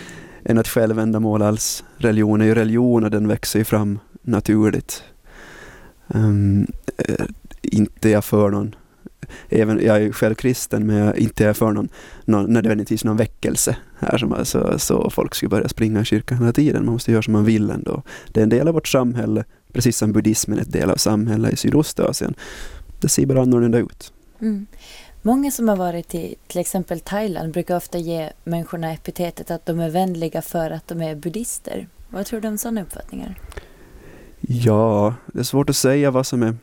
är 0.44 0.54
något 0.54 0.68
självändamål 0.68 1.42
alls. 1.42 1.84
Religion 1.96 2.40
är 2.40 2.44
ju 2.44 2.54
religion 2.54 3.04
och 3.04 3.10
den 3.10 3.28
växer 3.28 3.58
ju 3.58 3.64
fram 3.64 3.98
naturligt. 4.22 5.02
Um, 6.06 6.66
inte 7.62 8.08
jag 8.08 8.24
för 8.24 8.50
någon 8.50 8.74
Även, 9.48 9.84
jag 9.84 10.02
är 10.02 10.12
själv 10.12 10.34
kristen 10.34 10.86
men 10.86 10.96
jag 10.96 11.18
inte 11.18 11.46
är 11.46 11.52
för 11.52 11.72
någon, 11.72 11.88
någon 12.24 12.52
nödvändigtvis 12.52 13.04
någon 13.04 13.16
väckelse 13.16 13.76
här 13.98 14.18
som 14.18 14.32
alltså, 14.32 14.78
så 14.78 15.10
folk 15.10 15.34
skulle 15.34 15.48
börja 15.48 15.68
springa 15.68 16.00
i 16.00 16.04
kyrkan 16.04 16.38
hela 16.38 16.52
tiden. 16.52 16.84
Man 16.84 16.92
måste 16.92 17.12
göra 17.12 17.22
som 17.22 17.32
man 17.32 17.44
vill 17.44 17.70
ändå. 17.70 18.02
Det 18.32 18.40
är 18.40 18.42
en 18.42 18.48
del 18.48 18.68
av 18.68 18.74
vårt 18.74 18.88
samhälle, 18.88 19.44
precis 19.72 19.96
som 19.96 20.12
buddhismen 20.12 20.58
är 20.58 20.62
en 20.62 20.70
del 20.70 20.90
av 20.90 20.96
samhället 20.96 21.52
i 21.52 21.56
Sydostasien. 21.56 22.34
Det 23.00 23.08
ser 23.08 23.26
bara 23.26 23.42
annorlunda 23.42 23.78
ut. 23.78 24.12
Mm. 24.40 24.66
Många 25.22 25.50
som 25.50 25.68
har 25.68 25.76
varit 25.76 26.14
i 26.14 26.34
till 26.46 26.60
exempel 26.60 27.00
Thailand 27.00 27.52
brukar 27.52 27.76
ofta 27.76 27.98
ge 27.98 28.30
människorna 28.44 28.92
epitetet 28.92 29.50
att 29.50 29.66
de 29.66 29.80
är 29.80 29.90
vänliga 29.90 30.42
för 30.42 30.70
att 30.70 30.88
de 30.88 31.02
är 31.02 31.14
buddister. 31.14 31.88
Vad 32.08 32.26
tror 32.26 32.40
du 32.40 32.48
om 32.48 32.58
sådana 32.58 32.82
uppfattningar? 32.82 33.40
Ja, 34.40 35.14
det 35.26 35.38
är 35.38 35.42
svårt 35.42 35.70
att 35.70 35.76
säga 35.76 36.10
vad 36.10 36.26
som 36.26 36.42
är... 36.42 36.56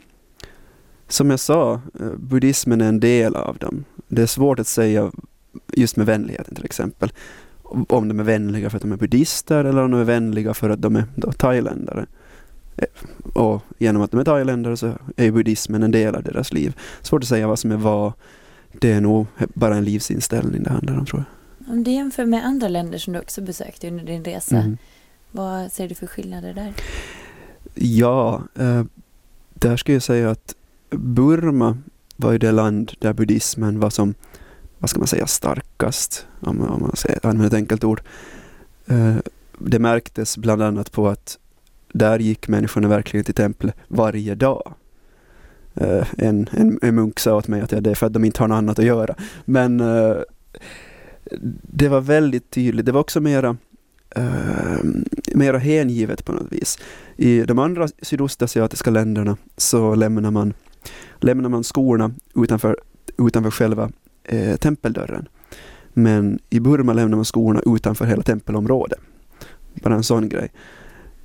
Som 1.07 1.29
jag 1.29 1.39
sa, 1.39 1.73
eh, 1.73 2.11
buddhismen 2.17 2.81
är 2.81 2.87
en 2.87 2.99
del 2.99 3.35
av 3.35 3.57
dem. 3.57 3.85
Det 4.07 4.21
är 4.21 4.25
svårt 4.25 4.59
att 4.59 4.67
säga 4.67 5.11
just 5.73 5.95
med 5.95 6.05
vänligheten 6.05 6.55
till 6.55 6.65
exempel. 6.65 7.11
Om 7.89 8.07
de 8.07 8.19
är 8.19 8.23
vänliga 8.23 8.69
för 8.69 8.77
att 8.77 8.81
de 8.83 8.91
är 8.91 8.97
buddister 8.97 9.65
eller 9.65 9.83
om 9.83 9.91
de 9.91 9.99
är 9.99 10.05
vänliga 10.05 10.53
för 10.53 10.69
att 10.69 10.81
de 10.81 10.95
är 10.95 11.03
då, 11.15 11.31
thailändare. 11.31 12.05
Eh, 12.77 12.87
och 13.33 13.61
genom 13.77 14.01
att 14.01 14.11
de 14.11 14.19
är 14.19 14.23
thailändare 14.23 14.77
så 14.77 14.93
är 15.15 15.31
buddhismen 15.31 15.83
en 15.83 15.91
del 15.91 16.15
av 16.15 16.23
deras 16.23 16.53
liv. 16.53 16.77
Svårt 17.01 17.23
att 17.23 17.29
säga 17.29 17.47
vad 17.47 17.59
som 17.59 17.71
är 17.71 17.77
vad 17.77 18.13
det 18.79 18.91
är 18.91 19.01
nog 19.01 19.25
bara 19.37 19.75
en 19.75 19.83
livsinställning 19.83 20.63
det 20.63 20.69
handlar 20.69 20.97
om 20.97 21.05
tror 21.05 21.23
jag. 21.23 21.73
Om 21.73 21.83
du 21.83 21.91
jämför 21.91 22.25
med 22.25 22.45
andra 22.45 22.67
länder 22.67 22.97
som 22.97 23.13
du 23.13 23.19
också 23.19 23.41
besökte 23.41 23.87
under 23.87 24.03
din 24.03 24.23
resa, 24.23 24.57
mm. 24.57 24.77
vad 25.31 25.71
ser 25.71 25.89
du 25.89 25.95
för 25.95 26.07
skillnader 26.07 26.53
där? 26.53 26.73
Ja, 27.75 28.41
eh, 28.55 28.83
där 29.53 29.77
skulle 29.77 29.95
jag 29.95 30.03
säga 30.03 30.31
att 30.31 30.55
Burma 30.89 31.77
var 32.15 32.31
ju 32.31 32.37
det 32.37 32.51
land 32.51 32.93
där 32.99 33.13
buddhismen 33.13 33.79
var 33.79 33.89
som, 33.89 34.13
vad 34.77 34.89
ska 34.89 34.99
man 34.99 35.07
säga, 35.07 35.27
starkast, 35.27 36.27
om, 36.39 36.61
om 36.61 36.81
man 36.81 36.95
säger, 36.95 37.25
använder 37.25 37.47
ett 37.47 37.53
enkelt 37.53 37.83
ord. 37.83 38.01
Eh, 38.87 39.15
det 39.59 39.79
märktes 39.79 40.37
bland 40.37 40.61
annat 40.61 40.91
på 40.91 41.07
att 41.07 41.37
där 41.91 42.19
gick 42.19 42.47
människorna 42.47 42.87
verkligen 42.87 43.23
till 43.23 43.33
templet 43.33 43.75
varje 43.87 44.35
dag. 44.35 44.73
Eh, 45.81 46.07
en, 46.17 46.49
en, 46.51 46.79
en, 46.81 46.95
munk 46.95 47.19
sa 47.19 47.35
åt 47.35 47.47
mig 47.47 47.61
att 47.61 47.69
det 47.69 47.91
är 47.91 47.95
för 47.95 48.07
att 48.07 48.13
de 48.13 48.25
inte 48.25 48.43
har 48.43 48.47
något 48.47 48.55
annat 48.55 48.79
att 48.79 48.85
göra. 48.85 49.15
Men 49.45 49.79
eh, 49.79 50.17
det 51.61 51.87
var 51.87 52.01
väldigt 52.01 52.51
tydligt. 52.51 52.85
Det 52.85 52.91
var 52.91 53.01
också 53.01 53.21
mera, 53.21 53.57
uh, 54.17 54.79
mera 55.33 55.57
hängivet 55.57 56.25
på 56.25 56.31
något 56.31 56.51
vis. 56.51 56.79
I 57.15 57.41
de 57.41 57.59
andra 57.59 57.87
sydostasiatiska 58.01 58.91
länderna 58.91 59.37
så 59.57 59.95
lämnar 59.95 60.31
man, 60.31 60.53
lämnar 61.19 61.49
man 61.49 61.63
skorna 61.63 62.11
utanför, 62.35 62.77
utanför 63.17 63.51
själva 63.51 63.91
eh, 64.23 64.55
tempeldörren. 64.55 65.27
Men 65.93 66.39
i 66.49 66.59
Burma 66.59 66.93
lämnar 66.93 67.15
man 67.15 67.25
skorna 67.25 67.61
utanför 67.65 68.05
hela 68.05 68.23
tempelområdet. 68.23 68.99
Bara 69.73 69.95
en 69.95 70.03
sån 70.03 70.29
grej. 70.29 70.51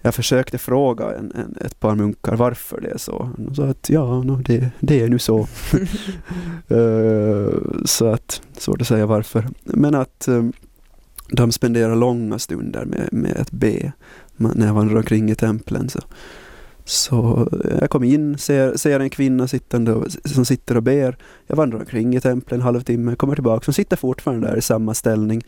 Jag 0.02 0.14
försökte 0.14 0.58
fråga 0.58 1.14
en, 1.18 1.32
en, 1.34 1.56
ett 1.60 1.80
par 1.80 1.94
munkar 1.94 2.36
varför 2.36 2.80
det 2.80 2.90
är 2.90 2.98
så. 2.98 3.30
De 3.36 3.54
sa 3.54 3.64
att 3.64 3.90
ja, 3.90 4.22
no, 4.22 4.36
det, 4.36 4.70
det 4.80 5.00
är 5.00 5.08
nu 5.08 5.18
så. 5.18 5.46
uh, 6.70 7.48
så 7.84 8.06
att, 8.06 8.42
svårt 8.52 8.80
att 8.80 8.86
säga 8.86 9.06
varför. 9.06 9.48
Men 9.64 9.94
att 9.94 10.28
um, 10.28 10.52
de 11.28 11.52
spenderar 11.52 11.96
långa 11.96 12.38
stunder 12.38 12.84
med, 12.84 13.08
med 13.12 13.36
ett 13.36 13.50
B 13.50 13.92
när 14.36 14.66
jag 14.66 14.74
vandrar 14.74 14.96
omkring 14.96 15.30
i 15.30 15.34
templen. 15.34 15.88
Så. 15.88 16.00
Så 16.84 17.48
jag 17.80 17.90
kom 17.90 18.04
in, 18.04 18.38
ser, 18.38 18.76
ser 18.76 19.00
en 19.00 19.10
kvinna 19.10 19.48
sittande 19.48 19.92
och, 19.92 20.06
som 20.24 20.44
sitter 20.44 20.76
och 20.76 20.82
ber. 20.82 21.16
Jag 21.46 21.56
vandrar 21.56 21.78
omkring 21.78 22.16
i 22.16 22.20
templen 22.20 22.60
en 22.60 22.64
halvtimme, 22.64 23.16
kommer 23.16 23.34
tillbaka. 23.34 23.62
Hon 23.66 23.74
sitter 23.74 23.96
fortfarande 23.96 24.46
där 24.46 24.56
i 24.56 24.62
samma 24.62 24.94
ställning. 24.94 25.42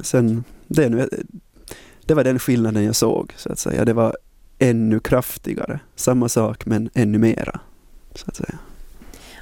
Sen, 0.00 0.44
det 0.66 0.84
är 0.84 0.90
nu 0.90 1.08
det 2.08 2.14
var 2.14 2.24
den 2.24 2.38
skillnaden 2.38 2.84
jag 2.84 2.96
såg, 2.96 3.34
så 3.36 3.52
att 3.52 3.58
säga. 3.58 3.84
Det 3.84 3.92
var 3.92 4.16
ännu 4.58 5.00
kraftigare. 5.00 5.80
Samma 5.96 6.28
sak, 6.28 6.66
men 6.66 6.90
ännu 6.94 7.18
mera, 7.18 7.60
så 8.14 8.24
att 8.28 8.36
säga. 8.36 8.58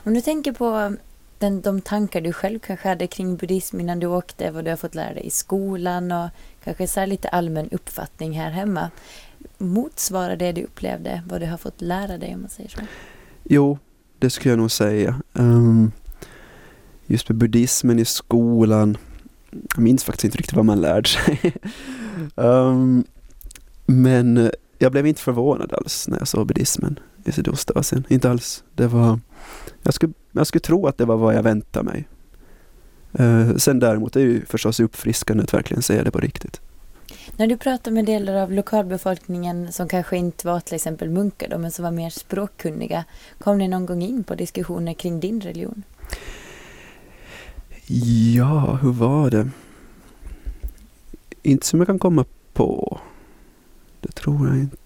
Om 0.05 0.15
du 0.15 0.21
tänker 0.21 0.53
på 0.53 0.97
den, 1.39 1.61
de 1.61 1.81
tankar 1.81 2.21
du 2.21 2.33
själv 2.33 2.59
kanske 2.59 2.89
hade 2.89 3.07
kring 3.07 3.37
buddhism 3.37 3.81
innan 3.81 4.01
du 4.01 4.07
åkte, 4.07 4.51
vad 4.51 4.65
du 4.65 4.71
har 4.71 4.77
fått 4.77 4.95
lära 4.95 5.15
dig 5.15 5.27
i 5.27 5.31
skolan 5.31 6.13
och 6.13 6.29
kanske 6.65 6.89
så 6.89 7.07
lite 7.07 7.29
allmän 7.29 7.69
uppfattning 7.71 8.41
här 8.41 8.51
hemma. 8.51 8.91
Motsvarar 9.59 10.37
det 10.37 10.53
du 10.53 10.63
upplevde 10.63 11.23
vad 11.29 11.41
du 11.41 11.47
har 11.47 11.59
fått 11.59 11.81
lära 11.81 12.19
dig 12.19 12.35
om 12.35 12.41
man 12.41 12.51
säger 12.51 12.71
så? 12.71 12.81
Jo, 13.45 13.79
det 14.19 14.31
skulle 14.31 14.53
jag 14.53 14.59
nog 14.59 14.71
säga. 14.71 15.21
Um, 15.33 15.93
just 17.07 17.29
med 17.29 17.37
buddhismen 17.37 17.99
i 17.99 18.05
skolan, 18.05 18.97
jag 19.51 19.79
minns 19.79 20.05
faktiskt 20.05 20.25
inte 20.25 20.39
riktigt 20.39 20.57
vad 20.57 20.65
man 20.65 20.81
lärde 20.81 21.09
sig. 21.09 21.55
Um, 22.35 23.05
men 23.87 24.37
eh, 24.37 24.51
jag 24.79 24.93
blev 24.93 25.07
inte 25.07 25.21
förvånad 25.21 25.73
alls 25.73 26.09
när 26.09 26.19
jag 26.19 26.29
såg 26.29 26.47
buddhismen 26.47 26.99
i 27.25 27.33
Sydostasien. 27.33 28.05
Inte 28.09 28.31
alls. 28.31 28.65
Det 28.75 28.87
var, 28.87 29.21
jag, 29.83 29.95
skulle, 29.95 30.13
jag 30.33 30.47
skulle 30.47 30.61
tro 30.61 30.87
att 30.87 30.99
det 30.99 31.05
var 31.05 31.17
vad 31.17 31.35
jag 31.35 31.43
väntade 31.43 31.85
mig. 31.85 32.09
Uh, 33.21 33.57
sen 33.57 33.79
däremot 33.79 34.17
är 34.17 34.21
det 34.21 34.27
ju 34.27 34.45
förstås 34.45 34.81
uppfriskande 34.81 35.43
att 35.43 35.55
verkligen 35.55 35.83
se 35.83 36.03
det 36.03 36.11
på 36.11 36.19
riktigt. 36.19 36.61
När 37.37 37.47
du 37.47 37.57
pratar 37.57 37.91
med 37.91 38.05
delar 38.05 38.35
av 38.35 38.53
lokalbefolkningen 38.53 39.73
som 39.73 39.89
kanske 39.89 40.17
inte 40.17 40.47
var 40.47 40.61
till 40.61 40.75
exempel 40.75 41.11
munkar 41.11 41.49
då, 41.49 41.59
men 41.59 41.71
som 41.71 41.83
var 41.83 41.93
mer 41.93 42.11
språkkunniga, 42.11 43.05
kom 43.39 43.59
ni 43.59 43.69
någon 43.69 43.87
gång 43.87 44.03
in 44.03 44.25
på 44.25 44.35
diskussioner 44.35 44.95
kring 44.95 45.21
din 45.21 45.41
religion? 45.41 45.83
Ja, 48.35 48.79
hur 48.83 48.93
var 48.93 49.31
det? 49.31 49.49
Inte 51.47 51.67
som 51.67 51.81
jag 51.81 51.87
kan 51.87 51.99
komma 51.99 52.25
på. 52.53 53.01
Det 54.01 54.13
tror 54.13 54.49
jag 54.49 54.59
inte. 54.59 54.77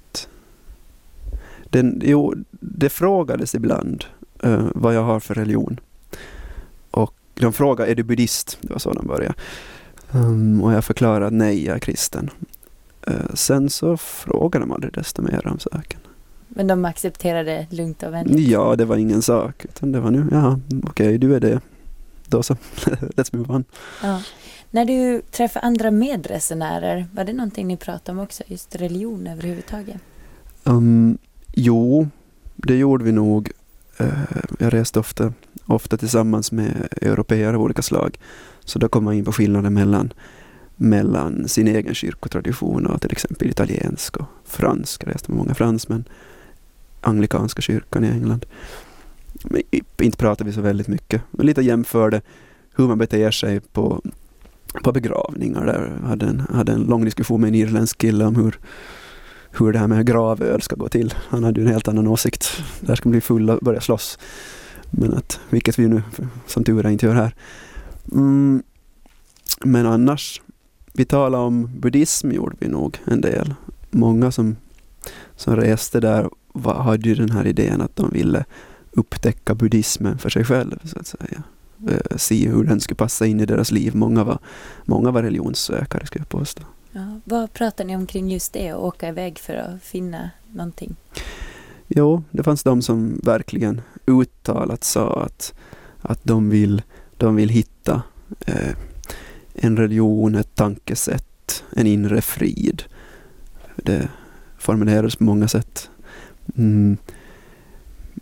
Den, 1.65 2.03
jo, 2.05 2.35
det 2.51 2.89
frågades 2.89 3.55
ibland 3.55 4.05
uh, 4.45 4.69
vad 4.75 4.95
jag 4.95 5.03
har 5.03 5.21
för 5.21 5.35
religion. 5.35 5.81
Och 6.91 7.15
de 7.35 7.53
frågade, 7.53 7.91
är 7.91 7.95
du 7.95 8.03
buddhist? 8.03 8.59
Det 8.61 8.73
var 8.73 8.79
så 8.79 8.93
de 8.93 9.07
började. 9.07 9.35
Um, 10.13 10.63
och 10.63 10.73
jag 10.73 10.85
förklarade 10.85 11.37
nej, 11.37 11.65
jag 11.65 11.77
är 11.77 11.81
kristen. 11.81 12.31
Uh, 13.09 13.35
sen 13.35 13.71
så 13.71 13.97
frågade 13.97 14.65
de 14.65 14.73
aldrig 14.73 14.93
desto 14.93 15.23
mer 15.23 15.47
om 15.47 15.59
saken. 15.59 16.01
Men 16.49 16.67
de 16.67 16.85
accepterade 16.85 17.67
lugnt 17.71 18.03
och 18.03 18.13
vänligt? 18.13 18.49
Ja, 18.49 18.77
det 18.77 18.85
var 18.85 18.97
ingen 18.97 19.23
sak. 19.23 19.65
Utan 19.65 19.93
det 19.93 20.01
var 20.01 20.11
nu, 20.11 20.27
ja, 20.31 20.59
okej, 20.69 20.89
okay, 20.91 21.19
du 21.19 21.35
är 21.37 21.41
det. 21.41 21.61
Då 22.27 22.43
så, 22.43 22.55
let's 23.17 23.37
move 23.37 23.55
on. 23.55 23.65
Ja. 24.03 24.23
När 24.73 24.85
du 24.85 25.23
träffar 25.31 25.61
andra 25.65 25.91
medresenärer, 25.91 27.07
var 27.13 27.25
det 27.25 27.33
någonting 27.33 27.67
ni 27.67 27.77
pratade 27.77 28.19
om 28.19 28.25
också? 28.25 28.43
Just 28.47 28.77
religion 28.77 29.27
överhuvudtaget? 29.27 29.97
Um, 30.65 31.19
jo, 31.53 32.09
det 32.57 32.77
gjorde 32.77 33.05
vi 33.05 33.13
nog. 33.13 33.51
Eh, 33.99 34.09
jag 34.59 34.75
reste 34.75 34.99
ofta, 35.01 35.33
ofta 35.67 35.97
tillsammans 35.97 36.53
med 36.53 36.89
europeer 37.03 37.55
av 37.55 37.63
olika 37.63 37.83
slag. 37.83 38.19
Så 38.65 38.79
då 38.79 38.89
kom 38.89 39.05
man 39.05 39.15
in 39.15 39.25
på 39.25 39.33
skillnaden 39.33 39.75
mellan, 39.75 40.13
mellan 40.77 41.49
sin 41.49 41.69
egen 41.69 41.95
kyrkotradition 41.95 42.87
och 42.87 43.01
till 43.01 43.13
exempel 43.13 43.49
italiensk 43.49 44.17
och 44.17 44.27
fransk. 44.45 45.03
Jag 45.03 45.15
reste 45.15 45.31
med 45.31 45.39
många 45.39 45.55
fransmän. 45.55 46.05
Anglikanska 47.01 47.63
kyrkan 47.63 48.05
i 48.05 48.09
England. 48.09 48.47
Men 49.45 49.63
inte 49.99 50.17
pratade 50.19 50.51
vi 50.51 50.55
så 50.55 50.61
väldigt 50.61 50.89
mycket. 50.89 51.23
Men 51.31 51.47
lite 51.47 51.63
jämförde 51.63 52.21
hur 52.75 52.89
man 52.89 52.99
beter 52.99 53.31
sig 53.31 53.61
på 53.61 54.03
på 54.73 54.93
begravningar 54.93 55.67
där. 55.67 56.09
Hade 56.09 56.27
en, 56.27 56.41
hade 56.41 56.73
en 56.73 56.83
lång 56.83 57.05
diskussion 57.05 57.41
med 57.41 57.49
en 57.49 57.55
irländsk 57.55 57.99
kille 57.99 58.25
om 58.25 58.37
hur, 58.37 58.59
hur 59.51 59.73
det 59.73 59.79
här 59.79 59.87
med 59.87 60.07
gravöl 60.07 60.63
ska 60.63 60.77
gå 60.77 60.89
till. 60.89 61.15
Han 61.29 61.45
hade 61.45 61.61
ju 61.61 61.67
en 61.67 61.73
helt 61.73 61.89
annan 61.89 62.07
åsikt. 62.07 62.63
Där 62.81 62.95
ska 62.95 63.09
man 63.09 63.11
bli 63.11 63.21
full 63.21 63.51
och 63.51 63.59
börja 63.63 63.81
slåss. 63.81 64.19
Men 64.91 65.15
att, 65.15 65.41
vilket 65.51 65.79
vi 65.79 65.89
nu 65.89 66.03
som 66.47 66.65
tur 66.65 66.87
är 66.87 66.91
inte 66.91 67.07
gör 67.07 67.15
här. 67.15 67.35
Mm, 68.13 68.63
men 69.65 69.87
annars, 69.87 70.43
vi 70.93 71.05
talade 71.05 71.45
om 71.45 71.71
buddhism 71.81 72.33
gjorde 72.33 72.57
vi 72.59 72.69
nog 72.69 72.99
en 73.05 73.21
del. 73.21 73.55
Många 73.91 74.31
som, 74.31 74.57
som 75.37 75.57
reste 75.57 76.01
där 76.01 76.29
var, 76.53 76.75
hade 76.75 77.09
ju 77.09 77.15
den 77.15 77.31
här 77.31 77.47
idén 77.47 77.81
att 77.81 77.97
de 77.97 78.11
ville 78.11 78.45
upptäcka 78.93 79.55
buddhismen 79.55 80.19
för 80.19 80.31
sig 80.31 80.45
själv 80.45 80.79
så 80.85 80.99
att 80.99 81.07
säga. 81.07 81.43
Eh, 81.89 82.17
se 82.17 82.49
hur 82.49 82.65
den 82.65 82.81
skulle 82.81 82.97
passa 82.97 83.27
in 83.27 83.41
i 83.41 83.47
deras 83.47 83.71
liv. 83.71 83.95
Många 83.95 84.25
var, 84.25 84.39
många 84.85 85.11
var 85.11 85.23
religionssökare 85.23 86.07
skulle 86.07 86.21
jag 86.21 86.29
påstå. 86.29 86.63
Ja, 86.93 87.21
vad 87.25 87.53
pratar 87.53 87.85
ni 87.85 87.97
om 87.97 88.07
kring 88.07 88.31
just 88.31 88.53
det 88.53 88.75
och 88.75 88.87
åka 88.87 89.09
iväg 89.09 89.39
för 89.39 89.55
att 89.55 89.83
finna 89.83 90.31
någonting? 90.53 90.97
Jo, 91.89 92.23
det 92.31 92.43
fanns 92.43 92.63
de 92.63 92.83
som 92.83 93.21
verkligen 93.25 93.81
uttalat 94.07 94.85
sa 94.85 95.23
att, 95.23 95.55
att 96.01 96.21
de, 96.23 96.51
vill, 96.51 96.83
de 97.17 97.37
vill 97.37 97.49
hitta 97.49 98.03
eh, 98.47 98.77
en 99.55 99.77
religion, 99.77 100.35
ett 100.35 100.55
tankesätt, 100.55 101.65
en 101.77 101.87
inre 101.87 102.23
frid. 102.23 102.83
Det 103.77 104.09
formulerades 104.59 105.17
på 105.17 105.25
många 105.25 105.49
sätt. 105.49 105.91
Mm. 106.57 106.97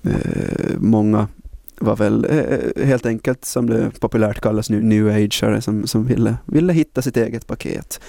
Eh, 0.03 0.79
många 0.79 1.29
var 1.81 1.97
väl 1.97 2.25
eh, 2.25 2.87
helt 2.87 3.07
enkelt, 3.07 3.45
som 3.45 3.71
det 3.71 4.01
populärt 4.01 4.41
kallas 4.41 4.71
nu, 4.71 4.83
new 4.83 5.09
ageare 5.09 5.61
som, 5.61 5.87
som 5.87 6.07
ville, 6.07 6.37
ville 6.45 6.73
hitta 6.73 7.03
sitt 7.03 7.17
eget 7.17 7.47
paket 7.47 8.01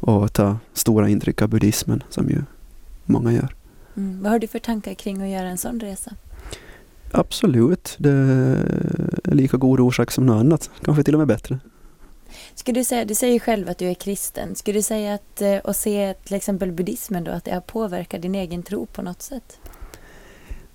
och 0.00 0.32
ta 0.32 0.56
stora 0.72 1.08
intryck 1.08 1.42
av 1.42 1.48
buddhismen 1.48 2.02
som 2.08 2.28
ju 2.28 2.42
många 3.04 3.32
gör. 3.32 3.54
Mm. 3.96 4.22
Vad 4.22 4.32
har 4.32 4.38
du 4.38 4.46
för 4.46 4.58
tankar 4.58 4.94
kring 4.94 5.22
att 5.22 5.28
göra 5.28 5.48
en 5.48 5.58
sån 5.58 5.80
resa? 5.80 6.12
Absolut, 7.12 7.96
det 7.98 8.10
är 8.10 9.34
lika 9.34 9.56
god 9.56 9.80
orsak 9.80 10.10
som 10.10 10.26
något 10.26 10.40
annat, 10.40 10.70
kanske 10.84 11.02
till 11.04 11.14
och 11.14 11.18
med 11.18 11.28
bättre. 11.28 11.58
Skulle 12.54 12.80
du 12.80 12.84
säga, 12.84 13.04
du 13.04 13.14
säger 13.14 13.38
själv 13.38 13.68
att 13.68 13.78
du 13.78 13.86
är 13.86 13.94
kristen, 13.94 14.54
skulle 14.54 14.78
du 14.78 14.82
säga 14.82 15.14
att, 15.14 15.40
och 15.40 15.68
eh, 15.68 15.72
se 15.72 16.14
till 16.24 16.36
exempel 16.36 16.72
buddhismen 16.72 17.24
då, 17.24 17.30
att 17.30 17.44
det 17.44 17.54
har 17.54 17.60
påverkat 17.60 18.22
din 18.22 18.34
egen 18.34 18.62
tro 18.62 18.86
på 18.86 19.02
något 19.02 19.22
sätt? 19.22 19.58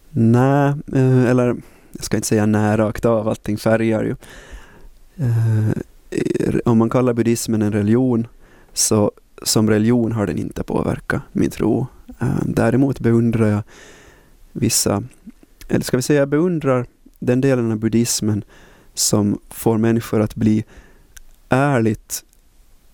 Nej, 0.10 0.74
eh, 0.94 1.26
eller 1.26 1.56
jag 1.92 2.04
ska 2.04 2.18
inte 2.18 2.28
säga 2.28 2.46
när 2.46 2.78
rakt 2.78 3.06
av, 3.06 3.28
allting 3.28 3.58
färgar 3.58 4.04
ju. 4.04 4.16
Eh, 5.16 6.56
om 6.66 6.78
man 6.78 6.90
kallar 6.90 7.14
buddhismen 7.14 7.62
en 7.62 7.72
religion, 7.72 8.28
så 8.74 9.12
som 9.44 9.70
religion 9.70 10.12
har 10.12 10.28
den 10.28 10.38
inte 10.38 10.64
påverkat 10.64 11.22
min 11.32 11.50
tro. 11.50 11.88
Eh, 12.20 12.42
däremot 12.46 13.00
beundrar 13.00 13.48
jag 13.48 13.64
vissa, 14.52 15.04
eller 15.68 15.86
ska 15.86 15.98
vi 15.98 16.04
säga 16.04 16.20
jag 16.20 16.30
beundrar 16.30 16.86
den 17.20 17.42
delen 17.42 17.72
av 17.72 17.78
buddhismen 17.78 18.44
som 18.94 19.40
får 19.50 19.78
människor 19.78 20.22
att 20.22 20.36
bli 20.36 20.66
ärligt 21.50 22.24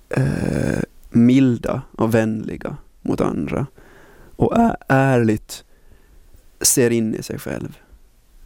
eh, 0.09 0.79
milda 1.09 1.81
och 1.91 2.13
vänliga 2.13 2.77
mot 3.01 3.21
andra. 3.21 3.67
Och 4.35 4.53
ärligt 4.87 5.63
ser 6.61 6.89
in 6.89 7.15
i 7.15 7.23
sig 7.23 7.39
själv 7.39 7.77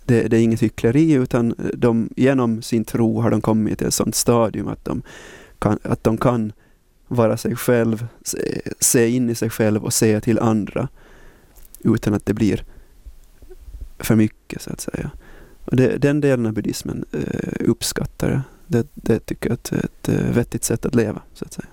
det, 0.07 0.27
det, 0.27 0.37
är 0.37 0.41
inget 0.41 0.61
hyckleri 0.61 1.11
utan 1.11 1.55
de, 1.73 2.09
genom 2.15 2.61
sin 2.61 2.85
tro 2.85 3.21
har 3.21 3.31
de 3.31 3.41
kommit 3.41 3.77
till 3.77 3.87
ett 3.87 3.93
sådant 3.93 4.15
stadium 4.15 4.67
att 4.67 4.85
de 4.85 5.01
kan, 5.59 5.79
att 5.83 6.03
de 6.03 6.17
kan 6.17 6.53
vara 7.07 7.37
sig 7.37 7.55
själv, 7.55 8.07
se, 8.21 8.61
se 8.79 9.09
in 9.09 9.29
i 9.29 9.35
sig 9.35 9.49
själv 9.49 9.85
och 9.85 9.93
se 9.93 10.21
till 10.21 10.39
andra 10.39 10.87
utan 11.79 12.13
att 12.13 12.25
det 12.25 12.33
blir 12.33 12.63
för 13.99 14.15
mycket 14.15 14.61
så 14.61 14.69
att 14.69 14.81
säga. 14.81 15.11
Och 15.65 15.75
det, 15.75 15.97
den 15.97 16.21
delen 16.21 16.45
av 16.45 16.53
buddhismen 16.53 17.05
eh, 17.11 17.69
uppskattar 17.69 18.29
jag. 18.29 18.41
Det, 18.67 18.87
det 18.93 19.19
tycker 19.19 19.49
jag 19.49 19.59
är 19.71 19.77
ett, 19.77 19.85
ett 19.85 20.09
eh, 20.09 20.31
vettigt 20.35 20.63
sätt 20.63 20.85
att 20.85 20.95
leva 20.95 21.21
så 21.33 21.45
att 21.45 21.53
säga. 21.53 21.67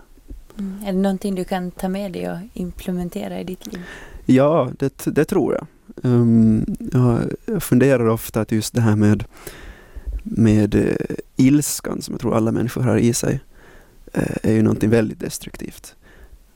Mm. 0.58 0.82
Är 0.86 0.92
det 0.92 0.98
någonting 0.98 1.34
du 1.34 1.44
kan 1.44 1.70
ta 1.70 1.88
med 1.88 2.12
dig 2.12 2.30
och 2.30 2.38
implementera 2.52 3.40
i 3.40 3.44
ditt 3.44 3.66
liv? 3.66 3.82
Ja, 4.26 4.70
det, 4.78 5.04
det 5.04 5.24
tror 5.24 5.54
jag. 5.54 5.66
Um, 6.02 6.64
jag 6.92 7.62
funderar 7.62 8.06
ofta 8.06 8.40
att 8.40 8.52
just 8.52 8.74
det 8.74 8.80
här 8.80 8.96
med, 8.96 9.24
med 10.22 10.74
uh, 10.74 10.94
ilskan 11.36 12.02
som 12.02 12.12
jag 12.12 12.20
tror 12.20 12.36
alla 12.36 12.52
människor 12.52 12.82
har 12.82 12.96
i 12.96 13.14
sig 13.14 13.40
uh, 14.18 14.36
är 14.42 14.52
ju 14.52 14.62
någonting 14.62 14.90
väldigt 14.90 15.20
destruktivt. 15.20 15.96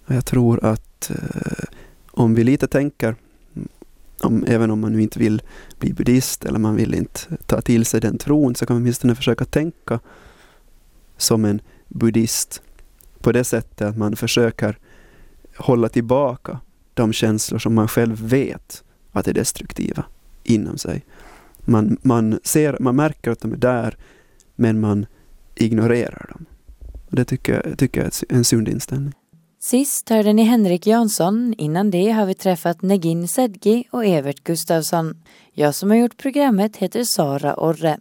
Och 0.06 0.14
jag 0.14 0.26
tror 0.26 0.64
att 0.64 1.10
uh, 1.10 1.64
om 2.10 2.34
vi 2.34 2.44
lite 2.44 2.66
tänker, 2.66 3.16
om, 4.22 4.44
även 4.46 4.70
om 4.70 4.80
man 4.80 4.92
nu 4.92 5.02
inte 5.02 5.18
vill 5.18 5.42
bli 5.78 5.92
buddhist 5.92 6.44
eller 6.44 6.58
man 6.58 6.76
vill 6.76 6.94
inte 6.94 7.20
ta 7.46 7.60
till 7.60 7.84
sig 7.84 8.00
den 8.00 8.18
tron, 8.18 8.54
så 8.54 8.66
kan 8.66 8.76
man 8.76 8.82
åtminstone 8.82 9.14
försöka 9.14 9.44
tänka 9.44 10.00
som 11.16 11.44
en 11.44 11.60
buddhist 11.88 12.62
på 13.20 13.32
det 13.32 13.44
sättet 13.44 13.88
att 13.88 13.96
man 13.96 14.16
försöker 14.16 14.78
hålla 15.56 15.88
tillbaka 15.88 16.60
de 16.94 17.12
känslor 17.12 17.58
som 17.58 17.74
man 17.74 17.88
själv 17.88 18.28
vet 18.28 18.84
att 19.18 19.28
är 19.28 19.34
destruktiva 19.34 20.04
inom 20.44 20.78
sig. 20.78 21.04
Man, 21.64 21.96
man, 22.02 22.40
ser, 22.42 22.76
man 22.80 22.96
märker 22.96 23.30
att 23.30 23.40
de 23.40 23.52
är 23.52 23.56
där, 23.56 23.96
men 24.56 24.80
man 24.80 25.06
ignorerar 25.54 26.26
dem. 26.32 26.46
Det 27.08 27.24
tycker 27.24 27.62
jag, 27.64 27.78
tycker 27.78 28.00
jag 28.00 28.06
är 28.06 28.36
en 28.36 28.44
sund 28.44 28.68
inställning. 28.68 29.12
Sist 29.60 30.08
hörde 30.08 30.32
ni 30.32 30.42
Henrik 30.42 30.86
Jansson, 30.86 31.54
innan 31.58 31.90
det 31.90 32.10
har 32.10 32.26
vi 32.26 32.34
träffat 32.34 32.82
Negin 32.82 33.28
Sedgi 33.28 33.84
och 33.90 34.04
Evert 34.04 34.44
Gustafsson. 34.44 35.22
Jag 35.52 35.74
som 35.74 35.90
har 35.90 35.96
gjort 35.96 36.16
programmet 36.16 36.76
heter 36.76 37.04
Sara 37.04 37.54
Orre. 37.54 37.98